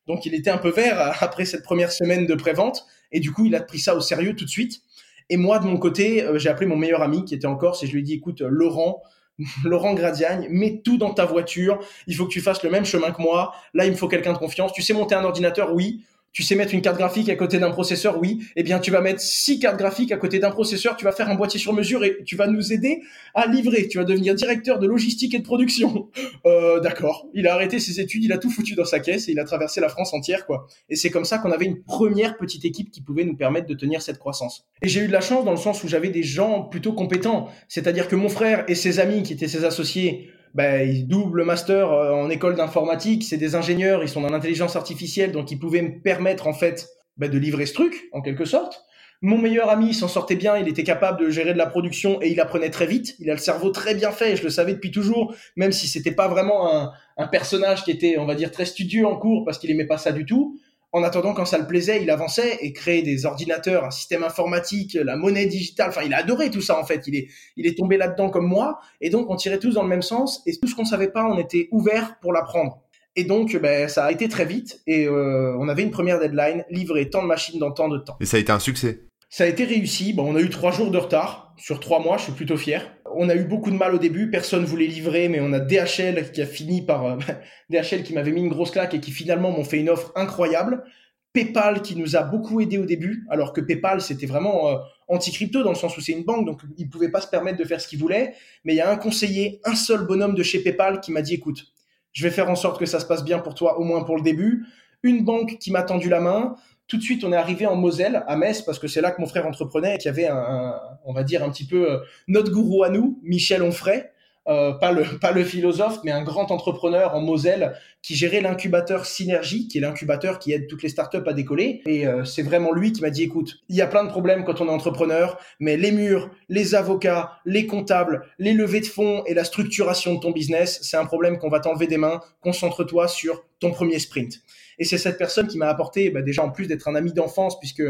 Donc, 0.06 0.26
il 0.26 0.34
était 0.34 0.50
un 0.50 0.58
peu 0.58 0.70
vert 0.70 1.00
euh, 1.00 1.12
après 1.20 1.44
cette 1.44 1.62
première 1.62 1.90
semaine 1.90 2.26
de 2.26 2.34
pré-vente 2.34 2.86
et 3.12 3.20
du 3.20 3.32
coup, 3.32 3.46
il 3.46 3.54
a 3.54 3.60
pris 3.60 3.78
ça 3.78 3.94
au 3.94 4.00
sérieux 4.00 4.36
tout 4.36 4.44
de 4.44 4.50
suite. 4.50 4.82
Et 5.30 5.36
moi, 5.36 5.58
de 5.58 5.66
mon 5.66 5.78
côté, 5.78 6.22
euh, 6.22 6.38
j'ai 6.38 6.50
appelé 6.50 6.66
mon 6.66 6.76
meilleur 6.76 7.02
ami 7.02 7.24
qui 7.24 7.34
était 7.34 7.46
en 7.46 7.56
Corse 7.56 7.82
et 7.82 7.86
je 7.86 7.92
lui 7.92 8.00
ai 8.00 8.02
dit 8.02 8.14
écoute, 8.14 8.42
Laurent, 8.42 9.02
Laurent 9.64 9.94
Gradiagne, 9.94 10.48
mets 10.50 10.82
tout 10.84 10.98
dans 10.98 11.14
ta 11.14 11.24
voiture. 11.24 11.78
Il 12.06 12.14
faut 12.14 12.26
que 12.26 12.32
tu 12.32 12.42
fasses 12.42 12.62
le 12.62 12.68
même 12.68 12.84
chemin 12.84 13.12
que 13.12 13.22
moi. 13.22 13.54
Là, 13.72 13.86
il 13.86 13.92
me 13.92 13.96
faut 13.96 14.08
quelqu'un 14.08 14.34
de 14.34 14.38
confiance. 14.38 14.72
Tu 14.72 14.82
sais 14.82 14.92
monter 14.92 15.14
un 15.14 15.24
ordinateur, 15.24 15.72
oui 15.74 16.04
tu 16.32 16.42
sais 16.42 16.54
mettre 16.54 16.74
une 16.74 16.80
carte 16.80 16.96
graphique 16.96 17.28
à 17.28 17.36
côté 17.36 17.58
d'un 17.58 17.70
processeur, 17.70 18.18
oui, 18.20 18.40
eh 18.56 18.62
bien 18.62 18.78
tu 18.78 18.90
vas 18.90 19.00
mettre 19.00 19.20
six 19.20 19.58
cartes 19.58 19.78
graphiques 19.78 20.12
à 20.12 20.16
côté 20.16 20.38
d'un 20.38 20.50
processeur, 20.50 20.96
tu 20.96 21.04
vas 21.04 21.12
faire 21.12 21.28
un 21.28 21.34
boîtier 21.34 21.60
sur 21.60 21.72
mesure 21.72 22.04
et 22.04 22.24
tu 22.24 22.36
vas 22.36 22.46
nous 22.46 22.72
aider 22.72 23.02
à 23.34 23.46
livrer. 23.46 23.88
Tu 23.88 23.98
vas 23.98 24.04
devenir 24.04 24.34
directeur 24.34 24.78
de 24.78 24.86
logistique 24.86 25.34
et 25.34 25.38
de 25.38 25.44
production. 25.44 26.10
Euh, 26.44 26.80
D'accord. 26.80 27.28
Il 27.34 27.46
a 27.46 27.54
arrêté 27.54 27.78
ses 27.78 28.00
études, 28.00 28.24
il 28.24 28.32
a 28.32 28.38
tout 28.38 28.50
foutu 28.50 28.74
dans 28.74 28.84
sa 28.84 28.98
caisse 29.00 29.28
et 29.28 29.32
il 29.32 29.38
a 29.38 29.44
traversé 29.44 29.80
la 29.80 29.88
France 29.88 30.12
entière, 30.12 30.44
quoi. 30.44 30.66
Et 30.88 30.96
c'est 30.96 31.10
comme 31.10 31.24
ça 31.24 31.38
qu'on 31.38 31.52
avait 31.52 31.66
une 31.66 31.82
première 31.82 32.36
petite 32.36 32.64
équipe 32.64 32.90
qui 32.90 33.00
pouvait 33.00 33.24
nous 33.24 33.36
permettre 33.36 33.68
de 33.68 33.74
tenir 33.74 34.02
cette 34.02 34.18
croissance. 34.18 34.64
Et 34.82 34.88
j'ai 34.88 35.02
eu 35.02 35.06
de 35.06 35.12
la 35.12 35.20
chance 35.20 35.44
dans 35.44 35.52
le 35.52 35.56
sens 35.56 35.84
où 35.84 35.88
j'avais 35.88 36.10
des 36.10 36.22
gens 36.22 36.62
plutôt 36.62 36.92
compétents. 36.92 37.48
C'est-à-dire 37.68 38.08
que 38.08 38.16
mon 38.16 38.28
frère 38.28 38.64
et 38.66 38.74
ses 38.74 38.98
amis 38.98 39.22
qui 39.22 39.32
étaient 39.32 39.48
ses 39.48 39.64
associés 39.64 40.30
ben, 40.54 40.88
ils 40.88 41.06
double 41.06 41.44
master 41.44 41.90
euh, 41.90 42.12
en 42.12 42.28
école 42.30 42.56
d'informatique, 42.56 43.24
c'est 43.24 43.36
des 43.36 43.54
ingénieurs, 43.54 44.02
ils 44.02 44.08
sont 44.08 44.20
dans 44.20 44.28
l'intelligence 44.28 44.76
artificielle, 44.76 45.32
donc 45.32 45.50
ils 45.50 45.58
pouvaient 45.58 45.82
me 45.82 46.00
permettre 46.00 46.46
en 46.46 46.52
fait 46.52 46.88
ben, 47.16 47.30
de 47.30 47.38
livrer 47.38 47.66
ce 47.66 47.74
truc, 47.74 48.08
en 48.12 48.20
quelque 48.20 48.44
sorte. 48.44 48.84
Mon 49.24 49.38
meilleur 49.38 49.70
ami 49.70 49.94
s'en 49.94 50.08
sortait 50.08 50.34
bien, 50.34 50.56
il 50.56 50.66
était 50.66 50.82
capable 50.82 51.20
de 51.20 51.30
gérer 51.30 51.52
de 51.52 51.58
la 51.58 51.66
production 51.66 52.20
et 52.20 52.30
il 52.30 52.40
apprenait 52.40 52.70
très 52.70 52.86
vite. 52.86 53.14
Il 53.20 53.30
a 53.30 53.34
le 53.34 53.38
cerveau 53.38 53.70
très 53.70 53.94
bien 53.94 54.10
fait, 54.10 54.36
je 54.36 54.42
le 54.42 54.50
savais 54.50 54.72
depuis 54.72 54.90
toujours, 54.90 55.34
même 55.54 55.70
si 55.70 55.86
c'était 55.86 56.10
pas 56.10 56.26
vraiment 56.26 56.74
un, 56.74 56.92
un 57.16 57.28
personnage 57.28 57.84
qui 57.84 57.92
était, 57.92 58.18
on 58.18 58.26
va 58.26 58.34
dire, 58.34 58.50
très 58.50 58.64
studieux 58.64 59.06
en 59.06 59.16
cours 59.16 59.44
parce 59.44 59.58
qu'il 59.58 59.70
aimait 59.70 59.86
pas 59.86 59.98
ça 59.98 60.10
du 60.10 60.26
tout 60.26 60.58
en 60.92 61.02
attendant, 61.02 61.32
quand 61.32 61.46
ça 61.46 61.56
le 61.56 61.66
plaisait, 61.66 62.02
il 62.02 62.10
avançait 62.10 62.58
et 62.60 62.74
créait 62.74 63.00
des 63.00 63.24
ordinateurs, 63.24 63.84
un 63.84 63.90
système 63.90 64.22
informatique, 64.22 64.92
la 64.94 65.16
monnaie 65.16 65.46
digitale. 65.46 65.88
Enfin, 65.88 66.02
il 66.04 66.12
a 66.12 66.18
adoré 66.18 66.50
tout 66.50 66.60
ça 66.60 66.78
en 66.78 66.84
fait. 66.84 67.06
Il 67.06 67.16
est, 67.16 67.28
il 67.56 67.66
est 67.66 67.76
tombé 67.76 67.96
là-dedans 67.96 68.28
comme 68.28 68.46
moi. 68.46 68.78
Et 69.00 69.08
donc, 69.08 69.30
on 69.30 69.36
tirait 69.36 69.58
tous 69.58 69.74
dans 69.74 69.82
le 69.82 69.88
même 69.88 70.02
sens. 70.02 70.42
Et 70.46 70.52
tout 70.60 70.68
ce 70.68 70.74
qu'on 70.74 70.84
savait 70.84 71.10
pas, 71.10 71.24
on 71.24 71.38
était 71.38 71.68
ouvert 71.70 72.18
pour 72.20 72.34
l'apprendre. 72.34 72.82
Et 73.16 73.24
donc, 73.24 73.56
ben, 73.56 73.88
ça 73.88 74.04
a 74.04 74.12
été 74.12 74.28
très 74.28 74.44
vite. 74.44 74.82
Et 74.86 75.06
euh, 75.06 75.56
on 75.58 75.68
avait 75.68 75.82
une 75.82 75.90
première 75.90 76.20
deadline, 76.20 76.64
livrer 76.70 77.08
tant 77.08 77.22
de 77.22 77.26
machines 77.26 77.58
dans 77.58 77.72
tant 77.72 77.88
de 77.88 77.98
temps. 77.98 78.16
Et 78.20 78.26
ça 78.26 78.36
a 78.36 78.40
été 78.40 78.52
un 78.52 78.58
succès. 78.58 79.06
Ça 79.30 79.44
a 79.44 79.46
été 79.46 79.64
réussi. 79.64 80.12
Bon, 80.12 80.30
on 80.30 80.36
a 80.36 80.40
eu 80.40 80.50
trois 80.50 80.72
jours 80.72 80.90
de 80.90 80.98
retard 80.98 81.54
sur 81.56 81.80
trois 81.80 82.00
mois. 82.00 82.18
Je 82.18 82.24
suis 82.24 82.32
plutôt 82.32 82.58
fier. 82.58 82.94
On 83.16 83.28
a 83.28 83.34
eu 83.34 83.44
beaucoup 83.44 83.70
de 83.70 83.76
mal 83.76 83.94
au 83.94 83.98
début. 83.98 84.30
Personne 84.30 84.64
voulait 84.64 84.86
livrer, 84.86 85.28
mais 85.28 85.40
on 85.40 85.52
a 85.52 85.60
DHL 85.60 86.30
qui 86.32 86.42
a 86.42 86.46
fini 86.46 86.82
par 86.82 87.06
euh, 87.06 87.16
DHL 87.70 88.02
qui 88.02 88.14
m'avait 88.14 88.32
mis 88.32 88.40
une 88.40 88.48
grosse 88.48 88.70
claque 88.70 88.94
et 88.94 89.00
qui 89.00 89.10
finalement 89.10 89.50
m'ont 89.50 89.64
fait 89.64 89.78
une 89.78 89.90
offre 89.90 90.12
incroyable. 90.14 90.84
PayPal 91.32 91.80
qui 91.80 91.96
nous 91.96 92.14
a 92.14 92.22
beaucoup 92.22 92.60
aidé 92.60 92.76
au 92.76 92.84
début, 92.84 93.26
alors 93.30 93.54
que 93.54 93.62
PayPal 93.62 94.02
c'était 94.02 94.26
vraiment 94.26 94.68
euh, 94.68 94.76
anti-crypto 95.08 95.62
dans 95.62 95.70
le 95.70 95.76
sens 95.76 95.96
où 95.96 96.00
c'est 96.02 96.12
une 96.12 96.24
banque, 96.24 96.44
donc 96.44 96.60
ils 96.76 96.90
pouvaient 96.90 97.10
pas 97.10 97.22
se 97.22 97.28
permettre 97.28 97.58
de 97.58 97.64
faire 97.64 97.80
ce 97.80 97.88
qu'ils 97.88 97.98
voulaient. 97.98 98.34
Mais 98.64 98.74
il 98.74 98.76
y 98.76 98.82
a 98.82 98.90
un 98.90 98.96
conseiller, 98.96 99.60
un 99.64 99.74
seul 99.74 100.06
bonhomme 100.06 100.34
de 100.34 100.42
chez 100.42 100.62
PayPal 100.62 101.00
qui 101.00 101.10
m'a 101.10 101.22
dit 101.22 101.34
écoute, 101.34 101.72
je 102.12 102.22
vais 102.22 102.30
faire 102.30 102.50
en 102.50 102.54
sorte 102.54 102.78
que 102.78 102.86
ça 102.86 103.00
se 103.00 103.06
passe 103.06 103.24
bien 103.24 103.38
pour 103.38 103.54
toi, 103.54 103.78
au 103.78 103.84
moins 103.84 104.04
pour 104.04 104.16
le 104.16 104.22
début. 104.22 104.66
Une 105.02 105.24
banque 105.24 105.56
qui 105.58 105.72
m'a 105.72 105.82
tendu 105.82 106.08
la 106.08 106.20
main, 106.20 106.54
tout 106.88 106.96
de 106.96 107.02
suite, 107.02 107.24
on 107.24 107.32
est 107.32 107.36
arrivé 107.36 107.66
en 107.66 107.76
Moselle, 107.76 108.24
à 108.26 108.36
Metz, 108.36 108.62
parce 108.62 108.78
que 108.78 108.88
c'est 108.88 109.00
là 109.00 109.10
que 109.12 109.20
mon 109.20 109.26
frère 109.26 109.46
entreprenait 109.46 109.94
et 109.94 109.98
qu'il 109.98 110.06
y 110.06 110.08
avait 110.08 110.26
un, 110.26 110.78
on 111.04 111.12
va 111.12 111.24
dire 111.24 111.42
un 111.42 111.50
petit 111.50 111.66
peu 111.66 111.90
euh, 111.90 111.98
notre 112.28 112.52
gourou 112.52 112.82
à 112.82 112.90
nous, 112.90 113.18
Michel 113.22 113.62
Onfray, 113.62 114.10
euh, 114.48 114.72
pas 114.72 114.90
le 114.90 115.04
pas 115.20 115.32
le 115.32 115.44
philosophe, 115.44 116.00
mais 116.04 116.10
un 116.10 116.22
grand 116.22 116.50
entrepreneur 116.50 117.14
en 117.14 117.20
Moselle 117.20 117.74
qui 118.02 118.16
gérait 118.16 118.40
l'incubateur 118.40 119.06
Synergie, 119.06 119.68
qui 119.68 119.78
est 119.78 119.80
l'incubateur 119.80 120.38
qui 120.38 120.52
aide 120.52 120.66
toutes 120.66 120.82
les 120.82 120.88
startups 120.88 121.26
à 121.26 121.32
décoller. 121.32 121.82
Et 121.86 122.06
euh, 122.06 122.24
c'est 122.24 122.42
vraiment 122.42 122.72
lui 122.72 122.92
qui 122.92 123.00
m'a 123.00 123.10
dit 123.10 123.22
écoute, 123.22 123.60
il 123.68 123.76
y 123.76 123.80
a 123.80 123.86
plein 123.86 124.04
de 124.04 124.08
problèmes 124.10 124.44
quand 124.44 124.60
on 124.60 124.66
est 124.66 124.70
entrepreneur, 124.70 125.38
mais 125.60 125.76
les 125.76 125.92
murs, 125.92 126.30
les 126.48 126.74
avocats, 126.74 127.38
les 127.44 127.66
comptables, 127.66 128.26
les 128.38 128.52
levées 128.52 128.80
de 128.80 128.86
fonds 128.86 129.22
et 129.26 129.34
la 129.34 129.44
structuration 129.44 130.14
de 130.14 130.20
ton 130.20 130.32
business, 130.32 130.80
c'est 130.82 130.96
un 130.96 131.06
problème 131.06 131.38
qu'on 131.38 131.48
va 131.48 131.60
t'enlever 131.60 131.86
des 131.86 131.98
mains. 131.98 132.20
Concentre-toi 132.40 133.06
sur 133.06 133.44
ton 133.60 133.70
premier 133.70 134.00
sprint. 134.00 134.40
Et 134.78 134.84
c'est 134.84 134.98
cette 134.98 135.18
personne 135.18 135.46
qui 135.46 135.58
m'a 135.58 135.68
apporté, 135.68 136.10
bah, 136.10 136.22
déjà 136.22 136.42
en 136.42 136.50
plus 136.50 136.66
d'être 136.66 136.88
un 136.88 136.96
ami 136.96 137.12
d'enfance, 137.12 137.58
puisque 137.60 137.84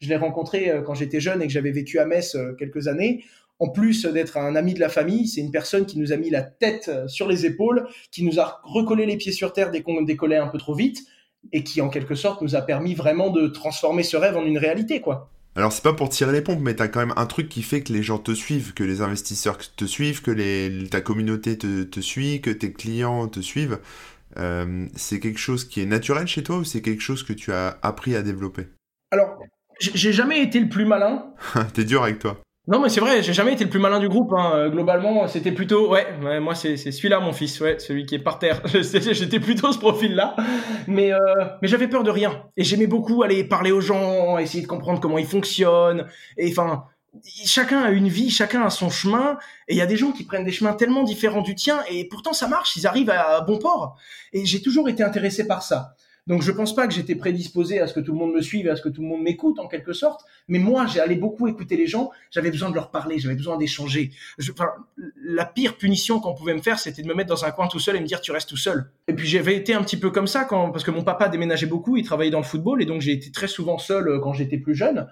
je 0.00 0.08
l'ai 0.08 0.16
rencontré 0.16 0.70
euh, 0.70 0.82
quand 0.82 0.94
j'étais 0.94 1.20
jeune 1.20 1.42
et 1.42 1.46
que 1.46 1.52
j'avais 1.52 1.70
vécu 1.72 1.98
à 1.98 2.06
Metz 2.06 2.34
euh, 2.34 2.54
quelques 2.54 2.88
années. 2.88 3.24
En 3.60 3.68
plus 3.68 4.06
d'être 4.06 4.36
un 4.36 4.54
ami 4.54 4.74
de 4.74 4.80
la 4.80 4.88
famille, 4.88 5.26
c'est 5.26 5.40
une 5.40 5.50
personne 5.50 5.84
qui 5.84 5.98
nous 5.98 6.12
a 6.12 6.16
mis 6.16 6.30
la 6.30 6.42
tête 6.42 6.90
sur 7.08 7.26
les 7.26 7.44
épaules, 7.44 7.88
qui 8.12 8.24
nous 8.24 8.38
a 8.38 8.60
recollé 8.62 9.04
les 9.04 9.16
pieds 9.16 9.32
sur 9.32 9.52
terre 9.52 9.70
dès 9.70 9.82
qu'on 9.82 10.02
décollait 10.02 10.36
un 10.36 10.46
peu 10.46 10.58
trop 10.58 10.74
vite, 10.74 11.00
et 11.52 11.64
qui 11.64 11.80
en 11.80 11.88
quelque 11.88 12.14
sorte 12.14 12.42
nous 12.42 12.54
a 12.54 12.62
permis 12.62 12.94
vraiment 12.94 13.30
de 13.30 13.48
transformer 13.48 14.02
ce 14.02 14.16
rêve 14.16 14.36
en 14.36 14.44
une 14.44 14.58
réalité, 14.58 15.00
quoi. 15.00 15.30
Alors 15.56 15.72
c'est 15.72 15.82
pas 15.82 15.92
pour 15.92 16.08
tirer 16.08 16.30
les 16.30 16.40
pompes, 16.40 16.60
mais 16.60 16.74
t'as 16.74 16.86
quand 16.86 17.00
même 17.00 17.14
un 17.16 17.26
truc 17.26 17.48
qui 17.48 17.62
fait 17.62 17.82
que 17.82 17.92
les 17.92 18.04
gens 18.04 18.18
te 18.18 18.32
suivent, 18.32 18.74
que 18.74 18.84
les 18.84 19.00
investisseurs 19.00 19.58
te 19.58 19.84
suivent, 19.86 20.22
que 20.22 20.30
les, 20.30 20.86
ta 20.88 21.00
communauté 21.00 21.58
te, 21.58 21.82
te 21.82 21.98
suit, 21.98 22.40
que 22.40 22.50
tes 22.50 22.72
clients 22.72 23.26
te 23.26 23.40
suivent. 23.40 23.80
Euh, 24.36 24.86
c'est 24.94 25.18
quelque 25.18 25.40
chose 25.40 25.64
qui 25.64 25.80
est 25.80 25.86
naturel 25.86 26.28
chez 26.28 26.44
toi 26.44 26.58
ou 26.58 26.64
c'est 26.64 26.82
quelque 26.82 27.00
chose 27.00 27.24
que 27.24 27.32
tu 27.32 27.52
as 27.52 27.78
appris 27.82 28.14
à 28.14 28.22
développer? 28.22 28.68
Alors, 29.10 29.38
j'ai 29.80 30.12
jamais 30.12 30.42
été 30.42 30.60
le 30.60 30.68
plus 30.68 30.84
malin. 30.84 31.32
T'es 31.74 31.84
dur 31.84 32.04
avec 32.04 32.20
toi. 32.20 32.40
Non, 32.68 32.80
mais 32.80 32.90
c'est 32.90 33.00
vrai, 33.00 33.22
j'ai 33.22 33.32
jamais 33.32 33.54
été 33.54 33.64
le 33.64 33.70
plus 33.70 33.78
malin 33.78 33.98
du 33.98 34.10
groupe. 34.10 34.30
Hein. 34.34 34.52
Euh, 34.54 34.68
globalement, 34.68 35.26
c'était 35.26 35.52
plutôt, 35.52 35.88
ouais, 35.90 36.06
moi 36.38 36.54
c'est 36.54 36.76
celui-là 36.76 37.18
mon 37.18 37.32
fils, 37.32 37.58
ouais, 37.62 37.78
celui 37.78 38.04
qui 38.04 38.14
est 38.14 38.18
par 38.18 38.38
terre. 38.38 38.60
J'étais 38.66 39.40
plutôt 39.40 39.72
ce 39.72 39.78
profil-là, 39.78 40.36
mais 40.86 41.10
euh, 41.14 41.18
mais 41.62 41.68
j'avais 41.68 41.88
peur 41.88 42.04
de 42.04 42.10
rien 42.10 42.42
et 42.58 42.64
j'aimais 42.64 42.86
beaucoup 42.86 43.22
aller 43.22 43.42
parler 43.42 43.72
aux 43.72 43.80
gens, 43.80 44.36
essayer 44.36 44.62
de 44.62 44.68
comprendre 44.68 45.00
comment 45.00 45.16
ils 45.16 45.26
fonctionnent. 45.26 46.08
Et 46.36 46.50
enfin, 46.50 46.84
chacun 47.46 47.80
a 47.80 47.90
une 47.90 48.08
vie, 48.08 48.28
chacun 48.28 48.62
a 48.62 48.68
son 48.68 48.90
chemin, 48.90 49.38
et 49.66 49.72
il 49.72 49.78
y 49.78 49.82
a 49.82 49.86
des 49.86 49.96
gens 49.96 50.12
qui 50.12 50.24
prennent 50.24 50.44
des 50.44 50.52
chemins 50.52 50.74
tellement 50.74 51.04
différents 51.04 51.40
du 51.40 51.54
tien, 51.54 51.78
et 51.90 52.06
pourtant 52.06 52.34
ça 52.34 52.48
marche, 52.48 52.76
ils 52.76 52.86
arrivent 52.86 53.10
à 53.10 53.40
bon 53.40 53.58
port. 53.58 53.96
Et 54.34 54.44
j'ai 54.44 54.60
toujours 54.60 54.90
été 54.90 55.02
intéressé 55.02 55.46
par 55.46 55.62
ça. 55.62 55.94
Donc 56.28 56.42
je 56.42 56.52
pense 56.52 56.74
pas 56.74 56.86
que 56.86 56.92
j'étais 56.92 57.14
prédisposé 57.14 57.80
à 57.80 57.86
ce 57.86 57.94
que 57.94 58.00
tout 58.00 58.12
le 58.12 58.18
monde 58.18 58.34
me 58.34 58.42
suive, 58.42 58.68
à 58.68 58.76
ce 58.76 58.82
que 58.82 58.90
tout 58.90 59.00
le 59.00 59.08
monde 59.08 59.22
m'écoute 59.22 59.58
en 59.58 59.66
quelque 59.66 59.94
sorte, 59.94 60.24
mais 60.46 60.58
moi 60.58 60.86
allé 61.00 61.16
beaucoup 61.16 61.48
écouter 61.48 61.76
les 61.76 61.86
gens, 61.86 62.10
j'avais 62.30 62.50
besoin 62.50 62.68
de 62.68 62.74
leur 62.74 62.90
parler, 62.90 63.18
j'avais 63.18 63.34
besoin 63.34 63.56
d'échanger. 63.56 64.10
Enfin, 64.50 64.68
la 65.24 65.46
pire 65.46 65.76
punition 65.76 66.20
qu'on 66.20 66.34
pouvait 66.34 66.54
me 66.54 66.60
faire, 66.60 66.78
c'était 66.78 67.02
de 67.02 67.08
me 67.08 67.14
mettre 67.14 67.30
dans 67.30 67.44
un 67.46 67.50
coin 67.50 67.66
tout 67.66 67.80
seul 67.80 67.96
et 67.96 68.00
me 68.00 68.06
dire 68.06 68.20
tu 68.20 68.30
restes 68.30 68.48
tout 68.48 68.56
seul. 68.58 68.90
Et 69.08 69.14
puis 69.14 69.26
j'avais 69.26 69.56
été 69.56 69.72
un 69.72 69.82
petit 69.82 69.96
peu 69.96 70.10
comme 70.10 70.26
ça 70.26 70.44
quand 70.44 70.70
parce 70.70 70.84
que 70.84 70.90
mon 70.90 71.02
papa 71.02 71.28
déménageait 71.28 71.66
beaucoup, 71.66 71.96
il 71.96 72.04
travaillait 72.04 72.30
dans 72.30 72.38
le 72.38 72.44
football 72.44 72.82
et 72.82 72.84
donc 72.84 73.00
j'ai 73.00 73.12
été 73.12 73.30
très 73.30 73.48
souvent 73.48 73.78
seul 73.78 74.08
euh, 74.08 74.20
quand 74.20 74.34
j'étais 74.34 74.58
plus 74.58 74.74
jeune. 74.74 75.06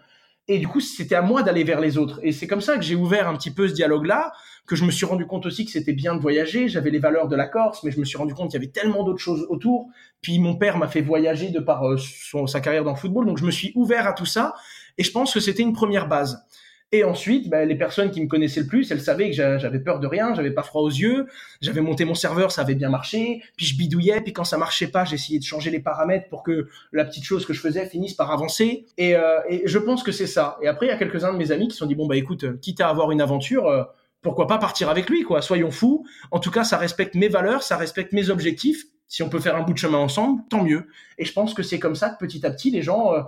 Et 0.48 0.58
du 0.58 0.68
coup, 0.68 0.80
c'était 0.80 1.16
à 1.16 1.22
moi 1.22 1.42
d'aller 1.42 1.64
vers 1.64 1.80
les 1.80 1.98
autres. 1.98 2.20
Et 2.22 2.30
c'est 2.30 2.46
comme 2.46 2.60
ça 2.60 2.76
que 2.76 2.82
j'ai 2.82 2.94
ouvert 2.94 3.28
un 3.28 3.36
petit 3.36 3.50
peu 3.50 3.66
ce 3.66 3.74
dialogue-là, 3.74 4.32
que 4.66 4.76
je 4.76 4.84
me 4.84 4.92
suis 4.92 5.04
rendu 5.04 5.26
compte 5.26 5.44
aussi 5.46 5.64
que 5.64 5.72
c'était 5.72 5.92
bien 5.92 6.14
de 6.14 6.20
voyager. 6.20 6.68
J'avais 6.68 6.90
les 6.90 7.00
valeurs 7.00 7.26
de 7.26 7.34
la 7.34 7.46
Corse, 7.46 7.82
mais 7.82 7.90
je 7.90 7.98
me 7.98 8.04
suis 8.04 8.16
rendu 8.16 8.32
compte 8.32 8.50
qu'il 8.50 8.60
y 8.60 8.64
avait 8.64 8.72
tellement 8.72 9.02
d'autres 9.02 9.18
choses 9.18 9.44
autour. 9.48 9.88
Puis 10.20 10.38
mon 10.38 10.56
père 10.56 10.78
m'a 10.78 10.86
fait 10.86 11.00
voyager 11.00 11.50
de 11.50 11.58
par 11.58 11.84
euh, 11.88 11.96
son, 11.96 12.46
sa 12.46 12.60
carrière 12.60 12.84
dans 12.84 12.92
le 12.92 12.96
football, 12.96 13.26
donc 13.26 13.38
je 13.38 13.44
me 13.44 13.50
suis 13.50 13.72
ouvert 13.74 14.06
à 14.06 14.12
tout 14.12 14.26
ça. 14.26 14.54
Et 14.98 15.04
je 15.04 15.10
pense 15.10 15.34
que 15.34 15.40
c'était 15.40 15.62
une 15.62 15.72
première 15.72 16.06
base. 16.06 16.44
Et 16.92 17.02
ensuite, 17.02 17.50
ben, 17.50 17.68
les 17.68 17.74
personnes 17.74 18.12
qui 18.12 18.20
me 18.20 18.28
connaissaient 18.28 18.60
le 18.60 18.66
plus, 18.66 18.90
elles 18.92 19.00
savaient 19.00 19.30
que 19.30 19.36
j'avais 19.36 19.80
peur 19.80 19.98
de 19.98 20.06
rien, 20.06 20.34
j'avais 20.34 20.52
pas 20.52 20.62
froid 20.62 20.82
aux 20.82 20.88
yeux, 20.88 21.26
j'avais 21.60 21.80
monté 21.80 22.04
mon 22.04 22.14
serveur, 22.14 22.52
ça 22.52 22.62
avait 22.62 22.76
bien 22.76 22.88
marché, 22.88 23.42
puis 23.56 23.66
je 23.66 23.76
bidouillais, 23.76 24.20
puis 24.20 24.32
quand 24.32 24.44
ça 24.44 24.56
marchait 24.56 24.86
pas, 24.86 25.04
j'essayais 25.04 25.40
de 25.40 25.44
changer 25.44 25.70
les 25.70 25.80
paramètres 25.80 26.28
pour 26.28 26.44
que 26.44 26.68
la 26.92 27.04
petite 27.04 27.24
chose 27.24 27.44
que 27.44 27.52
je 27.52 27.60
faisais 27.60 27.86
finisse 27.86 28.14
par 28.14 28.30
avancer. 28.30 28.86
Et, 28.98 29.16
euh, 29.16 29.40
et 29.48 29.62
je 29.64 29.78
pense 29.78 30.04
que 30.04 30.12
c'est 30.12 30.28
ça. 30.28 30.58
Et 30.62 30.68
après, 30.68 30.86
il 30.86 30.90
y 30.90 30.92
a 30.92 30.96
quelques-uns 30.96 31.32
de 31.32 31.38
mes 31.38 31.50
amis 31.50 31.66
qui 31.66 31.72
se 31.72 31.78
sont 31.78 31.86
dit, 31.86 31.96
bon, 31.96 32.06
bah 32.06 32.16
écoute, 32.16 32.60
quitte 32.60 32.80
à 32.80 32.88
avoir 32.88 33.10
une 33.10 33.20
aventure, 33.20 33.66
euh, 33.66 33.82
pourquoi 34.22 34.46
pas 34.46 34.58
partir 34.58 34.88
avec 34.88 35.10
lui, 35.10 35.22
quoi. 35.22 35.42
Soyons 35.42 35.70
fous. 35.70 36.06
En 36.30 36.38
tout 36.38 36.50
cas, 36.50 36.64
ça 36.64 36.78
respecte 36.78 37.14
mes 37.14 37.28
valeurs, 37.28 37.62
ça 37.62 37.76
respecte 37.76 38.12
mes 38.12 38.30
objectifs. 38.30 38.84
Si 39.08 39.22
on 39.22 39.28
peut 39.28 39.38
faire 39.38 39.56
un 39.56 39.62
bout 39.62 39.72
de 39.72 39.78
chemin 39.78 39.98
ensemble, 39.98 40.42
tant 40.50 40.64
mieux. 40.64 40.86
Et 41.18 41.24
je 41.24 41.32
pense 41.32 41.54
que 41.54 41.62
c'est 41.62 41.78
comme 41.78 41.94
ça 41.94 42.10
que 42.10 42.18
petit 42.18 42.44
à 42.44 42.50
petit, 42.50 42.70
les 42.70 42.82
gens, 42.82 43.12
euh, 43.12 43.22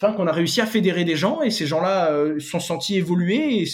enfin, 0.00 0.12
qu'on 0.14 0.26
a 0.26 0.32
réussi 0.32 0.60
à 0.60 0.66
fédérer 0.66 1.04
des 1.04 1.16
gens 1.16 1.42
et 1.42 1.50
ces 1.50 1.66
gens-là 1.66 2.12
euh, 2.12 2.38
sont 2.40 2.60
sentis 2.60 2.96
évoluer. 2.96 3.64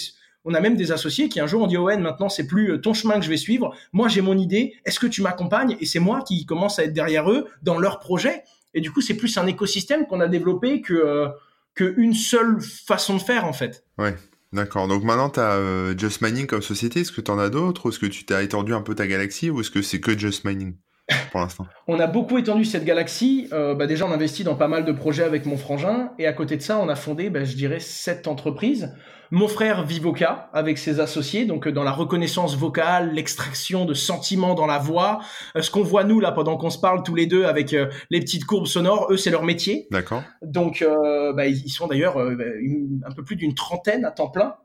On 0.43 0.53
a 0.53 0.59
même 0.59 0.75
des 0.75 0.91
associés 0.91 1.29
qui 1.29 1.39
un 1.39 1.47
jour 1.47 1.63
ont 1.63 1.67
dit 1.67 1.77
Owen, 1.77 2.01
maintenant 2.01 2.29
c'est 2.29 2.47
plus 2.47 2.71
euh, 2.71 2.77
ton 2.77 2.93
chemin 2.93 3.15
que 3.15 3.25
je 3.25 3.29
vais 3.29 3.37
suivre. 3.37 3.75
Moi, 3.93 4.07
j'ai 4.07 4.21
mon 4.21 4.37
idée. 4.37 4.75
Est-ce 4.85 4.99
que 4.99 5.07
tu 5.07 5.21
m'accompagnes? 5.21 5.77
Et 5.79 5.85
c'est 5.85 5.99
moi 5.99 6.21
qui 6.21 6.45
commence 6.45 6.79
à 6.79 6.83
être 6.83 6.93
derrière 6.93 7.31
eux 7.31 7.47
dans 7.63 7.79
leur 7.79 7.99
projet. 7.99 8.43
Et 8.73 8.81
du 8.81 8.91
coup, 8.91 9.01
c'est 9.01 9.15
plus 9.15 9.37
un 9.37 9.47
écosystème 9.47 10.05
qu'on 10.05 10.19
a 10.19 10.27
développé 10.27 10.81
que 10.81 11.29
qu'une 11.75 12.13
seule 12.13 12.61
façon 12.61 13.15
de 13.15 13.21
faire 13.21 13.45
en 13.45 13.53
fait. 13.53 13.83
Ouais. 13.97 14.15
D'accord. 14.55 14.87
Donc 14.87 15.03
maintenant, 15.03 15.29
tu 15.29 15.41
as 15.41 15.55
euh, 15.55 15.97
Just 15.97 16.21
Mining 16.21 16.47
comme 16.47 16.61
société. 16.61 17.01
Est-ce 17.01 17.11
que 17.11 17.19
tu 17.19 17.29
en 17.29 17.37
as 17.37 17.49
d'autres? 17.49 17.89
Est-ce 17.89 17.99
que 17.99 18.05
tu 18.05 18.25
t'as 18.25 18.41
étendu 18.41 18.73
un 18.73 18.81
peu 18.81 18.95
ta 18.95 19.05
galaxie? 19.05 19.49
Ou 19.49 19.59
est-ce 19.59 19.69
que 19.69 19.81
c'est 19.81 19.99
que 19.99 20.17
Just 20.17 20.45
Mining? 20.45 20.77
Pour 21.31 21.39
l'instant 21.39 21.65
On 21.87 21.99
a 21.99 22.07
beaucoup 22.07 22.37
étendu 22.37 22.65
cette 22.65 22.85
galaxie. 22.85 23.47
Euh, 23.53 23.75
bah 23.75 23.87
déjà, 23.87 24.05
on 24.05 24.11
investit 24.11 24.43
dans 24.43 24.55
pas 24.55 24.67
mal 24.67 24.85
de 24.85 24.91
projets 24.91 25.23
avec 25.23 25.45
mon 25.45 25.57
frangin. 25.57 26.11
Et 26.17 26.27
à 26.27 26.33
côté 26.33 26.57
de 26.57 26.61
ça, 26.61 26.79
on 26.79 26.89
a 26.89 26.95
fondé, 26.95 27.29
bah, 27.29 27.43
je 27.43 27.55
dirais, 27.55 27.79
sept 27.79 28.27
entreprises. 28.27 28.93
Mon 29.31 29.47
frère 29.47 29.83
Vivoca 29.83 30.49
avec 30.53 30.77
ses 30.77 30.99
associés, 30.99 31.45
donc 31.45 31.67
euh, 31.67 31.71
dans 31.71 31.83
la 31.83 31.91
reconnaissance 31.91 32.55
vocale, 32.55 33.13
l'extraction 33.13 33.85
de 33.85 33.93
sentiments 33.93 34.53
dans 34.53 34.67
la 34.67 34.77
voix. 34.77 35.19
Euh, 35.55 35.61
ce 35.61 35.71
qu'on 35.71 35.83
voit 35.83 36.03
nous 36.03 36.19
là 36.19 36.31
pendant 36.31 36.57
qu'on 36.57 36.69
se 36.69 36.77
parle 36.77 37.03
tous 37.03 37.15
les 37.15 37.25
deux 37.25 37.45
avec 37.45 37.73
euh, 37.73 37.89
les 38.09 38.19
petites 38.19 38.45
courbes 38.45 38.67
sonores, 38.67 39.07
eux 39.11 39.17
c'est 39.17 39.31
leur 39.31 39.43
métier. 39.43 39.87
D'accord. 39.91 40.23
Donc 40.41 40.85
bah, 41.35 41.47
ils 41.47 41.69
sont 41.69 41.87
d'ailleurs 41.87 42.17
un 42.17 43.11
peu 43.15 43.23
plus 43.23 43.35
d'une 43.35 43.55
trentaine 43.55 44.05
à 44.05 44.11
temps 44.11 44.29
plein. 44.29 44.55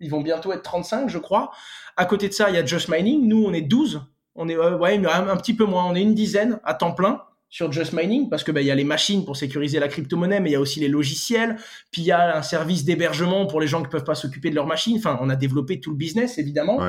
Ils 0.00 0.10
vont 0.10 0.20
bientôt 0.20 0.52
être 0.52 0.62
35 0.62 1.08
je 1.08 1.18
crois. 1.18 1.50
À 1.96 2.04
côté 2.04 2.28
de 2.28 2.34
ça, 2.34 2.50
il 2.50 2.56
y 2.56 2.58
a 2.58 2.64
Just 2.64 2.88
Mining. 2.88 3.28
Nous 3.28 3.44
on 3.44 3.52
est 3.52 3.62
12. 3.62 4.02
On 4.36 4.48
est 4.48 4.56
ouais, 4.56 5.06
un 5.06 5.36
petit 5.36 5.54
peu 5.54 5.64
moins. 5.64 5.84
On 5.86 5.94
est 5.94 6.02
une 6.02 6.14
dizaine 6.14 6.60
à 6.64 6.74
temps 6.74 6.92
plein 6.92 7.22
sur 7.54 7.70
Just 7.70 7.92
Mining 7.92 8.28
parce 8.28 8.42
que 8.42 8.50
bah, 8.50 8.62
il 8.62 8.66
y 8.66 8.70
a 8.72 8.74
les 8.74 8.82
machines 8.82 9.24
pour 9.24 9.36
sécuriser 9.36 9.78
la 9.78 9.86
crypto-monnaie, 9.86 10.40
mais 10.40 10.50
il 10.50 10.52
y 10.54 10.56
a 10.56 10.60
aussi 10.60 10.80
les 10.80 10.88
logiciels, 10.88 11.56
puis 11.92 12.02
il 12.02 12.06
y 12.06 12.10
a 12.10 12.36
un 12.36 12.42
service 12.42 12.84
d'hébergement 12.84 13.46
pour 13.46 13.60
les 13.60 13.68
gens 13.68 13.80
qui 13.80 13.88
peuvent 13.88 14.02
pas 14.02 14.16
s'occuper 14.16 14.50
de 14.50 14.56
leurs 14.56 14.66
machines. 14.66 14.96
Enfin, 14.96 15.18
on 15.20 15.30
a 15.30 15.36
développé 15.36 15.78
tout 15.78 15.90
le 15.90 15.96
business 15.96 16.38
évidemment. 16.38 16.80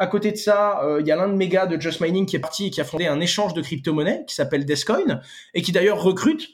À 0.00 0.06
côté 0.06 0.32
de 0.32 0.36
ça, 0.36 0.82
euh, 0.82 1.00
il 1.00 1.06
y 1.06 1.12
a 1.12 1.16
l'un 1.16 1.28
de 1.28 1.34
mes 1.34 1.48
gars 1.48 1.66
de 1.66 1.80
Just 1.80 2.00
Mining 2.00 2.26
qui 2.26 2.34
est 2.34 2.40
parti 2.40 2.66
et 2.66 2.70
qui 2.70 2.80
a 2.80 2.84
fondé 2.84 3.06
un 3.06 3.20
échange 3.20 3.54
de 3.54 3.60
crypto-monnaie 3.60 4.24
qui 4.26 4.34
s'appelle 4.34 4.64
Descoin 4.64 5.20
et 5.54 5.62
qui 5.62 5.72
d'ailleurs 5.72 6.02
recrute. 6.02 6.48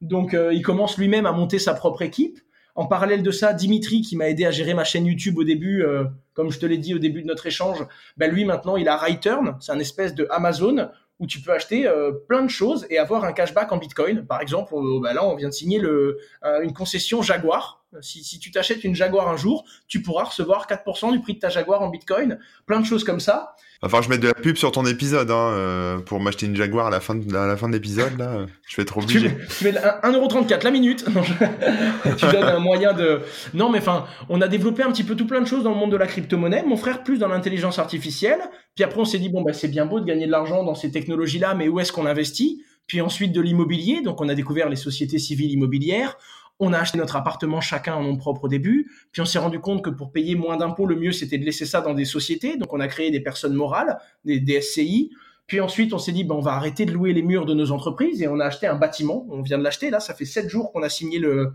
Donc 0.00 0.34
euh, 0.34 0.52
il 0.52 0.62
commence 0.62 0.98
lui-même 0.98 1.26
à 1.26 1.32
monter 1.32 1.58
sa 1.60 1.74
propre 1.74 2.02
équipe. 2.02 2.40
En 2.78 2.86
parallèle 2.86 3.24
de 3.24 3.32
ça, 3.32 3.54
Dimitri, 3.54 4.02
qui 4.02 4.14
m'a 4.14 4.28
aidé 4.28 4.46
à 4.46 4.52
gérer 4.52 4.72
ma 4.72 4.84
chaîne 4.84 5.04
YouTube 5.04 5.36
au 5.36 5.42
début, 5.42 5.82
euh, 5.82 6.04
comme 6.32 6.52
je 6.52 6.60
te 6.60 6.64
l'ai 6.64 6.78
dit 6.78 6.94
au 6.94 7.00
début 7.00 7.22
de 7.22 7.26
notre 7.26 7.44
échange, 7.44 7.84
ben 8.16 8.30
lui 8.30 8.44
maintenant 8.44 8.76
il 8.76 8.86
a 8.86 8.96
Return, 8.96 9.56
c'est 9.58 9.72
un 9.72 9.80
espèce 9.80 10.14
de 10.14 10.28
Amazon 10.30 10.88
où 11.18 11.26
tu 11.26 11.40
peux 11.40 11.50
acheter 11.50 11.88
euh, 11.88 12.12
plein 12.12 12.40
de 12.40 12.48
choses 12.48 12.86
et 12.88 12.98
avoir 12.98 13.24
un 13.24 13.32
cashback 13.32 13.72
en 13.72 13.78
Bitcoin. 13.78 14.24
Par 14.24 14.40
exemple, 14.40 14.74
bah 15.02 15.12
là, 15.12 15.26
on 15.26 15.34
vient 15.34 15.48
de 15.48 15.54
signer 15.54 15.80
le, 15.80 16.18
euh, 16.44 16.60
une 16.62 16.72
concession 16.72 17.20
Jaguar. 17.20 17.84
Si, 18.00 18.22
si 18.22 18.38
tu 18.38 18.52
t'achètes 18.52 18.84
une 18.84 18.94
Jaguar 18.94 19.28
un 19.28 19.36
jour, 19.36 19.64
tu 19.88 20.00
pourras 20.00 20.22
recevoir 20.22 20.68
4% 20.68 21.10
du 21.10 21.20
prix 21.20 21.34
de 21.34 21.40
ta 21.40 21.48
Jaguar 21.48 21.82
en 21.82 21.88
Bitcoin. 21.88 22.38
Plein 22.64 22.78
de 22.78 22.86
choses 22.86 23.02
comme 23.02 23.18
ça. 23.18 23.56
Enfin, 23.80 24.02
je 24.02 24.08
mets 24.08 24.18
de 24.18 24.26
la 24.26 24.34
pub 24.34 24.56
sur 24.56 24.72
ton 24.72 24.84
épisode 24.86 25.30
hein, 25.30 25.52
euh, 25.52 25.98
pour 25.98 26.18
m'acheter 26.18 26.46
une 26.46 26.56
Jaguar 26.56 26.88
à 26.88 26.90
la 26.90 26.98
fin 26.98 27.14
de, 27.14 27.36
à 27.36 27.46
la 27.46 27.56
fin 27.56 27.68
de 27.68 27.74
l'épisode. 27.74 28.18
Là, 28.18 28.46
je 28.66 28.76
vais 28.76 28.82
être 28.82 28.98
obligé. 28.98 29.30
Tu 29.56 29.64
mets 29.64 29.70
1,34€ 29.70 30.64
la 30.64 30.70
minute. 30.72 31.04
tu 32.16 32.26
donnes 32.26 32.42
un 32.42 32.58
moyen 32.58 32.92
de. 32.92 33.20
Non, 33.54 33.70
mais 33.70 33.78
enfin, 33.78 34.06
on 34.28 34.40
a 34.40 34.48
développé 34.48 34.82
un 34.82 34.90
petit 34.90 35.04
peu 35.04 35.14
tout 35.14 35.28
plein 35.28 35.40
de 35.40 35.46
choses 35.46 35.62
dans 35.62 35.70
le 35.70 35.76
monde 35.76 35.92
de 35.92 35.96
la 35.96 36.08
crypto-monnaie. 36.08 36.64
Mon 36.66 36.76
frère 36.76 37.04
plus 37.04 37.18
dans 37.18 37.28
l'intelligence 37.28 37.78
artificielle. 37.78 38.40
Puis 38.74 38.82
après, 38.82 39.00
on 39.00 39.04
s'est 39.04 39.20
dit 39.20 39.28
bon, 39.28 39.42
bah, 39.42 39.52
c'est 39.52 39.68
bien 39.68 39.86
beau 39.86 40.00
de 40.00 40.04
gagner 40.04 40.26
de 40.26 40.32
l'argent 40.32 40.64
dans 40.64 40.74
ces 40.74 40.90
technologies-là, 40.90 41.54
mais 41.54 41.68
où 41.68 41.78
est-ce 41.78 41.92
qu'on 41.92 42.06
investit? 42.06 42.64
Puis 42.88 43.00
ensuite 43.00 43.30
de 43.30 43.40
l'immobilier. 43.40 44.00
Donc, 44.02 44.20
on 44.20 44.28
a 44.28 44.34
découvert 44.34 44.68
les 44.68 44.76
sociétés 44.76 45.20
civiles 45.20 45.52
immobilières. 45.52 46.16
On 46.60 46.72
a 46.72 46.78
acheté 46.78 46.98
notre 46.98 47.16
appartement 47.16 47.60
chacun 47.60 47.94
en 47.94 48.02
nom 48.02 48.16
propre 48.16 48.44
au 48.44 48.48
début, 48.48 48.90
puis 49.12 49.22
on 49.22 49.24
s'est 49.24 49.38
rendu 49.38 49.60
compte 49.60 49.84
que 49.84 49.90
pour 49.90 50.10
payer 50.10 50.34
moins 50.34 50.56
d'impôts, 50.56 50.86
le 50.86 50.96
mieux 50.96 51.12
c'était 51.12 51.38
de 51.38 51.44
laisser 51.44 51.66
ça 51.66 51.80
dans 51.80 51.94
des 51.94 52.04
sociétés. 52.04 52.56
Donc 52.56 52.72
on 52.72 52.80
a 52.80 52.88
créé 52.88 53.10
des 53.10 53.20
personnes 53.20 53.54
morales, 53.54 53.98
des, 54.24 54.60
SCI. 54.60 55.10
Puis 55.46 55.60
ensuite, 55.60 55.94
on 55.94 55.98
s'est 55.98 56.12
dit, 56.12 56.24
ben, 56.24 56.34
on 56.34 56.40
va 56.40 56.52
arrêter 56.52 56.84
de 56.84 56.92
louer 56.92 57.14
les 57.14 57.22
murs 57.22 57.46
de 57.46 57.54
nos 57.54 57.70
entreprises 57.70 58.20
et 58.20 58.28
on 58.28 58.38
a 58.38 58.44
acheté 58.44 58.66
un 58.66 58.74
bâtiment. 58.74 59.26
On 59.30 59.40
vient 59.40 59.56
de 59.56 59.62
l'acheter 59.62 59.88
là, 59.88 60.00
ça 60.00 60.14
fait 60.14 60.26
sept 60.26 60.48
jours 60.48 60.72
qu'on 60.72 60.82
a 60.82 60.88
signé 60.88 61.18
le, 61.18 61.52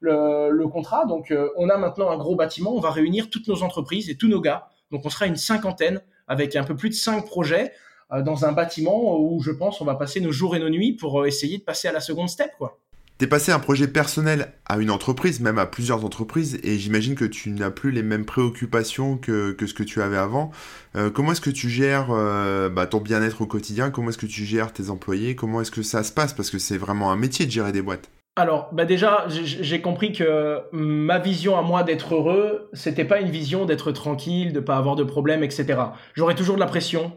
le, 0.00 0.66
contrat. 0.68 1.04
Donc 1.06 1.30
euh, 1.30 1.50
on 1.56 1.68
a 1.68 1.76
maintenant 1.76 2.10
un 2.10 2.16
gros 2.16 2.36
bâtiment. 2.36 2.74
On 2.74 2.80
va 2.80 2.90
réunir 2.90 3.30
toutes 3.30 3.48
nos 3.48 3.62
entreprises 3.62 4.10
et 4.10 4.16
tous 4.16 4.28
nos 4.28 4.40
gars. 4.40 4.68
Donc 4.90 5.02
on 5.04 5.10
sera 5.10 5.26
une 5.26 5.36
cinquantaine 5.36 6.00
avec 6.28 6.56
un 6.56 6.64
peu 6.64 6.76
plus 6.76 6.90
de 6.90 6.94
cinq 6.94 7.24
projets 7.26 7.72
euh, 8.12 8.22
dans 8.22 8.44
un 8.44 8.52
bâtiment 8.52 9.18
où 9.18 9.40
je 9.42 9.50
pense 9.50 9.80
on 9.80 9.84
va 9.84 9.94
passer 9.94 10.20
nos 10.20 10.32
jours 10.32 10.56
et 10.56 10.58
nos 10.58 10.70
nuits 10.70 10.92
pour 10.92 11.20
euh, 11.20 11.26
essayer 11.26 11.58
de 11.58 11.62
passer 11.62 11.88
à 11.88 11.92
la 11.92 12.00
seconde 12.00 12.28
step, 12.28 12.52
quoi. 12.58 12.78
T'es 13.18 13.26
passé 13.26 13.50
un 13.50 13.58
projet 13.58 13.88
personnel 13.88 14.52
à 14.66 14.76
une 14.76 14.90
entreprise, 14.90 15.40
même 15.40 15.56
à 15.56 15.64
plusieurs 15.64 16.04
entreprises, 16.04 16.60
et 16.62 16.78
j'imagine 16.78 17.14
que 17.14 17.24
tu 17.24 17.48
n'as 17.48 17.70
plus 17.70 17.90
les 17.90 18.02
mêmes 18.02 18.26
préoccupations 18.26 19.16
que, 19.16 19.52
que 19.52 19.66
ce 19.66 19.72
que 19.72 19.82
tu 19.82 20.02
avais 20.02 20.18
avant. 20.18 20.50
Euh, 20.96 21.08
comment 21.08 21.32
est-ce 21.32 21.40
que 21.40 21.48
tu 21.48 21.70
gères 21.70 22.08
euh, 22.10 22.68
bah, 22.68 22.86
ton 22.86 23.00
bien-être 23.00 23.40
au 23.40 23.46
quotidien? 23.46 23.90
Comment 23.90 24.10
est-ce 24.10 24.18
que 24.18 24.26
tu 24.26 24.44
gères 24.44 24.70
tes 24.70 24.90
employés? 24.90 25.34
Comment 25.34 25.62
est-ce 25.62 25.70
que 25.70 25.82
ça 25.82 26.02
se 26.02 26.12
passe? 26.12 26.34
Parce 26.34 26.50
que 26.50 26.58
c'est 26.58 26.76
vraiment 26.76 27.10
un 27.10 27.16
métier 27.16 27.46
de 27.46 27.50
gérer 27.50 27.72
des 27.72 27.80
boîtes. 27.80 28.10
Alors, 28.38 28.68
bah 28.70 28.84
déjà, 28.84 29.24
j'ai 29.28 29.80
compris 29.80 30.12
que 30.12 30.60
ma 30.72 31.18
vision 31.18 31.56
à 31.56 31.62
moi 31.62 31.84
d'être 31.84 32.16
heureux, 32.16 32.68
c'était 32.74 33.06
pas 33.06 33.18
une 33.20 33.30
vision 33.30 33.64
d'être 33.64 33.92
tranquille, 33.92 34.52
de 34.52 34.60
pas 34.60 34.76
avoir 34.76 34.94
de 34.94 35.04
problèmes, 35.04 35.42
etc. 35.42 35.78
J'aurais 36.12 36.34
toujours 36.34 36.56
de 36.56 36.60
la 36.60 36.66
pression. 36.66 37.14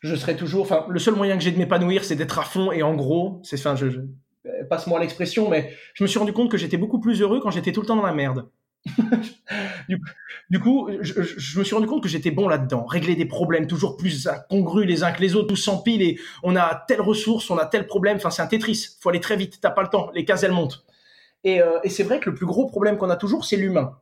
Je 0.00 0.16
serais 0.16 0.34
toujours, 0.34 0.62
enfin, 0.62 0.86
le 0.88 0.98
seul 0.98 1.14
moyen 1.14 1.36
que 1.36 1.42
j'ai 1.42 1.50
de 1.50 1.58
m'épanouir, 1.58 2.04
c'est 2.04 2.16
d'être 2.16 2.38
à 2.38 2.42
fond 2.42 2.72
et 2.72 2.82
en 2.82 2.94
gros, 2.94 3.42
c'est, 3.44 3.58
enfin, 3.58 3.76
je, 3.76 3.88
passe-moi 4.68 5.00
l'expression, 5.00 5.48
mais 5.48 5.76
je 5.94 6.02
me 6.02 6.08
suis 6.08 6.18
rendu 6.18 6.32
compte 6.32 6.50
que 6.50 6.58
j'étais 6.58 6.76
beaucoup 6.76 7.00
plus 7.00 7.20
heureux 7.20 7.40
quand 7.40 7.50
j'étais 7.50 7.72
tout 7.72 7.80
le 7.80 7.86
temps 7.86 7.96
dans 7.96 8.06
la 8.06 8.14
merde. 8.14 8.48
du, 10.50 10.60
coup, 10.60 10.88
je, 11.00 11.58
me 11.58 11.64
suis 11.64 11.74
rendu 11.74 11.86
compte 11.86 12.02
que 12.02 12.08
j'étais 12.08 12.30
bon 12.30 12.48
là-dedans. 12.48 12.84
Régler 12.84 13.14
des 13.14 13.26
problèmes 13.26 13.66
toujours 13.66 13.96
plus 13.96 14.26
incongrus 14.26 14.86
les 14.86 15.04
uns 15.04 15.12
que 15.12 15.20
les 15.20 15.36
autres, 15.36 15.48
tout 15.48 15.56
s'empile 15.56 16.02
et 16.02 16.18
on 16.42 16.56
a 16.56 16.84
telle 16.88 17.00
ressource, 17.00 17.50
on 17.50 17.58
a 17.58 17.66
tel 17.66 17.86
problème. 17.86 18.16
Enfin, 18.16 18.30
c'est 18.30 18.42
un 18.42 18.46
Tetris. 18.46 18.96
Faut 19.00 19.10
aller 19.10 19.20
très 19.20 19.36
vite. 19.36 19.58
T'as 19.60 19.70
pas 19.70 19.82
le 19.82 19.88
temps. 19.88 20.10
Les 20.14 20.24
cases, 20.24 20.42
elles 20.42 20.52
montent. 20.52 20.84
Et, 21.44 21.60
euh, 21.60 21.78
et 21.84 21.90
c'est 21.90 22.02
vrai 22.02 22.20
que 22.20 22.30
le 22.30 22.34
plus 22.34 22.46
gros 22.46 22.66
problème 22.66 22.96
qu'on 22.96 23.10
a 23.10 23.16
toujours, 23.16 23.44
c'est 23.44 23.56
l'humain. 23.56 23.98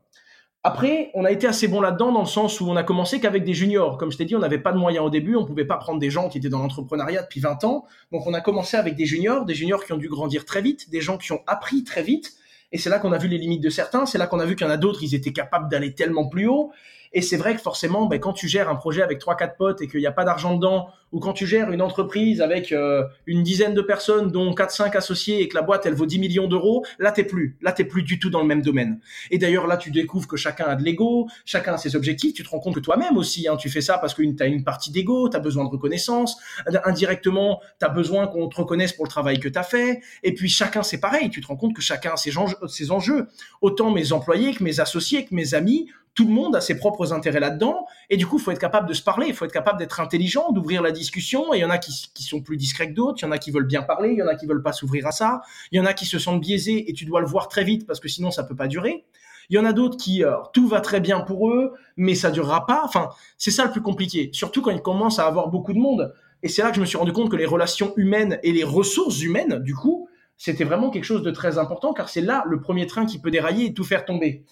Après, 0.63 1.11
on 1.15 1.25
a 1.25 1.31
été 1.31 1.47
assez 1.47 1.69
bon 1.69 1.81
là-dedans 1.81 2.13
dans 2.13 2.21
le 2.21 2.27
sens 2.27 2.61
où 2.61 2.69
on 2.69 2.77
a 2.77 2.83
commencé 2.83 3.19
qu'avec 3.19 3.45
des 3.45 3.55
juniors. 3.55 3.97
Comme 3.97 4.13
je 4.13 4.19
t'ai 4.19 4.27
dit, 4.27 4.37
on 4.37 4.41
n'avait 4.41 4.59
pas 4.59 4.73
de 4.73 4.77
moyens 4.77 5.07
au 5.07 5.09
début, 5.09 5.35
on 5.35 5.47
pouvait 5.47 5.65
pas 5.65 5.79
prendre 5.79 5.99
des 5.99 6.11
gens 6.11 6.29
qui 6.29 6.37
étaient 6.37 6.51
dans 6.51 6.59
l'entrepreneuriat 6.59 7.23
depuis 7.23 7.41
20 7.41 7.65
ans. 7.65 7.87
Donc 8.13 8.27
on 8.27 8.35
a 8.35 8.43
commencé 8.43 8.77
avec 8.77 8.95
des 8.95 9.07
juniors, 9.07 9.47
des 9.47 9.55
juniors 9.55 9.87
qui 9.87 9.95
ont 9.95 9.97
dû 9.97 10.11
grandir 10.11 10.45
très 10.45 10.61
vite, 10.61 10.91
des 10.91 11.01
gens 11.01 11.17
qui 11.17 11.33
ont 11.33 11.41
appris 11.47 11.83
très 11.83 12.03
vite. 12.03 12.35
Et 12.73 12.79
c'est 12.79 12.91
là 12.91 12.99
qu'on 12.99 13.13
a 13.13 13.19
vu 13.19 13.27
les 13.27 13.39
limites 13.39 13.63
de 13.63 13.71
certains, 13.71 14.05
c'est 14.05 14.19
là 14.19 14.27
qu'on 14.27 14.39
a 14.39 14.45
vu 14.45 14.55
qu'il 14.55 14.67
y 14.67 14.71
en 14.71 14.73
a 14.73 14.77
d'autres, 14.77 15.03
ils 15.03 15.15
étaient 15.15 15.33
capables 15.33 15.71
d'aller 15.71 15.95
tellement 15.95 16.29
plus 16.29 16.47
haut. 16.47 16.73
Et 17.13 17.23
c'est 17.23 17.37
vrai 17.37 17.55
que 17.55 17.61
forcément, 17.61 18.07
ben, 18.07 18.21
quand 18.21 18.33
tu 18.33 18.47
gères 18.47 18.69
un 18.69 18.77
projet 18.77 19.03
avec 19.03 19.19
trois 19.19 19.37
quatre 19.37 19.57
potes 19.57 19.83
et 19.83 19.89
qu'il 19.89 20.01
n'y 20.01 20.07
a 20.07 20.13
pas 20.13 20.25
d'argent 20.25 20.55
dedans, 20.55 20.91
ou 21.13 21.19
quand 21.19 21.33
tu 21.33 21.47
gères 21.47 21.71
une 21.73 21.83
entreprise 21.83 22.41
avec 22.41 22.73
euh, 22.73 23.05
une 23.27 23.43
dizaine 23.43 23.75
de 23.75 23.83
personnes, 23.83 24.31
dont 24.31 24.53
4-5 24.53 24.97
associés, 24.97 25.43
et 25.43 25.49
que 25.49 25.57
la 25.57 25.63
boîte 25.63 25.87
elle 25.87 25.95
vaut 25.95 26.07
10 26.07 26.19
millions 26.19 26.47
d'euros, 26.47 26.85
là 26.99 27.11
t'es 27.11 27.25
plus, 27.25 27.57
là 27.61 27.73
t'es 27.73 27.85
plus 27.85 28.03
du 28.03 28.19
tout 28.19 28.31
dans 28.31 28.41
le 28.41 28.47
même 28.47 28.63
domaine. 28.63 29.01
Et 29.31 29.39
d'ailleurs 29.39 29.67
là 29.67 29.77
tu 29.77 29.91
découvres 29.91 30.29
que 30.29 30.37
chacun 30.37 30.67
a 30.67 30.77
de 30.77 30.85
l'ego, 30.85 31.29
chacun 31.45 31.75
a 31.75 31.79
ses 31.79 31.97
objectifs, 31.97 32.35
tu 32.35 32.45
te 32.45 32.49
rends 32.49 32.61
compte 32.61 32.77
que 32.77 32.81
toi-même 32.81 33.17
aussi, 33.17 33.49
hein, 33.49 33.57
tu 33.57 33.69
fais 33.71 33.81
ça 33.81 33.99
parce 33.99 34.15
que 34.15 34.23
tu 34.23 34.43
as 34.43 34.47
une 34.47 34.63
partie 34.63 34.93
d'ego, 34.93 35.29
tu 35.29 35.37
as 35.37 35.41
besoin 35.41 35.65
de 35.65 35.71
reconnaissance, 35.71 36.37
indirectement 36.85 37.61
tu 37.81 37.87
as 37.87 37.89
besoin 37.89 38.27
qu'on 38.29 38.49
te 38.49 38.57
reconnaisse 38.57 38.93
pour 38.93 39.05
le 39.05 39.11
travail 39.11 39.41
que 39.41 39.49
tu 39.49 39.59
as 39.59 39.65
fait, 39.65 40.01
et 40.23 40.35
puis 40.35 40.49
chacun 40.49 40.83
c'est 40.83 41.01
pareil, 41.01 41.31
tu 41.31 41.41
te 41.41 41.47
rends 41.49 41.57
compte 41.57 41.75
que 41.75 41.83
chacun 41.83 42.13
a 42.13 42.17
ses 42.17 42.91
enjeux. 42.91 43.27
Autant 43.61 43.91
mes 43.91 44.13
employés 44.13 44.55
que 44.55 44.63
mes 44.63 44.81
associés, 44.81 45.25
que 45.25 45.35
mes 45.35 45.55
amis, 45.55 45.89
tout 46.15 46.27
le 46.27 46.33
monde 46.33 46.57
a 46.57 46.61
ses 46.61 46.77
propres 46.77 47.13
intérêts 47.13 47.41
là-dedans, 47.41 47.87
et 48.09 48.17
du 48.17 48.27
coup, 48.27 48.39
il 48.39 48.43
faut 48.43 48.51
être 48.51 48.59
capable 48.59 48.89
de 48.89 48.95
se 48.95 49.03
parler, 49.03 49.27
il 49.29 49.35
faut 49.35 49.45
être 49.45 49.53
capable 49.53 49.79
d'être 49.79 50.01
intelligent, 50.01 50.51
d'ouvrir 50.53 50.83
la 50.83 50.91
discussion, 50.91 51.55
et 51.55 51.59
il 51.59 51.61
y 51.61 51.65
en 51.65 51.71
a 51.71 51.79
qui, 51.79 51.93
sont 52.23 52.43
plus 52.43 52.57
discrets 52.57 52.89
que 52.89 52.95
d'autres, 52.95 53.19
il 53.21 53.25
y 53.25 53.29
en 53.29 53.33
a 53.33 53.39
qui 53.39 53.51
veulent 53.51 53.67
bien 53.67 53.83
parler, 53.83 54.11
il 54.11 54.19
y 54.19 54.23
en 54.23 54.27
a 54.27 54.35
qui 54.35 54.47
veulent 54.47 54.63
pas 54.63 54.73
s'ouvrir 54.73 55.07
à 55.07 55.13
ça, 55.13 55.41
il 55.73 55.79
y 55.79 55.81
en 55.81 55.87
a 55.87 55.95
qui 55.95 56.07
se 56.07 56.19
sentent 56.19 56.41
biaisés, 56.41 56.91
et 56.91 56.93
tu 56.93 57.05
dois 57.05 57.21
le 57.21 57.27
voir 57.27 57.49
très 57.49 57.65
vite, 57.65 57.87
parce 57.87 58.01
que 58.01 58.09
sinon, 58.09 58.31
ça 58.31 58.45
peut 58.45 58.57
pas 58.57 58.67
durer. 58.69 59.05
Il 59.51 59.57
y 59.57 59.59
en 59.59 59.65
a 59.65 59.73
d'autres 59.73 59.97
qui, 59.97 60.23
euh, 60.23 60.37
tout 60.53 60.69
va 60.69 60.81
très 60.81 61.01
bien 61.01 61.21
pour 61.21 61.51
eux, 61.51 61.73
mais 61.97 62.15
ça 62.15 62.31
durera 62.31 62.67
pas. 62.67 62.83
Enfin, 62.85 63.11
c'est 63.37 63.51
ça 63.51 63.65
le 63.65 63.73
plus 63.73 63.83
compliqué, 63.83 64.31
surtout 64.33 64.63
quand 64.63 64.71
ils 64.71 64.83
commencent 64.83 65.19
à 65.19 65.27
avoir 65.27 65.49
beaucoup 65.49 65.73
de 65.73 65.79
monde. 65.79 66.15
Et 66.43 66.49
c'est 66.49 66.63
là 66.63 66.71
que 66.71 66.77
je 66.77 66.81
me 66.81 66.87
suis 66.87 66.97
rendu 66.97 67.13
compte 67.13 67.31
que 67.31 67.37
les 67.37 67.47
relations 67.47 67.93
humaines 67.97 68.39
et 68.43 68.53
les 68.53 68.65
ressources 68.65 69.21
humaines, 69.23 69.59
du 69.59 69.75
coup, 69.75 70.09
c'était 70.37 70.65
vraiment 70.65 70.91
quelque 70.91 71.05
chose 71.05 71.23
de 71.23 71.31
très 71.31 71.59
important, 71.59 71.93
car 71.93 72.09
c'est 72.09 72.23
là 72.23 72.45
le 72.47 72.61
premier 72.61 72.87
train 72.87 73.07
qui 73.07 73.19
peut 73.19 73.31
dérailler 73.31 73.67
et 73.67 73.75
tout 73.75 73.85
faire 73.85 74.05
tomber. 74.05 74.45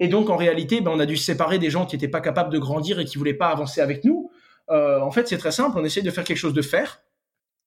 Et 0.00 0.08
donc, 0.08 0.30
en 0.30 0.36
réalité, 0.36 0.80
ben, 0.80 0.90
on 0.90 1.00
a 1.00 1.06
dû 1.06 1.16
se 1.16 1.24
séparer 1.24 1.58
des 1.58 1.70
gens 1.70 1.86
qui 1.86 1.96
n'étaient 1.96 2.08
pas 2.08 2.20
capables 2.20 2.52
de 2.52 2.58
grandir 2.58 2.98
et 2.98 3.04
qui 3.04 3.18
voulaient 3.18 3.34
pas 3.34 3.48
avancer 3.48 3.80
avec 3.80 4.04
nous. 4.04 4.30
Euh, 4.70 5.00
en 5.00 5.10
fait, 5.10 5.28
c'est 5.28 5.38
très 5.38 5.52
simple. 5.52 5.78
On 5.78 5.84
essaie 5.84 6.02
de 6.02 6.10
faire 6.10 6.24
quelque 6.24 6.38
chose 6.38 6.54
de 6.54 6.62
faire. 6.62 7.02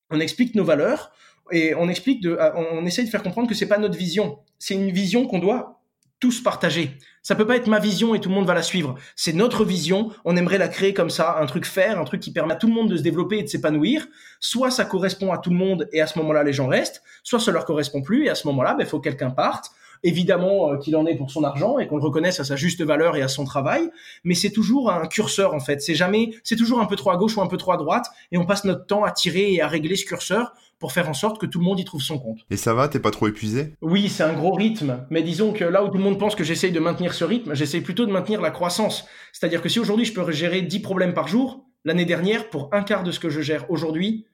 On 0.10 0.20
explique 0.20 0.56
nos 0.56 0.64
valeurs 0.64 1.12
et 1.52 1.76
on 1.76 1.90
explique 1.90 2.22
de, 2.22 2.38
on 2.56 2.86
essaie 2.86 3.04
de 3.04 3.10
faire 3.10 3.24
comprendre 3.24 3.48
que 3.48 3.56
c'est 3.56 3.68
pas 3.68 3.78
notre 3.78 3.98
vision. 3.98 4.40
C'est 4.60 4.74
une 4.74 4.92
vision 4.92 5.28
qu'on 5.28 5.40
doit 5.40 5.82
tous 6.20 6.42
partager. 6.42 6.98
Ça 7.22 7.36
peut 7.36 7.46
pas 7.46 7.58
être 7.58 7.68
ma 7.68 7.80
vision 7.80 8.16
et 8.16 8.20
tout 8.20 8.30
le 8.30 8.36
monde 8.36 8.48
va 8.48 8.54
la 8.54 8.64
suivre. 8.64 8.96
C'est 9.16 9.34
notre 9.34 9.64
vision. 9.64 10.12
On 10.26 10.36
aimerait 10.36 10.58
la 10.58 10.68
créer 10.68 10.94
comme 10.94 11.10
ça, 11.10 11.38
un 11.40 11.46
truc 11.46 11.66
faire, 11.66 12.00
un 12.00 12.06
truc 12.06 12.22
qui 12.22 12.32
permet 12.32 12.54
à 12.54 12.56
tout 12.56 12.68
le 12.68 12.74
monde 12.74 12.90
de 12.90 12.98
se 12.98 13.04
développer 13.04 13.40
et 13.40 13.44
de 13.44 13.48
s'épanouir. 13.48 14.08
Soit 14.40 14.72
ça 14.72 14.86
correspond 14.86 15.32
à 15.32 15.38
tout 15.38 15.52
le 15.52 15.58
monde 15.58 15.88
et 15.92 16.02
à 16.02 16.08
ce 16.08 16.18
moment-là 16.20 16.44
les 16.44 16.54
gens 16.54 16.68
restent, 16.68 17.04
soit 17.24 17.40
ça 17.40 17.52
leur 17.52 17.66
correspond 17.66 18.02
plus 18.02 18.26
et 18.26 18.30
à 18.30 18.36
ce 18.36 18.48
moment-là, 18.48 18.74
ben, 18.74 18.88
faut 18.88 19.00
que 19.00 19.10
quelqu'un 19.10 19.30
parte 19.30 19.72
évidemment 20.04 20.72
euh, 20.72 20.78
qu'il 20.78 20.96
en 20.96 21.06
est 21.06 21.16
pour 21.16 21.32
son 21.32 21.44
argent 21.44 21.80
et 21.80 21.88
qu'on 21.88 21.98
le 21.98 22.04
reconnaisse 22.04 22.40
à 22.40 22.44
sa 22.44 22.56
juste 22.56 22.82
valeur 22.82 23.16
et 23.16 23.22
à 23.22 23.28
son 23.28 23.46
travail, 23.46 23.90
mais 24.24 24.34
c'est 24.34 24.52
toujours 24.52 24.92
un 24.92 25.08
curseur 25.08 25.54
en 25.54 25.60
fait. 25.60 25.82
C'est 25.82 25.96
jamais, 25.96 26.32
c'est 26.44 26.56
toujours 26.56 26.80
un 26.80 26.86
peu 26.86 26.96
trop 26.96 27.12
à 27.12 27.18
gauche 27.18 27.38
ou 27.38 27.42
un 27.42 27.48
peu 27.48 27.58
trop 27.58 27.72
à 27.72 27.78
droite, 27.78 28.08
et 28.32 28.38
on 28.38 28.46
passe 28.46 28.64
notre 28.66 28.86
temps 28.86 29.04
à 29.04 29.12
tirer 29.12 29.54
et 29.54 29.62
à 29.62 29.68
régler 29.68 29.96
ce 29.96 30.06
curseur 30.06 30.54
pour 30.80 30.92
faire 30.92 31.10
en 31.10 31.14
sorte 31.14 31.40
que 31.40 31.46
tout 31.46 31.60
le 31.60 31.66
monde 31.66 31.80
y 31.80 31.86
trouve 31.86 32.02
son 32.02 32.20
compte. 32.20 32.40
Et 32.50 32.58
ça 32.58 32.74
va, 32.74 32.88
t'es 32.88 33.00
pas 33.00 33.12
trop 33.12 33.28
épuisé? 33.28 33.74
Oui, 33.82 34.10
c'est 34.10 34.24
un 34.24 34.34
gros 34.34 34.54
rythme, 34.54 35.06
mais 35.10 35.24
disons 35.24 35.52
que 35.52 35.64
là 35.64 35.84
où 35.84 35.88
tout 35.88 35.98
le 35.98 36.04
monde 36.04 36.20
pense 36.20 36.36
que 36.36 36.44
j'essaye 36.44 36.72
de 36.72 36.80
maintenir 36.80 37.14
ce 37.14 37.26
rythme, 37.26 37.56
j'essaye 37.56 37.82
plutôt 37.82 38.06
de 38.06 38.12
maintenir 38.12 38.42
la 38.42 38.52
croissance. 38.52 39.06
C'est-à-dire 39.34 39.62
que 39.62 39.70
si 39.70 39.80
aujourd'hui 39.80 40.06
je 40.06 40.14
peux 40.14 40.32
gérer 40.32 40.62
10 40.62 40.80
problèmes 40.82 41.14
par 41.14 41.28
jour, 41.28 41.66
l'année 41.84 42.06
dernière, 42.06 42.50
pour 42.50 42.70
un 42.74 42.84
quart 42.84 43.04
de 43.04 43.12
ce 43.12 43.20
que 43.20 43.30
je 43.30 43.42
gère 43.42 43.70
aujourd'hui, 43.72 44.26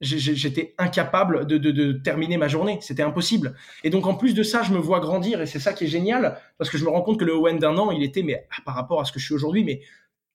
j'étais 0.00 0.74
incapable 0.78 1.46
de, 1.46 1.92
terminer 1.92 2.36
ma 2.36 2.48
journée. 2.48 2.78
C'était 2.80 3.02
impossible. 3.02 3.54
Et 3.82 3.90
donc, 3.90 4.06
en 4.06 4.14
plus 4.14 4.34
de 4.34 4.42
ça, 4.42 4.62
je 4.62 4.72
me 4.72 4.78
vois 4.78 5.00
grandir 5.00 5.40
et 5.40 5.46
c'est 5.46 5.58
ça 5.58 5.72
qui 5.72 5.84
est 5.84 5.88
génial 5.88 6.38
parce 6.58 6.70
que 6.70 6.78
je 6.78 6.84
me 6.84 6.90
rends 6.90 7.02
compte 7.02 7.18
que 7.18 7.24
le 7.24 7.34
Owen 7.34 7.58
d'un 7.58 7.76
an, 7.78 7.90
il 7.90 8.02
était, 8.02 8.22
mais 8.22 8.46
ah, 8.50 8.62
par 8.64 8.74
rapport 8.74 9.00
à 9.00 9.04
ce 9.04 9.12
que 9.12 9.20
je 9.20 9.24
suis 9.24 9.34
aujourd'hui, 9.34 9.64
mais 9.64 9.80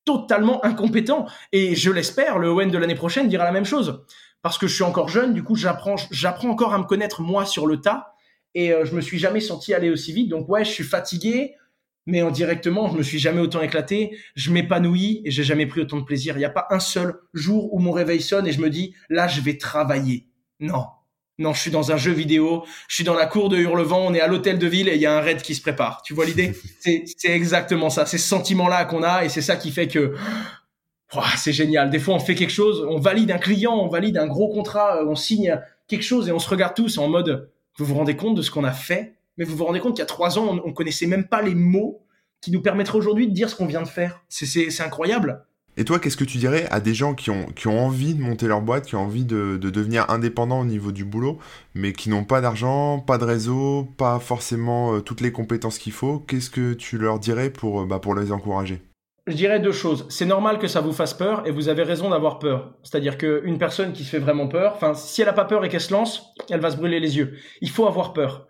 totalement 0.05 0.63
incompétent. 0.65 1.27
Et 1.51 1.75
je 1.75 1.91
l'espère, 1.91 2.39
le 2.39 2.49
Owen 2.49 2.71
de 2.71 2.77
l'année 2.77 2.95
prochaine 2.95 3.27
dira 3.27 3.43
la 3.43 3.51
même 3.51 3.65
chose 3.65 4.03
parce 4.41 4.57
que 4.57 4.67
je 4.67 4.73
suis 4.73 4.83
encore 4.83 5.09
jeune. 5.09 5.33
Du 5.33 5.43
coup, 5.43 5.55
j'apprends, 5.55 5.95
j'apprends 6.11 6.49
encore 6.49 6.73
à 6.73 6.77
me 6.77 6.85
connaître 6.85 7.21
moi 7.21 7.45
sur 7.45 7.67
le 7.67 7.81
tas 7.81 8.13
et 8.55 8.73
euh, 8.73 8.85
je 8.85 8.95
me 8.95 9.01
suis 9.01 9.19
jamais 9.19 9.41
senti 9.41 9.73
aller 9.73 9.89
aussi 9.89 10.13
vite. 10.13 10.29
Donc, 10.29 10.49
ouais, 10.49 10.65
je 10.65 10.71
suis 10.71 10.83
fatigué 10.83 11.55
mais 12.05 12.21
en 12.21 12.31
directement, 12.31 12.89
je 12.91 12.97
me 12.97 13.03
suis 13.03 13.19
jamais 13.19 13.41
autant 13.41 13.61
éclaté, 13.61 14.17
je 14.35 14.51
m'épanouis 14.51 15.21
et 15.25 15.31
j'ai 15.31 15.43
jamais 15.43 15.65
pris 15.65 15.81
autant 15.81 15.97
de 15.97 16.05
plaisir. 16.05 16.35
Il 16.35 16.39
n'y 16.39 16.45
a 16.45 16.49
pas 16.49 16.67
un 16.69 16.79
seul 16.79 17.15
jour 17.33 17.73
où 17.73 17.79
mon 17.79 17.91
réveil 17.91 18.21
sonne 18.21 18.47
et 18.47 18.51
je 18.51 18.61
me 18.61 18.69
dis, 18.69 18.93
là, 19.09 19.27
je 19.27 19.41
vais 19.41 19.57
travailler. 19.57 20.27
Non. 20.59 20.85
Non, 21.37 21.53
je 21.53 21.61
suis 21.61 21.71
dans 21.71 21.93
un 21.93 21.97
jeu 21.97 22.11
vidéo, 22.11 22.65
je 22.89 22.95
suis 22.95 23.05
dans 23.05 23.13
la 23.13 23.25
cour 23.25 23.47
de 23.47 23.57
Hurlevent, 23.57 24.05
on 24.05 24.13
est 24.13 24.19
à 24.19 24.27
l'hôtel 24.27 24.59
de 24.59 24.67
ville 24.67 24.89
et 24.89 24.95
il 24.95 25.01
y 25.01 25.05
a 25.05 25.17
un 25.17 25.21
raid 25.21 25.41
qui 25.41 25.55
se 25.55 25.61
prépare. 25.61 26.01
Tu 26.01 26.13
vois 26.13 26.25
l'idée? 26.25 26.53
C'est 26.81 27.29
exactement 27.29 27.89
ça, 27.89 28.05
c'est 28.05 28.17
ce 28.17 28.27
sentiment-là 28.27 28.83
qu'on 28.83 29.03
a 29.03 29.23
et 29.23 29.29
c'est 29.29 29.41
ça 29.41 29.55
qui 29.55 29.71
fait 29.71 29.87
que 29.87 30.15
c'est 31.37 31.53
génial. 31.53 31.89
Des 31.89 31.99
fois, 31.99 32.15
on 32.15 32.19
fait 32.19 32.35
quelque 32.35 32.51
chose, 32.51 32.85
on 32.87 32.99
valide 32.99 33.31
un 33.31 33.37
client, 33.37 33.73
on 33.73 33.87
valide 33.87 34.17
un 34.17 34.27
gros 34.27 34.49
contrat, 34.49 34.99
on 35.07 35.15
signe 35.15 35.59
quelque 35.87 36.03
chose 36.03 36.27
et 36.27 36.31
on 36.31 36.39
se 36.39 36.49
regarde 36.49 36.75
tous 36.75 36.97
en 36.97 37.07
mode, 37.07 37.49
vous 37.77 37.85
vous 37.85 37.95
rendez 37.95 38.15
compte 38.15 38.35
de 38.35 38.41
ce 38.41 38.51
qu'on 38.51 38.63
a 38.63 38.71
fait? 38.71 39.15
Mais 39.39 39.45
vous 39.45 39.55
vous 39.55 39.65
rendez 39.65 39.79
compte 39.79 39.93
qu'il 39.93 40.01
y 40.01 40.03
a 40.03 40.05
trois 40.05 40.37
ans, 40.37 40.59
on, 40.63 40.67
ne 40.67 40.73
connaissait 40.73 41.07
même 41.07 41.25
pas 41.25 41.41
les 41.41 41.55
mots 41.55 42.05
qui 42.41 42.51
nous 42.51 42.61
permettraient 42.61 42.97
aujourd'hui 42.97 43.27
de 43.27 43.33
dire 43.33 43.49
ce 43.49 43.55
qu'on 43.55 43.65
vient 43.65 43.81
de 43.81 43.87
faire. 43.87 44.21
C'est 44.27 44.81
incroyable. 44.81 45.45
Et 45.77 45.85
toi, 45.85 45.97
qu'est-ce 45.97 46.17
que 46.17 46.25
tu 46.25 46.37
dirais 46.37 46.67
à 46.71 46.81
des 46.81 46.93
gens 46.93 47.13
qui 47.13 47.29
ont, 47.29 47.45
qui 47.55 47.69
ont 47.69 47.79
envie 47.79 48.13
de 48.13 48.21
monter 48.21 48.47
leur 48.47 48.61
boîte, 48.61 48.85
qui 48.85 48.95
ont 48.95 49.03
envie 49.03 49.23
de, 49.23 49.55
devenir 49.57 50.09
indépendants 50.09 50.59
au 50.59 50.65
niveau 50.65 50.91
du 50.91 51.05
boulot, 51.05 51.39
mais 51.73 51.93
qui 51.93 52.09
n'ont 52.09 52.25
pas 52.25 52.41
d'argent, 52.41 52.99
pas 52.99 53.17
de 53.17 53.23
réseau, 53.23 53.87
pas 53.97 54.19
forcément 54.19 54.95
euh, 54.95 54.99
toutes 54.99 55.21
les 55.21 55.31
compétences 55.31 55.77
qu'il 55.77 55.93
faut? 55.93 56.19
Qu'est-ce 56.19 56.49
que 56.49 56.73
tu 56.73 56.97
leur 56.97 57.17
dirais 57.17 57.49
pour, 57.49 57.81
euh, 57.81 57.85
bah, 57.85 57.99
pour 57.99 58.15
les 58.15 58.33
encourager? 58.33 58.81
Je 59.25 59.35
dirais 59.35 59.61
deux 59.61 59.71
choses. 59.71 60.05
C'est 60.09 60.25
normal 60.25 60.59
que 60.59 60.67
ça 60.67 60.81
vous 60.81 60.91
fasse 60.91 61.13
peur 61.13 61.47
et 61.47 61.51
vous 61.51 61.69
avez 61.69 61.83
raison 61.83 62.09
d'avoir 62.09 62.39
peur. 62.39 62.73
C'est-à-dire 62.83 63.17
qu'une 63.17 63.57
personne 63.57 63.93
qui 63.93 64.03
se 64.03 64.09
fait 64.09 64.19
vraiment 64.19 64.49
peur, 64.49 64.73
enfin, 64.75 64.93
si 64.95 65.21
elle 65.21 65.27
n'a 65.27 65.33
pas 65.33 65.45
peur 65.45 65.63
et 65.63 65.69
qu'elle 65.69 65.79
se 65.79 65.93
lance, 65.93 66.33
elle 66.49 66.59
va 66.59 66.71
se 66.71 66.77
brûler 66.77 66.99
les 66.99 67.15
yeux. 67.15 67.37
Il 67.61 67.69
faut 67.69 67.87
avoir 67.87 68.11
peur 68.11 68.48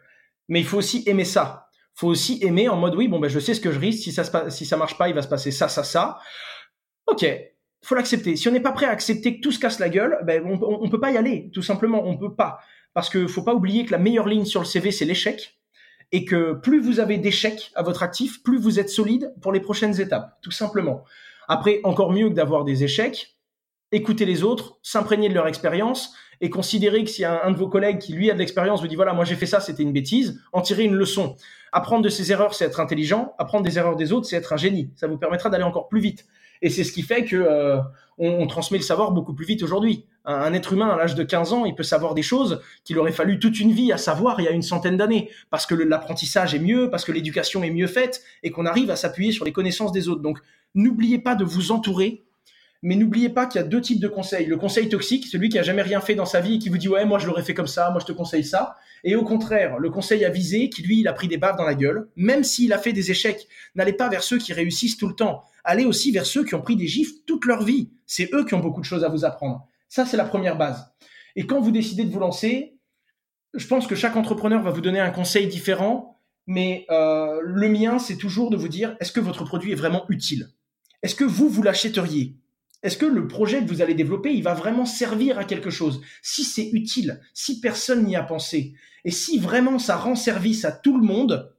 mais 0.49 0.59
il 0.59 0.65
faut 0.65 0.77
aussi 0.77 1.03
aimer 1.05 1.25
ça. 1.25 1.69
Faut 1.95 2.07
aussi 2.07 2.39
aimer 2.43 2.67
en 2.67 2.75
mode 2.75 2.95
oui, 2.95 3.07
bon 3.07 3.19
ben 3.19 3.29
je 3.29 3.39
sais 3.39 3.53
ce 3.53 3.62
que 3.62 3.71
je 3.71 3.79
risque. 3.79 4.03
Si 4.03 4.12
ça 4.12 4.23
se 4.23 4.49
si 4.49 4.65
ça 4.65 4.77
marche 4.77 4.97
pas, 4.97 5.07
il 5.07 5.15
va 5.15 5.21
se 5.21 5.27
passer 5.27 5.51
ça, 5.51 5.69
ça, 5.69 5.83
ça. 5.83 6.19
Ok, 7.07 7.25
faut 7.83 7.95
l'accepter. 7.95 8.35
Si 8.35 8.47
on 8.47 8.51
n'est 8.51 8.59
pas 8.59 8.71
prêt 8.71 8.85
à 8.85 8.91
accepter 8.91 9.38
que 9.38 9.41
tout 9.41 9.51
se 9.51 9.59
casse 9.59 9.79
la 9.79 9.89
gueule, 9.89 10.19
ben 10.23 10.43
on, 10.45 10.59
on, 10.62 10.89
peut 10.89 10.99
pas 10.99 11.12
y 11.12 11.17
aller. 11.17 11.49
Tout 11.53 11.62
simplement, 11.62 12.05
on 12.05 12.17
peut 12.17 12.35
pas. 12.35 12.59
Parce 12.93 13.09
que 13.09 13.27
faut 13.27 13.43
pas 13.43 13.53
oublier 13.53 13.85
que 13.85 13.91
la 13.91 13.97
meilleure 13.97 14.27
ligne 14.27 14.45
sur 14.45 14.62
le 14.62 14.65
CV 14.65 14.91
c'est 14.91 15.05
l'échec 15.05 15.59
et 16.12 16.25
que 16.25 16.53
plus 16.53 16.81
vous 16.81 16.99
avez 16.99 17.17
d'échecs 17.17 17.71
à 17.75 17.83
votre 17.83 18.03
actif, 18.03 18.41
plus 18.43 18.59
vous 18.59 18.79
êtes 18.79 18.89
solide 18.89 19.33
pour 19.41 19.51
les 19.51 19.59
prochaines 19.59 19.99
étapes. 20.01 20.38
Tout 20.41 20.51
simplement. 20.51 21.03
Après, 21.47 21.81
encore 21.83 22.12
mieux 22.12 22.29
que 22.29 22.33
d'avoir 22.33 22.63
des 22.63 22.83
échecs, 22.83 23.35
écouter 23.91 24.25
les 24.25 24.43
autres, 24.43 24.79
s'imprégner 24.81 25.29
de 25.29 25.33
leur 25.33 25.47
expérience 25.47 26.15
et 26.41 26.49
considérer 26.49 27.04
que 27.04 27.10
si 27.10 27.25
un, 27.25 27.39
un, 27.43 27.52
de 27.52 27.58
vos 27.58 27.67
collègues 27.67 27.99
qui 27.99 28.13
lui 28.13 28.30
a 28.32 28.34
de 28.34 28.39
l'expérience 28.39 28.82
vous 28.82 28.88
dit 28.88 28.95
voilà 28.95 29.13
moi 29.13 29.25
j'ai 29.25 29.36
fait 29.36 29.45
ça 29.45 29.60
c'était 29.60 29.84
une 29.84 29.93
bêtise, 29.93 30.41
en 30.54 30.62
tirer 30.62 30.84
une 30.84 30.95
leçon. 30.95 31.36
Apprendre 31.71 32.04
de 32.04 32.10
ses 32.10 32.32
erreurs 32.32 32.54
c'est 32.54 32.65
être 32.65 32.80
intelligent, 32.80 33.34
apprendre 33.38 33.63
des 33.63 33.78
erreurs 33.78 33.95
des 33.95 34.12
autres 34.12 34.25
c'est 34.25 34.36
être 34.36 34.54
un 34.54 34.58
génie. 34.58 34.91
Ça 34.95 35.08
vous 35.08 35.17
permettra 35.17 35.49
d'aller 35.49 35.63
encore 35.63 35.88
plus 35.88 36.02
vite. 36.02 36.25
Et 36.62 36.69
c'est 36.69 36.84
ce 36.84 36.91
qui 36.91 37.02
fait 37.04 37.23
que 37.23 37.36
euh, 37.36 37.80
on, 38.17 38.45
transmet 38.47 38.78
le 38.78 38.84
savoir 38.84 39.12
beaucoup 39.12 39.34
plus 39.34 39.45
vite 39.45 39.63
aujourd'hui. 39.63 40.06
Un, 40.25 40.54
être 40.54 40.73
humain 40.73 40.89
à 40.89 40.97
l'âge 40.97 41.15
de 41.15 41.23
15 41.23 41.54
ans, 41.54 41.65
il 41.65 41.73
peut 41.73 41.84
savoir 41.84 42.13
des 42.13 42.21
choses 42.21 42.62
qu'il 42.84 42.99
aurait 42.99 43.13
fallu 43.13 43.39
toute 43.39 43.60
une 43.60 43.71
vie 43.71 43.91
à 43.93 43.97
savoir 43.97 44.39
il 44.41 44.43
y 44.43 44.47
a 44.47 44.52
une 44.52 44.62
centaine 44.62 44.97
d'années, 44.97 45.30
parce 45.49 45.65
que 45.65 45.73
l'apprentissage 45.73 46.54
est 46.54 46.60
mieux, 46.60 46.89
parce 46.89 47.06
que 47.06 47.12
l'éducation 47.12 47.63
est 47.63 47.71
mieux 47.71 47.88
faite, 47.88 48.21
et 48.43 48.52
qu'on 48.52 48.65
arrive 48.65 48.91
à 48.91 48.97
s'appuyer 48.97 49.32
sur 49.32 49.45
les 49.45 49.54
connaissances 49.54 49.93
des 49.93 50.10
autres. 50.10 50.21
Donc 50.21 50.39
n'oubliez 50.75 51.19
pas 51.19 51.36
de 51.36 51.45
vous 51.45 51.71
entourer 51.71 52.25
mais 52.81 52.95
n'oubliez 52.95 53.29
pas 53.29 53.45
qu'il 53.45 53.59
y 53.59 53.63
a 53.63 53.67
deux 53.67 53.81
types 53.81 53.99
de 53.99 54.07
conseils. 54.07 54.45
Le 54.45 54.55
conseil 54.55 54.87
toxique, 54.87 55.27
celui 55.27 55.49
qui 55.49 55.59
a 55.59 55.63
jamais 55.63 55.81
rien 55.81 55.99
fait 55.99 56.15
dans 56.15 56.25
sa 56.25 56.39
vie 56.39 56.55
et 56.55 56.59
qui 56.59 56.69
vous 56.69 56.77
dit 56.77 56.87
ouais 56.87 57.05
moi 57.05 57.19
je 57.19 57.27
l'aurais 57.27 57.43
fait 57.43 57.53
comme 57.53 57.67
ça, 57.67 57.89
moi 57.91 57.99
je 57.99 58.05
te 58.05 58.11
conseille 58.11 58.45
ça. 58.45 58.77
Et 59.03 59.15
au 59.15 59.23
contraire, 59.23 59.79
le 59.79 59.89
conseil 59.89 60.23
avisé 60.23 60.69
qui 60.69 60.81
lui 60.81 61.01
il 61.01 61.07
a 61.07 61.13
pris 61.13 61.27
des 61.27 61.37
baves 61.37 61.57
dans 61.57 61.65
la 61.65 61.75
gueule, 61.75 62.09
même 62.15 62.43
s'il 62.43 62.71
a 62.71 62.77
fait 62.77 62.93
des 62.93 63.11
échecs. 63.11 63.47
N'allez 63.75 63.93
pas 63.93 64.09
vers 64.09 64.23
ceux 64.23 64.37
qui 64.37 64.53
réussissent 64.53 64.97
tout 64.97 65.07
le 65.07 65.15
temps. 65.15 65.43
Allez 65.63 65.85
aussi 65.85 66.11
vers 66.11 66.25
ceux 66.25 66.45
qui 66.45 66.55
ont 66.55 66.61
pris 66.61 66.77
des 66.77 66.87
gifs 66.87 67.25
toute 67.25 67.45
leur 67.45 67.63
vie. 67.63 67.89
C'est 68.05 68.33
eux 68.33 68.45
qui 68.45 68.53
ont 68.53 68.59
beaucoup 68.59 68.81
de 68.81 68.85
choses 68.85 69.03
à 69.03 69.09
vous 69.09 69.25
apprendre. 69.25 69.67
Ça 69.89 70.05
c'est 70.05 70.17
la 70.17 70.25
première 70.25 70.57
base. 70.57 70.93
Et 71.35 71.45
quand 71.45 71.59
vous 71.59 71.71
décidez 71.71 72.05
de 72.05 72.11
vous 72.11 72.19
lancer, 72.19 72.77
je 73.53 73.67
pense 73.67 73.87
que 73.87 73.95
chaque 73.95 74.15
entrepreneur 74.15 74.61
va 74.61 74.71
vous 74.71 74.81
donner 74.81 74.99
un 74.99 75.11
conseil 75.11 75.47
différent, 75.47 76.21
mais 76.47 76.85
euh, 76.91 77.41
le 77.43 77.67
mien 77.67 77.99
c'est 77.99 78.17
toujours 78.17 78.49
de 78.49 78.57
vous 78.57 78.69
dire 78.69 78.95
est-ce 79.01 79.11
que 79.11 79.19
votre 79.19 79.43
produit 79.43 79.73
est 79.73 79.75
vraiment 79.75 80.05
utile? 80.07 80.49
Est-ce 81.03 81.15
que 81.15 81.25
vous 81.25 81.49
vous 81.49 81.63
l'achèteriez? 81.63 82.35
Est-ce 82.81 82.97
que 82.97 83.05
le 83.05 83.27
projet 83.27 83.59
que 83.59 83.69
vous 83.69 83.81
allez 83.81 83.93
développer, 83.93 84.33
il 84.33 84.43
va 84.43 84.53
vraiment 84.53 84.85
servir 84.85 85.37
à 85.37 85.43
quelque 85.43 85.69
chose 85.69 86.01
Si 86.21 86.43
c'est 86.43 86.69
utile, 86.71 87.19
si 87.33 87.59
personne 87.59 88.05
n'y 88.05 88.15
a 88.15 88.23
pensé, 88.23 88.73
et 89.03 89.11
si 89.11 89.39
vraiment 89.39 89.79
ça 89.79 89.97
rend 89.97 90.15
service 90.15 90.65
à 90.65 90.71
tout 90.71 90.97
le 90.97 91.05
monde, 91.05 91.53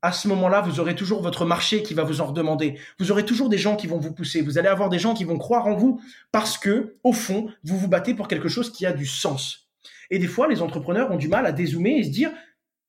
à 0.00 0.12
ce 0.12 0.28
moment-là, 0.28 0.60
vous 0.60 0.80
aurez 0.80 0.94
toujours 0.94 1.22
votre 1.22 1.44
marché 1.44 1.82
qui 1.82 1.92
va 1.92 2.04
vous 2.04 2.20
en 2.20 2.26
redemander. 2.26 2.78
Vous 2.98 3.10
aurez 3.10 3.24
toujours 3.24 3.48
des 3.48 3.58
gens 3.58 3.74
qui 3.74 3.88
vont 3.88 3.98
vous 3.98 4.12
pousser. 4.12 4.42
Vous 4.42 4.56
allez 4.56 4.68
avoir 4.68 4.88
des 4.88 4.98
gens 4.98 5.12
qui 5.12 5.24
vont 5.24 5.38
croire 5.38 5.66
en 5.66 5.74
vous 5.74 6.00
parce 6.30 6.56
que, 6.56 6.96
au 7.02 7.12
fond, 7.12 7.48
vous 7.64 7.76
vous 7.76 7.88
battez 7.88 8.14
pour 8.14 8.28
quelque 8.28 8.48
chose 8.48 8.70
qui 8.72 8.86
a 8.86 8.92
du 8.92 9.06
sens. 9.06 9.68
Et 10.10 10.18
des 10.18 10.28
fois, 10.28 10.48
les 10.48 10.62
entrepreneurs 10.62 11.10
ont 11.10 11.16
du 11.16 11.28
mal 11.28 11.46
à 11.46 11.52
dézoomer 11.52 11.98
et 11.98 12.04
se 12.04 12.10
dire, 12.10 12.30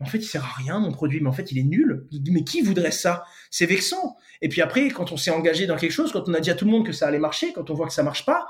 en 0.02 0.06
fait, 0.06 0.20
il 0.20 0.26
sert 0.26 0.46
à 0.46 0.54
rien, 0.58 0.80
mon 0.80 0.92
produit, 0.92 1.20
mais 1.20 1.28
en 1.28 1.34
fait, 1.34 1.52
il 1.52 1.58
est 1.58 1.64
nul. 1.64 2.08
Mais 2.32 2.44
qui 2.44 2.62
voudrait 2.62 2.92
ça? 2.92 3.26
C'est 3.52 3.66
vexant. 3.66 4.16
Et 4.42 4.48
puis 4.48 4.62
après, 4.62 4.88
quand 4.90 5.12
on 5.12 5.18
s'est 5.18 5.32
engagé 5.32 5.68
dans 5.68 5.76
quelque 5.76 5.92
chose, 5.92 6.14
quand 6.14 6.30
on 6.30 6.34
a 6.34 6.40
dit 6.40 6.50
à 6.50 6.56
tout 6.56 6.66
le 6.66 6.72
monde 6.72 6.86
que 6.86 6.94
ça 6.94 7.08
allait 7.08 7.20
marcher, 7.20 7.52
quand 7.52 7.70
on 7.70 7.74
voit 7.74 7.88
que 7.88 7.94
ça 7.94 8.04
marche 8.04 8.26
pas, 8.26 8.48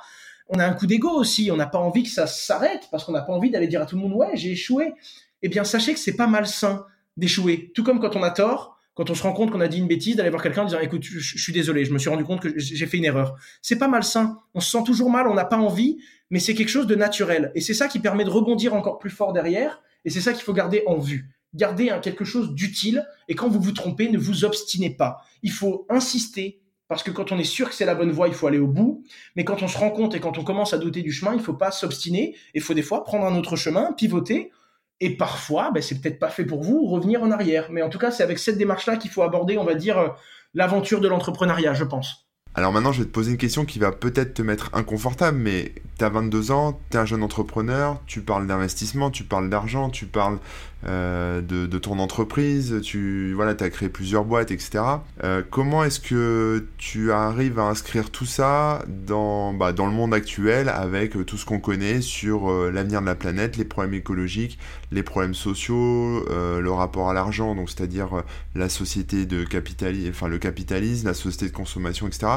on 0.48 0.60
a 0.60 0.66
un 0.66 0.74
coup 0.74 0.86
d'ego 0.86 1.10
aussi. 1.10 1.50
On 1.52 1.56
n'a 1.56 1.66
pas 1.66 1.80
envie 1.80 2.04
que 2.04 2.10
ça 2.10 2.28
s'arrête 2.28 2.88
parce 2.92 3.04
qu'on 3.04 3.14
n'a 3.14 3.22
pas 3.22 3.34
envie 3.34 3.50
d'aller 3.50 3.68
dire 3.68 3.82
à 3.82 3.88
tout 3.88 3.96
le 3.96 4.02
monde, 4.04 4.14
ouais, 4.14 4.36
j'ai 4.36 4.52
échoué. 4.52 4.94
Eh 5.42 5.50
bien, 5.50 5.64
sachez 5.64 5.94
que 5.94 6.00
c'est 6.00 6.16
pas 6.16 6.28
malsain 6.28 6.86
d'échouer. 7.18 7.72
Tout 7.74 7.84
comme 7.84 8.00
quand 8.00 8.16
on 8.16 8.22
a 8.22 8.30
tort, 8.30 8.78
quand 8.94 9.10
on 9.10 9.16
se 9.16 9.24
rend 9.24 9.34
compte 9.34 9.50
qu'on 9.50 9.62
a 9.62 9.68
dit 9.68 9.80
une 9.80 9.88
bêtise, 9.88 10.18
d'aller 10.18 10.30
voir 10.30 10.44
quelqu'un 10.44 10.64
en 10.64 10.66
disant, 10.66 10.80
écoute, 10.82 11.04
je, 11.04 11.38
suis 11.38 11.54
désolé, 11.54 11.84
je 11.84 11.94
me 11.94 11.98
suis 11.98 12.10
rendu 12.10 12.26
compte 12.26 12.42
que 12.42 12.60
j'ai 12.60 12.86
fait 12.86 12.98
une 12.98 13.06
erreur. 13.06 13.36
C'est 13.64 13.78
pas 13.78 13.88
malsain. 13.88 14.38
On 14.54 14.60
se 14.60 14.70
sent 14.70 14.84
toujours 14.86 15.10
mal, 15.10 15.28
on 15.28 15.34
n'a 15.34 15.46
pas 15.46 15.58
envie, 15.58 15.98
mais 16.30 16.40
c'est 16.40 16.54
quelque 16.54 16.70
chose 16.70 16.86
de 16.86 16.96
naturel. 16.96 17.52
Et 17.56 17.62
c'est 17.62 17.74
ça 17.74 17.88
qui 17.88 17.98
permet 17.98 18.24
de 18.24 18.30
rebondir 18.30 18.76
encore 18.76 19.00
plus 19.00 19.10
fort 19.10 19.34
derrière. 19.34 19.82
Et 20.06 20.12
c'est 20.12 20.22
ça 20.22 20.34
qu'il 20.34 20.44
faut 20.44 20.54
garder 20.54 20.84
en 20.86 20.98
vue 20.98 21.30
gardez 21.54 21.92
quelque 22.02 22.26
chose 22.26 22.54
d'utile 22.54 23.06
et 23.28 23.36
quand 23.36 23.50
vous 23.50 23.60
vous 23.60 23.72
trompez, 23.72 24.10
ne 24.10 24.18
vous 24.18 24.46
obstinez 24.46 24.90
pas. 24.90 25.24
Il 25.44 25.52
faut 25.52 25.86
insister 25.90 26.62
parce 26.90 27.04
que 27.04 27.12
quand 27.12 27.32
on 27.32 27.38
est 27.38 27.44
sûr 27.44 27.70
que 27.70 27.76
c'est 27.76 27.86
la 27.86 27.94
bonne 27.94 28.12
voie, 28.12 28.28
il 28.28 28.34
faut 28.34 28.48
aller 28.48 28.58
au 28.58 28.68
bout. 28.68 29.04
Mais 29.36 29.44
quand 29.44 29.62
on 29.62 29.68
se 29.68 29.78
rend 29.78 29.92
compte 29.92 30.16
et 30.16 30.20
quand 30.20 30.40
on 30.40 30.44
commence 30.44 30.74
à 30.74 30.80
douter 30.80 31.04
du 31.04 31.12
chemin, 31.12 31.36
il 31.36 31.40
faut 31.40 31.54
pas 31.54 31.70
s'obstiner. 31.70 32.36
Il 32.56 32.62
faut 32.62 32.74
des 32.74 32.82
fois 32.82 33.04
prendre 33.04 33.26
un 33.26 33.36
autre 33.36 33.56
chemin, 33.56 33.94
pivoter. 33.94 34.52
Et 35.00 35.16
parfois, 35.16 35.70
ben, 35.72 35.84
c'est 35.84 36.02
peut-être 36.02 36.20
pas 36.20 36.30
fait 36.30 36.46
pour 36.46 36.64
vous, 36.64 36.88
revenir 36.88 37.22
en 37.22 37.30
arrière. 37.30 37.68
Mais 37.72 37.84
en 37.84 37.90
tout 37.90 38.00
cas, 38.00 38.10
c'est 38.10 38.24
avec 38.24 38.40
cette 38.40 38.58
démarche-là 38.58 38.98
qu'il 38.98 39.12
faut 39.12 39.22
aborder, 39.22 39.58
on 39.60 39.64
va 39.64 39.76
dire, 39.76 40.00
euh, 40.00 40.10
l'aventure 40.56 41.00
de 41.00 41.08
l'entrepreneuriat, 41.08 41.76
je 41.76 41.84
pense. 41.84 42.28
Alors 42.56 42.74
maintenant, 42.74 42.92
je 42.92 43.04
vais 43.04 43.06
te 43.06 43.14
poser 43.14 43.32
une 43.32 43.38
question 43.38 43.64
qui 43.64 43.78
va 43.78 43.92
peut-être 43.92 44.34
te 44.34 44.42
mettre 44.42 44.72
inconfortable, 44.74 45.38
mais 45.38 45.76
tu 46.00 46.04
as 46.04 46.10
22 46.10 46.52
ans, 46.52 46.80
tu 46.90 46.98
es 46.98 47.00
un 47.00 47.06
jeune 47.06 47.22
entrepreneur, 47.22 48.02
tu 48.08 48.22
parles 48.22 48.48
d'investissement, 48.48 49.12
tu 49.12 49.24
parles 49.24 49.50
d'argent, 49.50 49.90
tu 49.90 50.08
parles 50.08 50.40
euh, 50.88 51.42
de, 51.42 51.78
ton 51.78 52.00
entreprise, 52.00 52.80
tu 52.82 53.34
voilà, 53.34 53.52
as 53.60 53.70
créé 53.70 53.90
plusieurs 53.90 54.24
boîtes, 54.24 54.52
etc. 54.52 54.84
Euh, 55.24 55.42
comment 55.50 55.84
est-ce 55.84 56.00
que 56.00 56.66
tu 56.78 57.12
arrives 57.12 57.60
à 57.60 57.64
inscrire 57.64 58.10
tout 58.12 58.26
ça 58.26 58.84
dans, 58.88 59.54
bah, 59.54 59.74
dans 59.74 59.88
le 59.88 59.92
monde 59.92 60.14
actuel 60.14 60.70
avec 60.70 61.16
euh, 61.16 61.26
tout 61.26 61.38
ce 61.38 61.46
qu'on 61.46 61.60
connaît 61.60 62.02
sur 62.02 62.50
l'avenir 62.72 63.02
de 63.02 63.06
la 63.06 63.16
planète, 63.16 63.58
les 63.58 63.66
problèmes 63.66 63.94
écologiques, 63.94 64.58
les 64.92 65.04
problèmes 65.04 65.34
sociaux, 65.34 66.26
le 66.30 66.72
rapport 66.72 67.10
à 67.10 67.14
l'argent, 67.14 67.56
donc 67.56 67.70
c'est-à-dire 67.70 68.24
la 68.56 68.70
société 68.70 69.26
de 69.26 69.44
capitalisme, 69.44 70.10
enfin 70.10 70.28
le 70.28 70.38
capitalisme, 70.38 71.08
la 71.08 71.14
société 71.14 71.48
de 71.48 71.56
consommation, 71.56 72.08
etc. 72.08 72.28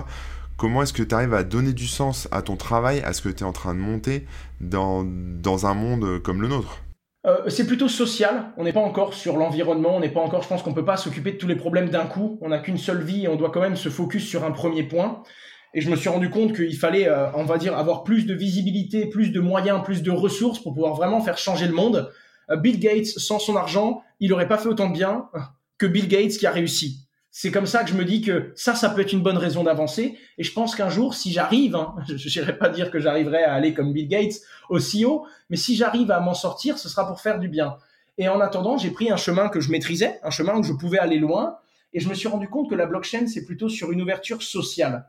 Comment 0.57 0.83
est-ce 0.83 0.93
que 0.93 1.03
tu 1.03 1.15
arrives 1.15 1.35
à 1.35 1.45
donner 1.45 1.73
du 1.73 1.87
sens 1.87 2.29
à 2.31 2.43
ton 2.43 2.57
travail, 2.57 3.01
à 3.01 3.13
ce 3.13 3.23
que 3.23 3.29
tu 3.29 3.43
es 3.43 3.47
en 3.47 3.53
train 3.53 3.75
de 3.75 3.81
monter 3.81 4.27
dans, 4.61 5.05
dans 5.05 5.67
un 5.67 5.75
monde 5.75 6.21
comme 6.23 6.43
le 6.43 6.49
nôtre? 6.49 6.83
Euh, 7.25 7.49
c'est 7.49 7.67
plutôt 7.67 7.89
social. 7.89 8.53
On 8.57 8.65
n'est 8.65 8.73
pas 8.73 8.81
encore 8.81 9.15
sur 9.15 9.37
l'environnement. 9.37 9.97
On 9.97 10.01
n'est 10.01 10.11
pas 10.11 10.21
encore. 10.21 10.43
Je 10.43 10.49
pense 10.49 10.63
qu'on 10.63 10.75
peut 10.75 10.85
pas 10.85 10.97
s'occuper 10.97 11.33
de 11.33 11.37
tous 11.39 11.47
les 11.47 11.57
problèmes 11.57 11.89
d'un 11.89 12.07
coup. 12.07 12.39
On 12.41 12.49
n'a 12.49 12.59
qu'une 12.59 12.79
seule 12.79 13.03
vie 13.03 13.25
et 13.25 13.29
on 13.29 13.37
doit 13.37 13.51
quand 13.51 13.61
même 13.61 13.77
se 13.77 13.89
focus 13.89 14.27
sur 14.27 14.45
un 14.45 14.51
premier 14.51 14.83
point. 14.83 15.23
Et 15.75 15.81
je 15.81 15.91
me 15.91 15.97
suis 15.97 16.09
rendu 16.09 16.29
compte 16.29 16.55
qu'il 16.55 16.77
fallait, 16.77 17.09
euh, 17.09 17.31
on 17.35 17.45
va 17.45 17.59
dire, 17.59 17.77
avoir 17.77 18.05
plus 18.05 18.27
de 18.27 18.35
visibilité, 18.35 19.07
plus 19.07 19.31
de 19.31 19.41
moyens, 19.41 19.83
plus 19.83 20.03
de 20.03 20.11
ressources 20.11 20.59
pour 20.59 20.75
pouvoir 20.75 20.95
vraiment 20.95 21.21
faire 21.21 21.39
changer 21.39 21.67
le 21.67 21.73
monde. 21.73 22.11
Euh, 22.51 22.57
Bill 22.57 22.79
Gates, 22.79 23.07
sans 23.07 23.39
son 23.39 23.57
argent, 23.57 24.03
il 24.21 24.31
n'aurait 24.31 24.49
pas 24.49 24.59
fait 24.59 24.69
autant 24.69 24.89
de 24.89 24.95
bien 24.95 25.29
que 25.79 25.87
Bill 25.87 26.09
Gates 26.09 26.33
qui 26.33 26.47
a 26.47 26.51
réussi 26.51 27.02
c'est 27.35 27.51
comme 27.51 27.65
ça 27.65 27.83
que 27.83 27.89
je 27.89 27.95
me 27.95 28.05
dis 28.05 28.21
que 28.21 28.53
ça, 28.57 28.75
ça 28.75 28.91
peut 28.91 29.01
être 29.01 29.15
une 29.15 29.23
bonne 29.23 29.39
raison 29.39 29.65
d'avancer. 29.65 30.19
Et 30.37 30.45
je 30.45 30.53
pense 30.53 30.77
qu'un 30.77 30.91
jour, 30.91 31.15
si 31.15 31.33
j'arrive, 31.33 31.75
hein, 31.75 31.95
je 32.07 32.41
n'irai 32.41 32.59
pas 32.59 32.69
dire 32.69 32.91
que 32.91 33.01
j'arriverai 33.01 33.43
à 33.43 33.55
aller 33.55 33.73
comme 33.73 33.95
Bill 33.95 34.07
Gates 34.07 34.41
aussi 34.69 35.07
haut, 35.07 35.27
mais 35.49 35.57
si 35.57 35.75
j'arrive 35.75 36.11
à 36.11 36.21
m'en 36.21 36.35
sortir, 36.35 36.77
ce 36.77 36.91
sera 36.91 37.09
pour 37.09 37.23
faire 37.23 37.39
du 37.39 37.49
bien. 37.49 37.79
Et 38.19 38.29
en 38.29 38.39
attendant, 38.41 38.77
j'ai 38.77 38.91
pris 38.91 39.11
un 39.11 39.17
chemin 39.17 39.49
que 39.49 39.61
je 39.61 39.71
maîtrisais, 39.71 40.21
un 40.23 40.29
chemin 40.29 40.59
où 40.59 40.63
je 40.63 40.75
pouvais 40.75 40.99
aller 40.99 41.19
loin, 41.19 41.57
et 41.95 42.01
je 42.01 42.09
me 42.09 42.15
suis 42.15 42.29
rendu 42.29 42.49
compte 42.49 42.69
que 42.69 42.75
la 42.75 42.85
blockchain, 42.85 43.27
c'est 43.27 43.47
plutôt 43.47 43.71
sur 43.71 43.93
une 43.93 44.03
ouverture 44.03 44.43
sociale. 44.43 45.09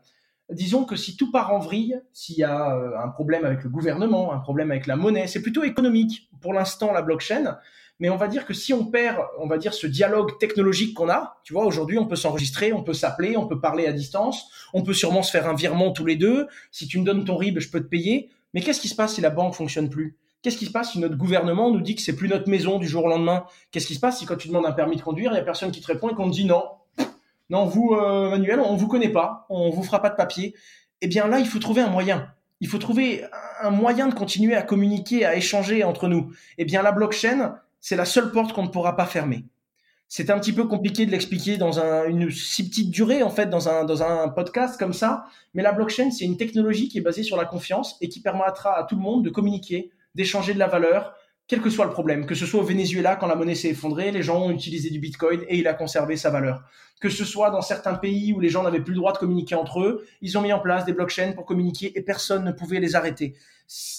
Disons 0.50 0.84
que 0.84 0.96
si 0.96 1.16
tout 1.16 1.30
part 1.30 1.52
en 1.52 1.58
vrille, 1.58 2.00
s'il 2.14 2.36
y 2.36 2.44
a 2.44 2.74
euh, 2.74 2.98
un 3.02 3.08
problème 3.08 3.44
avec 3.44 3.64
le 3.64 3.70
gouvernement, 3.70 4.32
un 4.32 4.38
problème 4.38 4.70
avec 4.70 4.86
la 4.86 4.96
monnaie, 4.96 5.26
c'est 5.26 5.42
plutôt 5.42 5.62
économique. 5.62 6.30
Pour 6.40 6.54
l'instant, 6.54 6.92
la 6.92 7.02
blockchain, 7.02 7.58
mais 8.00 8.10
on 8.10 8.16
va 8.16 8.28
dire 8.28 8.44
que 8.44 8.54
si 8.54 8.72
on 8.72 8.86
perd, 8.86 9.18
on 9.38 9.46
va 9.46 9.56
dire 9.56 9.72
ce 9.72 9.86
dialogue 9.86 10.38
technologique 10.38 10.94
qu'on 10.94 11.08
a, 11.08 11.36
tu 11.44 11.52
vois, 11.52 11.64
aujourd'hui 11.64 11.98
on 11.98 12.06
peut 12.06 12.16
s'enregistrer, 12.16 12.72
on 12.72 12.82
peut 12.82 12.94
s'appeler, 12.94 13.36
on 13.36 13.46
peut 13.46 13.60
parler 13.60 13.86
à 13.86 13.92
distance, 13.92 14.50
on 14.72 14.82
peut 14.82 14.94
sûrement 14.94 15.22
se 15.22 15.30
faire 15.30 15.48
un 15.48 15.54
virement 15.54 15.92
tous 15.92 16.04
les 16.04 16.16
deux. 16.16 16.48
Si 16.72 16.88
tu 16.88 16.98
me 16.98 17.04
donnes 17.04 17.24
ton 17.24 17.36
RIB, 17.36 17.60
je 17.60 17.70
peux 17.70 17.80
te 17.80 17.88
payer. 17.88 18.30
Mais 18.52 18.60
qu'est-ce 18.60 18.80
qui 18.80 18.88
se 18.88 18.94
passe 18.94 19.14
si 19.14 19.20
la 19.20 19.30
banque 19.30 19.54
fonctionne 19.54 19.88
plus? 19.88 20.16
Qu'est-ce 20.42 20.58
qui 20.58 20.66
se 20.66 20.70
passe 20.70 20.92
si 20.92 20.98
notre 20.98 21.16
gouvernement 21.16 21.70
nous 21.70 21.80
dit 21.80 21.94
que 21.94 22.02
c'est 22.02 22.14
plus 22.14 22.28
notre 22.28 22.50
maison 22.50 22.78
du 22.78 22.86
jour 22.86 23.04
au 23.04 23.08
lendemain? 23.08 23.46
Qu'est-ce 23.70 23.86
qui 23.86 23.94
se 23.94 24.00
passe 24.00 24.18
si 24.18 24.26
quand 24.26 24.36
tu 24.36 24.48
demandes 24.48 24.66
un 24.66 24.72
permis 24.72 24.96
de 24.96 25.00
conduire, 25.00 25.32
il 25.32 25.36
y 25.36 25.38
a 25.38 25.42
personne 25.42 25.70
qui 25.70 25.80
te 25.80 25.86
répond 25.86 26.10
et 26.10 26.14
qu'on 26.14 26.28
te 26.28 26.34
dit 26.34 26.44
non, 26.44 26.64
non 27.48 27.64
vous 27.64 27.94
euh, 27.94 28.28
Manuel, 28.28 28.60
on 28.60 28.76
vous 28.76 28.86
connaît 28.86 29.08
pas, 29.08 29.46
on 29.48 29.70
vous 29.70 29.82
fera 29.82 30.02
pas 30.02 30.10
de 30.10 30.16
papier. 30.16 30.54
Eh 31.00 31.06
bien 31.06 31.28
là, 31.28 31.38
il 31.38 31.46
faut 31.46 31.58
trouver 31.60 31.80
un 31.80 31.88
moyen. 31.88 32.28
Il 32.60 32.68
faut 32.68 32.78
trouver 32.78 33.24
un 33.62 33.70
moyen 33.70 34.06
de 34.06 34.14
continuer 34.14 34.54
à 34.54 34.62
communiquer, 34.62 35.24
à 35.24 35.34
échanger 35.34 35.82
entre 35.82 36.08
nous. 36.08 36.32
Eh 36.58 36.64
bien 36.64 36.82
la 36.82 36.92
blockchain, 36.92 37.56
c'est 37.84 37.96
la 37.96 38.06
seule 38.06 38.32
porte 38.32 38.54
qu'on 38.54 38.62
ne 38.62 38.68
pourra 38.68 38.96
pas 38.96 39.04
fermer. 39.04 39.44
C'est 40.08 40.30
un 40.30 40.38
petit 40.38 40.54
peu 40.54 40.64
compliqué 40.64 41.04
de 41.04 41.10
l'expliquer 41.10 41.58
dans 41.58 41.78
une 42.06 42.30
si 42.30 42.66
petite 42.66 42.90
durée, 42.90 43.22
en 43.22 43.28
fait, 43.28 43.50
dans 43.50 43.68
un, 43.68 43.84
dans 43.84 44.02
un 44.02 44.30
podcast 44.30 44.78
comme 44.78 44.94
ça. 44.94 45.26
Mais 45.52 45.62
la 45.62 45.70
blockchain, 45.70 46.10
c'est 46.10 46.24
une 46.24 46.38
technologie 46.38 46.88
qui 46.88 46.96
est 46.96 47.02
basée 47.02 47.22
sur 47.22 47.36
la 47.36 47.44
confiance 47.44 47.98
et 48.00 48.08
qui 48.08 48.22
permettra 48.22 48.74
à 48.78 48.84
tout 48.84 48.94
le 48.96 49.02
monde 49.02 49.22
de 49.22 49.28
communiquer, 49.28 49.90
d'échanger 50.14 50.54
de 50.54 50.58
la 50.58 50.66
valeur, 50.66 51.14
quel 51.46 51.60
que 51.60 51.68
soit 51.68 51.84
le 51.84 51.90
problème. 51.90 52.24
Que 52.24 52.34
ce 52.34 52.46
soit 52.46 52.62
au 52.62 52.64
Venezuela, 52.64 53.16
quand 53.16 53.26
la 53.26 53.34
monnaie 53.34 53.54
s'est 53.54 53.68
effondrée, 53.68 54.12
les 54.12 54.22
gens 54.22 54.40
ont 54.40 54.50
utilisé 54.50 54.88
du 54.88 54.98
bitcoin 54.98 55.42
et 55.46 55.58
il 55.58 55.68
a 55.68 55.74
conservé 55.74 56.16
sa 56.16 56.30
valeur. 56.30 56.62
Que 57.02 57.10
ce 57.10 57.26
soit 57.26 57.50
dans 57.50 57.60
certains 57.60 57.96
pays 57.96 58.32
où 58.32 58.40
les 58.40 58.48
gens 58.48 58.62
n'avaient 58.62 58.80
plus 58.80 58.94
le 58.94 59.00
droit 59.00 59.12
de 59.12 59.18
communiquer 59.18 59.56
entre 59.56 59.82
eux, 59.82 60.06
ils 60.22 60.38
ont 60.38 60.40
mis 60.40 60.54
en 60.54 60.60
place 60.60 60.86
des 60.86 60.94
blockchains 60.94 61.32
pour 61.32 61.44
communiquer 61.44 61.92
et 61.98 62.00
personne 62.00 62.46
ne 62.46 62.52
pouvait 62.52 62.80
les 62.80 62.96
arrêter. 62.96 63.34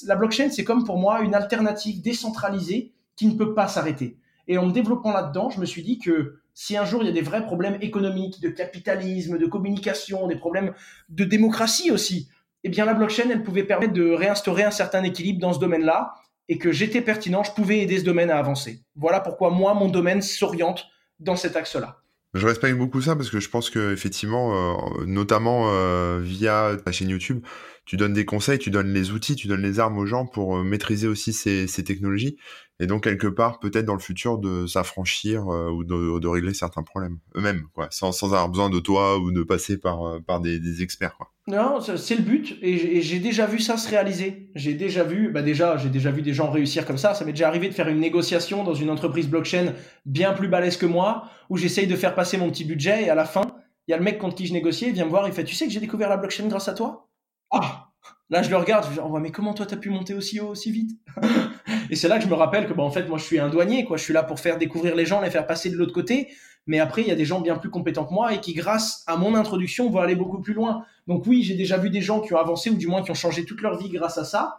La 0.08 0.16
blockchain, 0.16 0.50
c'est 0.50 0.64
comme 0.64 0.86
pour 0.86 0.98
moi 0.98 1.22
une 1.22 1.36
alternative 1.36 2.02
décentralisée 2.02 2.95
qui 3.16 3.28
ne 3.28 3.38
peut 3.38 3.53
pas 3.53 3.68
s'arrêter. 3.68 4.18
Et 4.47 4.57
en 4.57 4.66
me 4.68 4.72
développant 4.72 5.11
là-dedans, 5.11 5.49
je 5.49 5.59
me 5.59 5.66
suis 5.66 5.82
dit 5.82 5.97
que 5.99 6.39
si 6.53 6.78
un 6.78 6.86
jour 6.86 7.01
il 7.01 7.07
y 7.07 7.09
a 7.09 7.13
des 7.13 7.22
vrais 7.22 7.45
problèmes 7.45 7.78
économiques, 7.82 8.41
de 8.41 8.49
capitalisme, 8.49 9.38
de 9.38 9.45
communication, 9.45 10.28
des 10.28 10.36
problèmes 10.36 10.74
de 11.09 11.24
démocratie 11.24 11.91
aussi, 11.91 12.30
eh 12.63 12.70
bien 12.70 12.86
la 12.86 12.93
blockchain, 12.93 13.30
elle 13.30 13.43
pouvait 13.43 13.63
permettre 13.63 13.93
de 13.93 14.09
réinstaurer 14.11 14.63
un 14.63 14.72
certain 14.72 15.03
équilibre 15.03 15.39
dans 15.39 15.53
ce 15.53 15.59
domaine-là 15.59 16.13
et 16.47 16.57
que 16.57 16.72
j'étais 16.72 17.01
pertinent, 17.01 17.43
je 17.43 17.51
pouvais 17.51 17.80
aider 17.80 17.99
ce 17.99 18.03
domaine 18.03 18.30
à 18.30 18.38
avancer. 18.38 18.82
Voilà 18.95 19.20
pourquoi 19.20 19.49
moi, 19.49 19.74
mon 19.74 19.89
domaine 19.89 20.22
s'oriente 20.22 20.86
dans 21.20 21.36
cet 21.36 21.55
axe-là. 21.55 22.01
Je 22.36 22.45
respecte 22.45 22.78
beaucoup 22.78 23.01
ça 23.01 23.16
parce 23.16 23.30
que 23.30 23.39
je 23.39 23.49
pense 23.49 23.70
que 23.70 23.93
effectivement, 23.93 24.76
euh, 24.76 25.05
notamment 25.05 25.70
euh, 25.72 26.20
via 26.22 26.76
ta 26.84 26.91
chaîne 26.91 27.09
YouTube, 27.09 27.45
tu 27.86 27.95
donnes 27.95 28.11
des 28.11 28.26
conseils, 28.26 28.59
tu 28.59 28.72
donnes 28.72 28.91
les 28.91 29.11
outils, 29.11 29.36
tu 29.36 29.47
donnes 29.47 29.61
les 29.61 29.80
armes 29.80 29.97
aux 29.97 30.05
gens 30.05 30.26
pour 30.26 30.57
euh, 30.57 30.63
maîtriser 30.63 31.07
aussi 31.07 31.32
ces, 31.32 31.66
ces, 31.68 31.84
technologies 31.86 32.36
et 32.80 32.88
donc 32.88 33.03
quelque 33.03 33.28
part 33.28 33.59
peut-être 33.59 33.86
dans 33.86 33.93
le 33.93 33.99
futur 33.99 34.38
de 34.38 34.67
s'affranchir 34.67 35.47
ou 35.47 35.84
de, 35.84 36.28
régler 36.28 36.53
certains 36.53 36.84
problèmes 36.84 37.19
eux-mêmes, 37.36 37.63
quoi, 37.73 37.88
sans, 37.91 38.23
avoir 38.23 38.49
besoin 38.49 38.69
de 38.69 38.80
toi 38.80 39.17
ou 39.17 39.32
de 39.32 39.43
passer 39.43 39.78
par 39.78 40.21
par 40.26 40.41
des, 40.41 40.82
experts. 40.82 41.17
Non, 41.47 41.80
c'est 41.80 42.15
le 42.15 42.23
but 42.23 42.57
et 42.61 43.01
j'ai 43.01 43.19
déjà 43.19 43.45
vu 43.45 43.59
ça 43.59 43.78
se 43.78 43.89
réaliser. 43.89 44.49
J'ai 44.55 44.73
déjà 44.73 45.03
vu, 45.03 45.32
bah 45.32 45.41
déjà, 45.41 45.78
j'ai 45.78 45.89
déjà 45.89 46.11
vu 46.11 46.21
des 46.21 46.34
gens 46.34 46.51
réussir 46.51 46.86
comme 46.86 46.97
ça. 46.97 47.13
Ça 47.13 47.23
m'est 47.23 47.34
déjà 47.34 47.47
arrivé 47.47 47.69
de 47.69 47.73
faire 47.73 47.88
une 47.88 47.99
négociation 47.99 48.63
dans 48.63 48.73
une 48.73 48.89
entreprise 48.89 49.28
blockchain 49.28 49.73
bien 50.05 50.34
plus 50.34 50.47
balèze 50.47 50.78
que 50.78 50.86
moi, 50.86 51.30
où 51.49 51.57
j'essaye 51.57 51.88
de 51.88 51.95
faire 51.95 52.15
passer 52.15 52.38
mon 52.38 52.49
petit 52.49 52.65
budget 52.65 53.03
et 53.03 53.09
à 53.09 53.15
la 53.15 53.26
fin, 53.26 53.43
il 53.88 53.91
y 53.91 53.93
a 53.93 53.97
le 53.97 54.03
mec 54.03 54.17
contre 54.17 54.36
qui 54.36 54.47
je 54.47 54.53
négociais, 54.53 54.88
il 54.89 54.93
vient 54.93 55.05
me 55.05 55.09
voir, 55.09 55.28
il 55.28 55.34
fait, 55.34 55.43
tu 55.43 55.55
sais 55.55 55.67
que 55.67 55.71
j'ai 55.71 55.80
découvert 55.80 56.09
la 56.09 56.17
blockchain 56.17 56.47
grâce 56.47 56.67
à 56.67 56.73
toi? 56.73 57.07
Ah 57.51 57.85
Là, 58.32 58.41
je 58.41 58.49
le 58.49 58.57
regarde, 58.57 58.86
je 58.86 58.93
dis, 58.93 58.99
oh, 59.03 59.19
mais 59.19 59.32
comment 59.32 59.53
toi 59.53 59.67
t'as 59.67 59.78
pu 59.78 59.89
monter 59.89 60.15
aussi 60.15 60.39
haut, 60.39 60.49
aussi 60.49 60.71
vite? 60.71 60.99
Et 61.91 61.95
c'est 61.95 62.07
là 62.07 62.17
que 62.17 62.23
je 62.23 62.30
me 62.30 62.34
rappelle 62.34 62.67
que, 62.67 62.73
bah, 62.73 62.82
en 62.82 62.89
fait, 62.89 63.07
moi, 63.07 63.19
je 63.19 63.23
suis 63.23 63.39
un 63.39 63.49
douanier, 63.49 63.86
quoi. 63.86 63.97
Je 63.97 64.03
suis 64.03 64.13
là 64.13 64.23
pour 64.23 64.39
faire 64.39 64.57
découvrir 64.57 64.95
les 64.95 65.05
gens, 65.05 65.21
les 65.21 65.30
faire 65.30 65.45
passer 65.45 65.69
de 65.69 65.76
l'autre 65.76 65.93
côté. 65.93 66.30
Mais 66.67 66.80
après, 66.80 67.03
il 67.03 67.07
y 67.07 67.11
a 67.11 67.15
des 67.15 67.26
gens 67.26 67.41
bien 67.41 67.55
plus 67.55 67.69
compétents 67.69 68.05
que 68.05 68.13
moi 68.13 68.34
et 68.34 68.41
qui, 68.41 68.53
grâce 68.53 69.03
à 69.05 69.17
mon 69.17 69.36
introduction, 69.36 69.89
vont 69.91 69.99
aller 69.99 70.15
beaucoup 70.15 70.41
plus 70.41 70.53
loin. 70.53 70.84
Donc 71.05 71.28
oui, 71.28 71.43
j'ai 71.43 71.53
déjà 71.53 71.78
vu 71.78 71.91
des 71.91 72.01
gens 72.01 72.21
qui 72.21 72.34
ont 72.34 72.38
avancé 72.38 72.71
ou 72.71 72.76
du 72.76 72.88
moins 72.88 73.03
qui 73.03 73.11
ont 73.11 73.15
changé 73.15 73.45
toute 73.45 73.61
leur 73.61 73.78
vie 73.78 73.89
grâce 73.89 74.17
à 74.17 74.23
ça. 74.23 74.57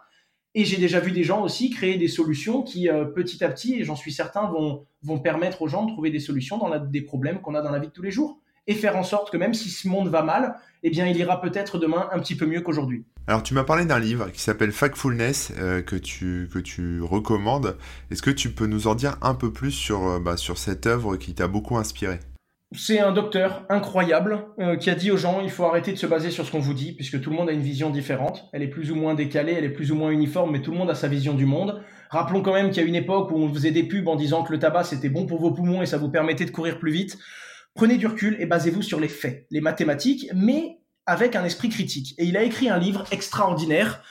Et 0.55 0.63
j'ai 0.63 0.77
déjà 0.77 1.01
vu 1.01 1.11
des 1.11 1.23
gens 1.23 1.43
aussi 1.43 1.69
créer 1.69 1.97
des 1.97 2.07
solutions 2.07 2.63
qui, 2.63 2.89
euh, 2.89 3.03
petit 3.03 3.43
à 3.43 3.49
petit, 3.49 3.75
et 3.75 3.83
j'en 3.83 3.95
suis 3.97 4.13
certain, 4.13 4.49
vont, 4.49 4.87
vont 5.03 5.19
permettre 5.19 5.61
aux 5.61 5.67
gens 5.67 5.85
de 5.85 5.91
trouver 5.91 6.09
des 6.09 6.19
solutions 6.19 6.57
dans 6.57 6.79
des 6.79 7.01
problèmes 7.01 7.41
qu'on 7.41 7.53
a 7.53 7.61
dans 7.61 7.71
la 7.71 7.79
vie 7.79 7.87
de 7.87 7.91
tous 7.91 8.01
les 8.01 8.11
jours. 8.11 8.39
Et 8.67 8.75
faire 8.75 8.97
en 8.97 9.03
sorte 9.03 9.31
que 9.31 9.37
même 9.37 9.53
si 9.53 9.69
ce 9.69 9.87
monde 9.87 10.09
va 10.09 10.23
mal, 10.23 10.55
eh 10.83 10.89
bien, 10.89 11.07
il 11.07 11.17
ira 11.17 11.41
peut-être 11.41 11.77
demain 11.77 12.07
un 12.11 12.19
petit 12.19 12.35
peu 12.35 12.45
mieux 12.45 12.61
qu'aujourd'hui. 12.61 13.05
Alors, 13.27 13.43
tu 13.43 13.53
m'as 13.53 13.63
parlé 13.63 13.85
d'un 13.85 13.99
livre 13.99 14.29
qui 14.31 14.41
s'appelle 14.41 14.71
Factfulness 14.71 15.51
euh, 15.57 15.81
que, 15.81 15.95
tu, 15.95 16.49
que 16.53 16.59
tu 16.59 17.01
recommandes. 17.01 17.77
Est-ce 18.11 18.21
que 18.21 18.31
tu 18.31 18.51
peux 18.51 18.67
nous 18.67 18.87
en 18.87 18.95
dire 18.95 19.17
un 19.21 19.35
peu 19.35 19.51
plus 19.51 19.71
sur, 19.71 20.07
euh, 20.07 20.19
bah, 20.19 20.37
sur 20.37 20.57
cette 20.57 20.85
œuvre 20.85 21.17
qui 21.17 21.33
t'a 21.33 21.47
beaucoup 21.47 21.77
inspiré? 21.77 22.19
C'est 22.73 22.99
un 22.99 23.13
docteur 23.13 23.65
incroyable 23.69 24.45
euh, 24.59 24.75
qui 24.75 24.89
a 24.89 24.95
dit 24.95 25.09
aux 25.09 25.15
gens 25.15 25.39
il 25.41 25.49
faut 25.49 25.63
arrêter 25.63 25.93
de 25.93 25.97
se 25.97 26.05
baser 26.05 26.31
sur 26.31 26.45
ce 26.45 26.51
qu'on 26.51 26.59
vous 26.59 26.73
dit 26.73 26.91
puisque 26.91 27.21
tout 27.21 27.29
le 27.29 27.37
monde 27.37 27.47
a 27.47 27.53
une 27.53 27.61
vision 27.61 27.89
différente. 27.89 28.49
Elle 28.51 28.61
est 28.61 28.67
plus 28.67 28.91
ou 28.91 28.95
moins 28.95 29.13
décalée, 29.13 29.53
elle 29.53 29.63
est 29.63 29.69
plus 29.69 29.93
ou 29.93 29.95
moins 29.95 30.11
uniforme, 30.11 30.51
mais 30.51 30.61
tout 30.61 30.71
le 30.71 30.77
monde 30.77 30.89
a 30.89 30.95
sa 30.95 31.07
vision 31.07 31.33
du 31.33 31.45
monde. 31.45 31.81
Rappelons 32.09 32.41
quand 32.41 32.51
même 32.51 32.69
qu'il 32.69 32.83
y 32.83 32.85
a 32.85 32.87
une 32.89 32.95
époque 32.95 33.31
où 33.31 33.37
on 33.37 33.53
faisait 33.53 33.71
des 33.71 33.83
pubs 33.83 34.09
en 34.09 34.17
disant 34.17 34.43
que 34.43 34.51
le 34.51 34.59
tabac 34.59 34.83
c'était 34.83 35.07
bon 35.07 35.25
pour 35.25 35.39
vos 35.39 35.51
poumons 35.51 35.81
et 35.81 35.85
ça 35.85 35.97
vous 35.97 36.09
permettait 36.09 36.43
de 36.43 36.51
courir 36.51 36.77
plus 36.77 36.91
vite. 36.91 37.17
Prenez 37.77 37.97
du 37.97 38.07
recul 38.07 38.37
et 38.39 38.47
basez-vous 38.47 38.81
sur 38.81 38.99
les 38.99 39.07
faits, 39.07 39.45
les 39.51 39.61
mathématiques, 39.61 40.31
mais 40.33 40.79
avec 41.05 41.35
un 41.35 41.45
esprit 41.45 41.69
critique. 41.69 42.15
Et 42.17 42.25
il 42.25 42.35
a 42.35 42.41
écrit 42.41 42.69
un 42.69 42.79
livre 42.79 43.05
extraordinaire 43.11 44.01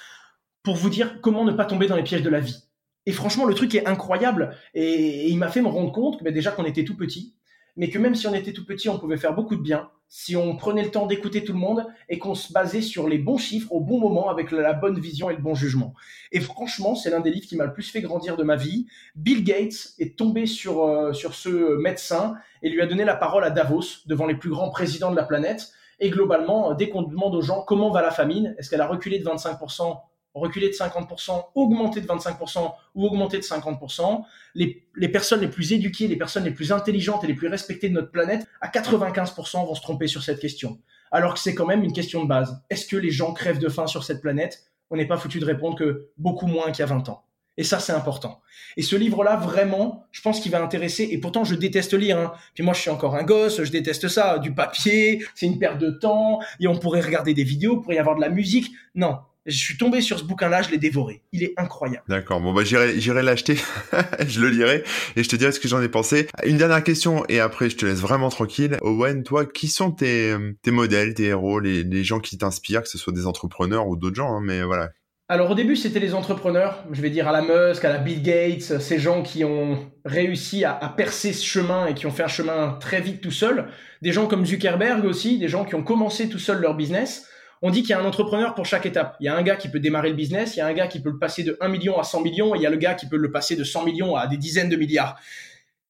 pour 0.62 0.76
vous 0.76 0.88
dire 0.88 1.20
comment 1.20 1.44
ne 1.44 1.50
pas 1.50 1.64
tomber 1.64 1.88
dans 1.88 1.96
les 1.96 2.04
pièges 2.04 2.22
de 2.22 2.30
la 2.30 2.38
vie. 2.38 2.62
Et 3.06 3.12
franchement, 3.12 3.44
le 3.44 3.54
truc 3.54 3.74
est 3.74 3.84
incroyable. 3.88 4.56
Et, 4.74 5.28
il 5.28 5.36
m'a 5.36 5.48
fait 5.48 5.62
me 5.62 5.66
rendre 5.66 5.90
compte 5.90 6.20
que 6.20 6.22
ben, 6.22 6.32
déjà 6.32 6.52
qu'on 6.52 6.64
était 6.64 6.84
tout 6.84 6.96
petit, 6.96 7.34
mais 7.76 7.90
que 7.90 7.98
même 7.98 8.14
si 8.14 8.28
on 8.28 8.34
était 8.34 8.52
tout 8.52 8.64
petit, 8.64 8.88
on 8.88 9.00
pouvait 9.00 9.16
faire 9.16 9.34
beaucoup 9.34 9.56
de 9.56 9.62
bien 9.62 9.90
si 10.08 10.36
on 10.36 10.56
prenait 10.56 10.84
le 10.84 10.90
temps 10.90 11.06
d'écouter 11.06 11.44
tout 11.44 11.52
le 11.52 11.58
monde 11.58 11.86
et 12.08 12.18
qu'on 12.18 12.34
se 12.34 12.52
basait 12.52 12.80
sur 12.80 13.08
les 13.08 13.18
bons 13.18 13.38
chiffres 13.38 13.72
au 13.72 13.80
bon 13.80 13.98
moment 13.98 14.28
avec 14.28 14.50
la 14.52 14.72
bonne 14.72 14.98
vision 14.98 15.30
et 15.30 15.36
le 15.36 15.42
bon 15.42 15.54
jugement. 15.54 15.94
Et 16.32 16.40
franchement, 16.40 16.94
c'est 16.94 17.10
l'un 17.10 17.20
des 17.20 17.30
livres 17.30 17.46
qui 17.46 17.56
m'a 17.56 17.64
le 17.64 17.72
plus 17.72 17.90
fait 17.90 18.00
grandir 18.00 18.36
de 18.36 18.44
ma 18.44 18.56
vie. 18.56 18.86
Bill 19.14 19.42
Gates 19.42 19.94
est 19.98 20.16
tombé 20.16 20.46
sur, 20.46 20.84
euh, 20.84 21.12
sur 21.12 21.34
ce 21.34 21.76
médecin 21.76 22.36
et 22.62 22.70
lui 22.70 22.80
a 22.80 22.86
donné 22.86 23.04
la 23.04 23.16
parole 23.16 23.44
à 23.44 23.50
Davos 23.50 24.06
devant 24.06 24.26
les 24.26 24.36
plus 24.36 24.50
grands 24.50 24.70
présidents 24.70 25.10
de 25.10 25.16
la 25.16 25.24
planète. 25.24 25.72
Et 25.98 26.10
globalement, 26.10 26.74
dès 26.74 26.88
qu'on 26.88 27.02
demande 27.02 27.34
aux 27.34 27.42
gens 27.42 27.62
comment 27.62 27.90
va 27.90 28.02
la 28.02 28.10
famine, 28.10 28.54
est-ce 28.58 28.70
qu'elle 28.70 28.82
a 28.82 28.86
reculé 28.86 29.18
de 29.18 29.24
25% 29.24 29.98
reculer 30.40 30.68
de 30.68 30.74
50%, 30.74 31.46
augmenter 31.54 32.00
de 32.00 32.06
25% 32.06 32.72
ou 32.94 33.06
augmenter 33.06 33.38
de 33.38 33.42
50%. 33.42 34.24
Les, 34.54 35.08
personnes 35.08 35.40
les 35.40 35.48
plus 35.48 35.72
éduquées, 35.72 36.08
les 36.08 36.16
personnes 36.16 36.44
les 36.44 36.50
plus 36.50 36.72
intelligentes 36.72 37.24
et 37.24 37.26
les 37.26 37.34
plus 37.34 37.48
respectées 37.48 37.88
de 37.88 37.94
notre 37.94 38.10
planète, 38.10 38.46
à 38.60 38.68
95% 38.68 39.66
vont 39.66 39.74
se 39.74 39.82
tromper 39.82 40.06
sur 40.06 40.22
cette 40.22 40.40
question. 40.40 40.78
Alors 41.10 41.34
que 41.34 41.40
c'est 41.40 41.54
quand 41.54 41.66
même 41.66 41.84
une 41.84 41.92
question 41.92 42.22
de 42.22 42.28
base. 42.28 42.62
Est-ce 42.70 42.86
que 42.86 42.96
les 42.96 43.10
gens 43.10 43.32
crèvent 43.32 43.58
de 43.58 43.68
faim 43.68 43.86
sur 43.86 44.04
cette 44.04 44.20
planète? 44.20 44.64
On 44.90 44.96
n'est 44.96 45.06
pas 45.06 45.16
foutu 45.16 45.38
de 45.38 45.44
répondre 45.44 45.76
que 45.76 46.10
beaucoup 46.16 46.46
moins 46.46 46.70
qu'il 46.70 46.80
y 46.80 46.82
a 46.82 46.86
20 46.86 47.08
ans. 47.08 47.26
Et 47.58 47.64
ça, 47.64 47.78
c'est 47.78 47.92
important. 47.92 48.42
Et 48.76 48.82
ce 48.82 48.96
livre-là, 48.96 49.36
vraiment, 49.36 50.04
je 50.12 50.20
pense 50.20 50.40
qu'il 50.40 50.52
va 50.52 50.62
intéresser. 50.62 51.08
Et 51.10 51.18
pourtant, 51.18 51.44
je 51.44 51.54
déteste 51.54 51.94
lire. 51.94 52.18
Hein. 52.18 52.32
Puis 52.54 52.62
moi, 52.62 52.74
je 52.74 52.82
suis 52.82 52.90
encore 52.90 53.16
un 53.16 53.22
gosse, 53.22 53.62
je 53.62 53.70
déteste 53.70 54.08
ça. 54.08 54.38
Du 54.38 54.52
papier, 54.52 55.24
c'est 55.34 55.46
une 55.46 55.58
perte 55.58 55.78
de 55.78 55.90
temps. 55.90 56.40
Et 56.60 56.66
on 56.66 56.76
pourrait 56.76 57.00
regarder 57.00 57.32
des 57.32 57.44
vidéos, 57.44 57.78
pourrait 57.78 57.96
y 57.96 57.98
avoir 57.98 58.16
de 58.16 58.20
la 58.20 58.28
musique. 58.28 58.72
Non, 58.94 59.20
je 59.46 59.56
suis 59.56 59.76
tombé 59.76 60.00
sur 60.00 60.18
ce 60.18 60.24
bouquin-là, 60.24 60.62
je 60.62 60.70
l'ai 60.70 60.78
dévoré. 60.78 61.22
Il 61.32 61.42
est 61.42 61.54
incroyable. 61.56 62.04
D'accord. 62.08 62.40
Bon, 62.40 62.52
bah, 62.52 62.64
j'irai, 62.64 62.98
j'irai 63.00 63.22
l'acheter. 63.22 63.56
je 64.26 64.40
le 64.40 64.50
lirai 64.50 64.82
et 65.14 65.22
je 65.22 65.28
te 65.28 65.36
dirai 65.36 65.52
ce 65.52 65.60
que 65.60 65.68
j'en 65.68 65.80
ai 65.80 65.88
pensé. 65.88 66.28
Une 66.44 66.58
dernière 66.58 66.82
question 66.82 67.24
et 67.28 67.40
après, 67.40 67.70
je 67.70 67.76
te 67.76 67.86
laisse 67.86 68.00
vraiment 68.00 68.28
tranquille. 68.28 68.76
Owen, 68.82 69.22
toi, 69.22 69.46
qui 69.46 69.68
sont 69.68 69.92
tes, 69.92 70.34
tes 70.62 70.70
modèles, 70.70 71.14
tes 71.14 71.24
héros, 71.24 71.60
les, 71.60 71.84
les 71.84 72.04
gens 72.04 72.20
qui 72.20 72.38
t'inspirent, 72.38 72.82
que 72.82 72.88
ce 72.88 72.98
soit 72.98 73.12
des 73.12 73.26
entrepreneurs 73.26 73.86
ou 73.86 73.96
d'autres 73.96 74.16
gens, 74.16 74.36
hein, 74.36 74.40
mais 74.42 74.62
voilà. 74.62 74.90
Alors 75.28 75.50
au 75.50 75.54
début, 75.56 75.74
c'était 75.74 75.98
les 75.98 76.14
entrepreneurs, 76.14 76.84
je 76.92 77.02
vais 77.02 77.10
dire 77.10 77.26
à 77.26 77.32
la 77.32 77.42
Musk, 77.42 77.84
à 77.84 77.88
la 77.88 77.98
Bill 77.98 78.22
Gates, 78.22 78.78
ces 78.80 79.00
gens 79.00 79.24
qui 79.24 79.44
ont 79.44 79.90
réussi 80.04 80.64
à, 80.64 80.78
à, 80.78 80.88
percer 80.88 81.32
ce 81.32 81.44
chemin 81.44 81.86
et 81.86 81.94
qui 81.94 82.06
ont 82.06 82.12
fait 82.12 82.22
un 82.22 82.28
chemin 82.28 82.78
très 82.80 83.00
vite 83.00 83.22
tout 83.22 83.32
seul. 83.32 83.66
Des 84.02 84.12
gens 84.12 84.28
comme 84.28 84.46
Zuckerberg 84.46 85.04
aussi, 85.04 85.40
des 85.40 85.48
gens 85.48 85.64
qui 85.64 85.74
ont 85.74 85.82
commencé 85.82 86.28
tout 86.28 86.38
seuls 86.38 86.60
leur 86.60 86.76
business. 86.76 87.28
On 87.62 87.70
dit 87.70 87.82
qu'il 87.82 87.90
y 87.90 87.92
a 87.94 88.00
un 88.00 88.04
entrepreneur 88.04 88.54
pour 88.54 88.66
chaque 88.66 88.86
étape. 88.86 89.16
Il 89.20 89.24
y 89.24 89.28
a 89.28 89.36
un 89.36 89.42
gars 89.42 89.56
qui 89.56 89.68
peut 89.68 89.80
démarrer 89.80 90.10
le 90.10 90.14
business, 90.14 90.56
il 90.56 90.58
y 90.58 90.62
a 90.62 90.66
un 90.66 90.72
gars 90.72 90.88
qui 90.88 91.00
peut 91.00 91.10
le 91.10 91.18
passer 91.18 91.42
de 91.42 91.56
1 91.60 91.68
million 91.68 91.98
à 91.98 92.04
100 92.04 92.22
millions, 92.22 92.54
et 92.54 92.58
il 92.58 92.62
y 92.62 92.66
a 92.66 92.70
le 92.70 92.76
gars 92.76 92.94
qui 92.94 93.06
peut 93.08 93.16
le 93.16 93.30
passer 93.30 93.56
de 93.56 93.64
100 93.64 93.84
millions 93.84 94.16
à 94.16 94.26
des 94.26 94.36
dizaines 94.36 94.68
de 94.68 94.76
milliards. 94.76 95.18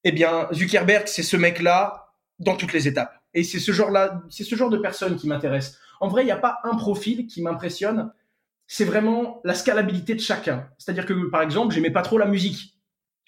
Eh 0.03 0.11
bien, 0.11 0.47
Zuckerberg, 0.53 1.07
c'est 1.07 1.23
ce 1.23 1.35
mec-là 1.37 2.07
dans 2.39 2.55
toutes 2.55 2.73
les 2.73 2.87
étapes. 2.87 3.13
Et 3.33 3.43
c'est 3.43 3.59
ce 3.59 3.71
genre-là, 3.71 4.21
c'est 4.29 4.43
ce 4.43 4.55
genre 4.55 4.69
de 4.69 4.77
personne 4.77 5.17
qui 5.17 5.27
m'intéresse. 5.27 5.77
En 5.99 6.07
vrai, 6.07 6.23
il 6.23 6.25
n'y 6.25 6.31
a 6.31 6.37
pas 6.37 6.59
un 6.63 6.75
profil 6.75 7.27
qui 7.27 7.41
m'impressionne 7.41 8.11
c'est 8.67 8.83
vraiment 8.83 9.41
la 9.45 9.53
scalabilité 9.53 10.13
de 10.13 10.19
chacun. 10.19 10.69
C'est-à-dire 10.77 11.05
que, 11.05 11.29
par 11.29 11.41
exemple, 11.41 11.73
j'aimais 11.73 11.89
pas 11.89 12.01
trop 12.01 12.17
la 12.17 12.25
musique. 12.25 12.77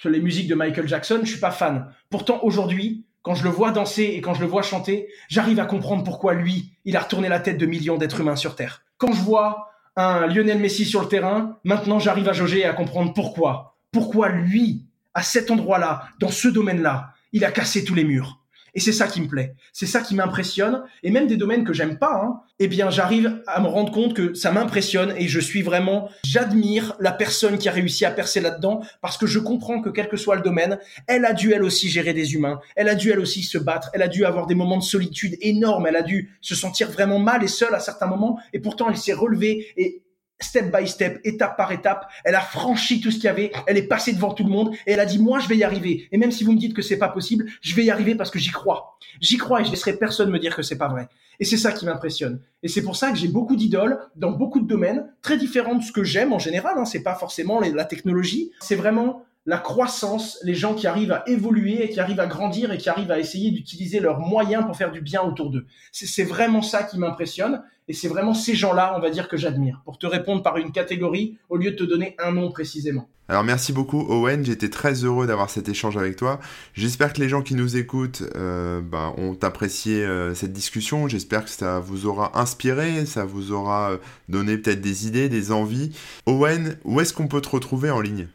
Les 0.03 0.19
musiques 0.19 0.47
de 0.47 0.55
Michael 0.55 0.87
Jackson, 0.87 1.21
je 1.23 1.31
suis 1.31 1.39
pas 1.39 1.51
fan. 1.51 1.93
Pourtant, 2.09 2.39
aujourd'hui, 2.43 3.05
quand 3.21 3.35
je 3.35 3.43
le 3.43 3.49
vois 3.49 3.71
danser 3.71 4.03
et 4.03 4.21
quand 4.21 4.33
je 4.33 4.41
le 4.41 4.47
vois 4.47 4.61
chanter, 4.61 5.07
j'arrive 5.27 5.59
à 5.59 5.65
comprendre 5.65 6.03
pourquoi 6.03 6.33
lui, 6.33 6.73
il 6.85 6.95
a 6.95 7.01
retourné 7.01 7.29
la 7.29 7.39
tête 7.39 7.57
de 7.57 7.65
millions 7.65 7.97
d'êtres 7.97 8.21
humains 8.21 8.35
sur 8.35 8.55
Terre. 8.55 8.83
Quand 8.97 9.11
je 9.11 9.21
vois 9.21 9.69
un 9.95 10.27
Lionel 10.27 10.59
Messi 10.59 10.85
sur 10.85 11.01
le 11.01 11.07
terrain, 11.07 11.57
maintenant 11.63 11.99
j'arrive 11.99 12.29
à 12.29 12.33
jauger 12.33 12.59
et 12.59 12.65
à 12.65 12.73
comprendre 12.73 13.13
pourquoi. 13.13 13.75
Pourquoi 13.91 14.29
lui, 14.29 14.85
à 15.13 15.23
cet 15.23 15.51
endroit-là, 15.51 16.03
dans 16.19 16.29
ce 16.29 16.47
domaine-là, 16.47 17.13
il 17.33 17.43
a 17.43 17.51
cassé 17.51 17.83
tous 17.83 17.95
les 17.95 18.03
murs. 18.03 18.38
Et 18.79 18.81
c'est 18.81 18.93
ça 18.93 19.07
qui 19.07 19.19
me 19.19 19.27
plaît, 19.27 19.55
c'est 19.73 19.85
ça 19.85 19.99
qui 19.99 20.15
m'impressionne. 20.15 20.83
Et 21.03 21.11
même 21.11 21.27
des 21.27 21.35
domaines 21.35 21.65
que 21.65 21.73
j'aime 21.73 21.99
pas, 21.99 22.21
hein, 22.23 22.39
eh 22.59 22.69
bien, 22.69 22.89
j'arrive 22.89 23.43
à 23.45 23.59
me 23.59 23.67
rendre 23.67 23.91
compte 23.91 24.13
que 24.13 24.33
ça 24.33 24.53
m'impressionne 24.53 25.13
et 25.17 25.27
je 25.27 25.41
suis 25.41 25.63
vraiment, 25.63 26.09
j'admire 26.23 26.95
la 27.01 27.11
personne 27.11 27.57
qui 27.57 27.67
a 27.67 27.73
réussi 27.73 28.05
à 28.05 28.11
percer 28.11 28.39
là-dedans 28.39 28.81
parce 29.01 29.17
que 29.17 29.27
je 29.27 29.39
comprends 29.39 29.81
que 29.81 29.89
quel 29.89 30.07
que 30.07 30.15
soit 30.15 30.37
le 30.37 30.43
domaine, 30.43 30.79
elle 31.07 31.25
a 31.25 31.33
dû 31.33 31.51
elle 31.51 31.65
aussi 31.65 31.89
gérer 31.89 32.13
des 32.13 32.35
humains, 32.35 32.61
elle 32.77 32.87
a 32.87 32.95
dû 32.95 33.11
elle 33.11 33.19
aussi 33.19 33.43
se 33.43 33.57
battre, 33.57 33.89
elle 33.93 34.01
a 34.01 34.07
dû 34.07 34.23
avoir 34.23 34.47
des 34.47 34.55
moments 34.55 34.77
de 34.77 34.83
solitude 34.83 35.35
énormes, 35.41 35.85
elle 35.85 35.97
a 35.97 36.01
dû 36.01 36.37
se 36.39 36.55
sentir 36.55 36.89
vraiment 36.89 37.19
mal 37.19 37.43
et 37.43 37.49
seule 37.49 37.75
à 37.75 37.81
certains 37.81 38.07
moments. 38.07 38.39
Et 38.53 38.59
pourtant 38.59 38.89
elle 38.89 38.95
s'est 38.95 39.11
relevée 39.11 39.67
et 39.75 40.03
step 40.39 40.75
by 40.75 40.87
step, 40.87 41.19
étape 41.23 41.57
par 41.57 41.71
étape. 41.71 42.09
Elle 42.23 42.35
a 42.35 42.41
franchi 42.41 43.01
tout 43.01 43.11
ce 43.11 43.15
qu'il 43.15 43.25
y 43.25 43.27
avait. 43.27 43.51
Elle 43.67 43.77
est 43.77 43.83
passée 43.83 44.13
devant 44.13 44.33
tout 44.33 44.43
le 44.43 44.49
monde 44.49 44.73
et 44.85 44.93
elle 44.93 44.99
a 44.99 45.05
dit 45.05 45.19
moi 45.19 45.39
je 45.39 45.47
vais 45.47 45.57
y 45.57 45.63
arriver. 45.63 46.07
Et 46.11 46.17
même 46.17 46.31
si 46.31 46.43
vous 46.43 46.53
me 46.53 46.59
dites 46.59 46.73
que 46.73 46.81
c'est 46.81 46.97
pas 46.97 47.09
possible, 47.09 47.45
je 47.61 47.75
vais 47.75 47.83
y 47.83 47.91
arriver 47.91 48.15
parce 48.15 48.31
que 48.31 48.39
j'y 48.39 48.51
crois. 48.51 48.97
J'y 49.21 49.37
crois 49.37 49.61
et 49.61 49.65
je 49.65 49.71
laisserai 49.71 49.93
personne 49.93 50.29
me 50.29 50.39
dire 50.39 50.55
que 50.55 50.61
c'est 50.61 50.77
pas 50.77 50.87
vrai. 50.87 51.09
Et 51.39 51.45
c'est 51.45 51.57
ça 51.57 51.71
qui 51.71 51.85
m'impressionne. 51.85 52.41
Et 52.63 52.67
c'est 52.67 52.81
pour 52.81 52.95
ça 52.95 53.11
que 53.11 53.17
j'ai 53.17 53.29
beaucoup 53.29 53.55
d'idoles 53.55 53.99
dans 54.15 54.31
beaucoup 54.31 54.59
de 54.59 54.67
domaines 54.67 55.05
très 55.21 55.37
différents 55.37 55.75
de 55.75 55.83
ce 55.83 55.91
que 55.91 56.03
j'aime 56.03 56.33
en 56.33 56.39
général. 56.39 56.75
Hein. 56.77 56.85
C'est 56.85 57.03
pas 57.03 57.15
forcément 57.15 57.61
la 57.61 57.85
technologie. 57.85 58.51
C'est 58.59 58.75
vraiment 58.75 59.23
la 59.45 59.57
croissance, 59.57 60.37
les 60.43 60.53
gens 60.53 60.75
qui 60.75 60.85
arrivent 60.85 61.11
à 61.11 61.23
évoluer 61.27 61.83
et 61.83 61.89
qui 61.89 61.99
arrivent 61.99 62.19
à 62.19 62.27
grandir 62.27 62.71
et 62.71 62.77
qui 62.77 62.89
arrivent 62.89 63.11
à 63.11 63.19
essayer 63.19 63.51
d'utiliser 63.51 63.99
leurs 63.99 64.19
moyens 64.19 64.65
pour 64.65 64.75
faire 64.75 64.91
du 64.91 65.01
bien 65.01 65.21
autour 65.21 65.49
d'eux. 65.49 65.65
C'est 65.91 66.23
vraiment 66.23 66.61
ça 66.61 66.83
qui 66.83 66.99
m'impressionne 66.99 67.63
et 67.89 67.93
c'est 67.93 68.07
vraiment 68.07 68.35
ces 68.35 68.55
gens-là, 68.55 68.93
on 68.95 69.01
va 69.01 69.09
dire, 69.09 69.27
que 69.27 69.35
j'admire, 69.35 69.81
pour 69.83 69.97
te 69.97 70.05
répondre 70.05 70.43
par 70.43 70.57
une 70.57 70.71
catégorie 70.71 71.37
au 71.49 71.57
lieu 71.57 71.71
de 71.71 71.75
te 71.75 71.83
donner 71.83 72.15
un 72.19 72.31
nom 72.31 72.51
précisément. 72.51 73.09
Alors 73.27 73.43
merci 73.43 73.73
beaucoup 73.73 73.99
Owen, 74.09 74.43
j'étais 74.43 74.69
très 74.69 75.03
heureux 75.03 75.27
d'avoir 75.27 75.51
cet 75.51 75.69
échange 75.69 75.97
avec 75.97 76.15
toi. 76.15 76.39
J'espère 76.73 77.13
que 77.13 77.21
les 77.21 77.29
gens 77.29 77.43
qui 77.43 77.53
nous 77.53 77.77
écoutent 77.77 78.23
euh, 78.35 78.81
bah, 78.81 79.13
ont 79.17 79.37
apprécié 79.43 80.03
euh, 80.03 80.33
cette 80.33 80.51
discussion, 80.51 81.07
j'espère 81.07 81.45
que 81.45 81.51
ça 81.51 81.79
vous 81.79 82.07
aura 82.07 82.39
inspiré, 82.39 83.05
ça 83.05 83.25
vous 83.25 83.51
aura 83.51 83.91
euh, 83.91 83.97
donné 84.29 84.57
peut-être 84.57 84.81
des 84.81 85.05
idées, 85.05 85.29
des 85.29 85.51
envies. 85.51 85.91
Owen, 86.25 86.77
où 86.85 87.01
est-ce 87.01 87.13
qu'on 87.13 87.27
peut 87.27 87.41
te 87.41 87.49
retrouver 87.49 87.91
en 87.91 88.01
ligne? 88.01 88.27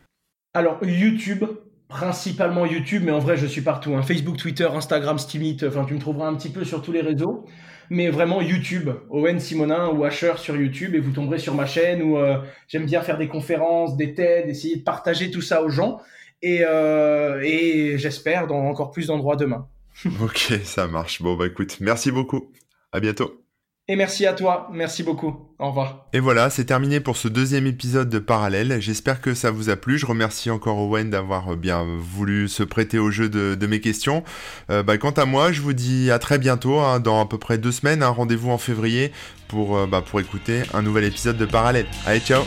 Alors, 0.55 0.79
YouTube, 0.85 1.45
principalement 1.89 2.65
YouTube, 2.65 3.03
mais 3.05 3.13
en 3.13 3.19
vrai, 3.19 3.37
je 3.37 3.47
suis 3.47 3.63
partout. 3.63 3.97
Hein. 3.97 4.03
Facebook, 4.03 4.37
Twitter, 4.37 4.69
Instagram, 4.73 5.19
Steamit, 5.19 5.59
enfin, 5.67 5.85
tu 5.85 5.95
me 5.95 5.99
trouveras 5.99 6.29
un 6.29 6.35
petit 6.35 6.51
peu 6.51 6.65
sur 6.65 6.83
tous 6.83 6.93
les 6.93 7.01
réseaux. 7.01 7.47
Mais 7.91 8.09
vraiment, 8.09 8.41
YouTube, 8.41 8.91
Owen 9.11 9.41
Simonin 9.41 9.89
ou 9.89 10.05
Asher 10.05 10.35
sur 10.37 10.57
YouTube, 10.57 10.95
et 10.95 11.01
vous 11.01 11.11
tomberez 11.11 11.39
sur 11.39 11.55
ma 11.55 11.67
chaîne 11.67 12.03
où 12.03 12.17
euh, 12.17 12.39
j'aime 12.69 12.87
bien 12.87 13.03
faire 13.03 13.19
des 13.19 13.29
conférences, 13.29 13.97
des 13.97 14.15
TED, 14.15 14.49
essayer 14.49 14.77
de 14.77 14.83
partager 14.83 15.31
tout 15.31 15.43
ça 15.43 15.63
aux 15.63 15.71
gens. 15.71 16.01
Et, 16.43 16.65
euh, 16.65 17.97
j'espère 17.97 18.47
dans 18.47 18.67
encore 18.67 18.91
plus 18.91 19.07
d'endroits 19.07 19.37
demain. 19.37 19.69
ok, 20.23 20.61
ça 20.65 20.87
marche. 20.89 21.23
Bon, 21.23 21.37
bah 21.37 21.47
écoute, 21.47 21.79
merci 21.81 22.11
beaucoup. 22.11 22.53
À 22.93 23.01
bientôt. 23.01 23.44
Et 23.87 23.97
merci 23.97 24.25
à 24.25 24.33
toi, 24.33 24.71
merci 24.73 25.03
beaucoup. 25.03 25.51
Au 25.59 25.69
revoir. 25.69 26.07
Et 26.15 26.21
voilà, 26.21 26.49
c'est 26.49 26.65
terminé 26.65 27.01
pour 27.01 27.19
ce 27.19 27.29
deuxième 27.29 27.67
épisode 27.67 28.09
de 28.09 28.19
Parallèle. 28.19 28.81
J'espère 28.81 29.21
que 29.21 29.35
ça 29.35 29.51
vous 29.51 29.69
a 29.69 29.77
plu. 29.77 29.99
Je 29.99 30.07
remercie 30.07 30.51
encore 30.51 30.79
Owen 30.79 31.11
d'avoir 31.11 31.55
bien 31.55 31.85
voulu 31.99 32.49
se 32.49 32.63
prêter 32.63 32.99
au 32.99 33.11
jeu 33.11 33.29
de, 33.29 33.67
mes 33.67 33.81
questions. 33.81 34.25
Euh, 34.71 34.83
bah, 34.83 34.97
quant 34.97 35.11
à 35.11 35.27
moi, 35.27 35.53
je 35.53 35.61
vous 35.61 35.75
dis 35.75 36.11
à 36.11 36.19
très 36.19 36.39
bientôt, 36.39 36.79
hein, 36.81 36.99
dans 36.99 37.21
à 37.21 37.27
peu 37.27 37.37
près 37.37 37.59
deux 37.59 37.73
semaines. 37.73 38.03
Un 38.03 38.09
Rendez-vous 38.09 38.51
en 38.51 38.59
février 38.59 39.13
pour, 39.49 39.77
euh, 39.77 39.87
bah, 39.87 40.03
pour 40.03 40.19
écouter 40.19 40.63
un 40.73 40.81
nouvel 40.81 41.05
épisode 41.05 41.37
de 41.37 41.45
Parallèle. 41.45 41.87
Allez, 42.07 42.21
ciao 42.21 42.43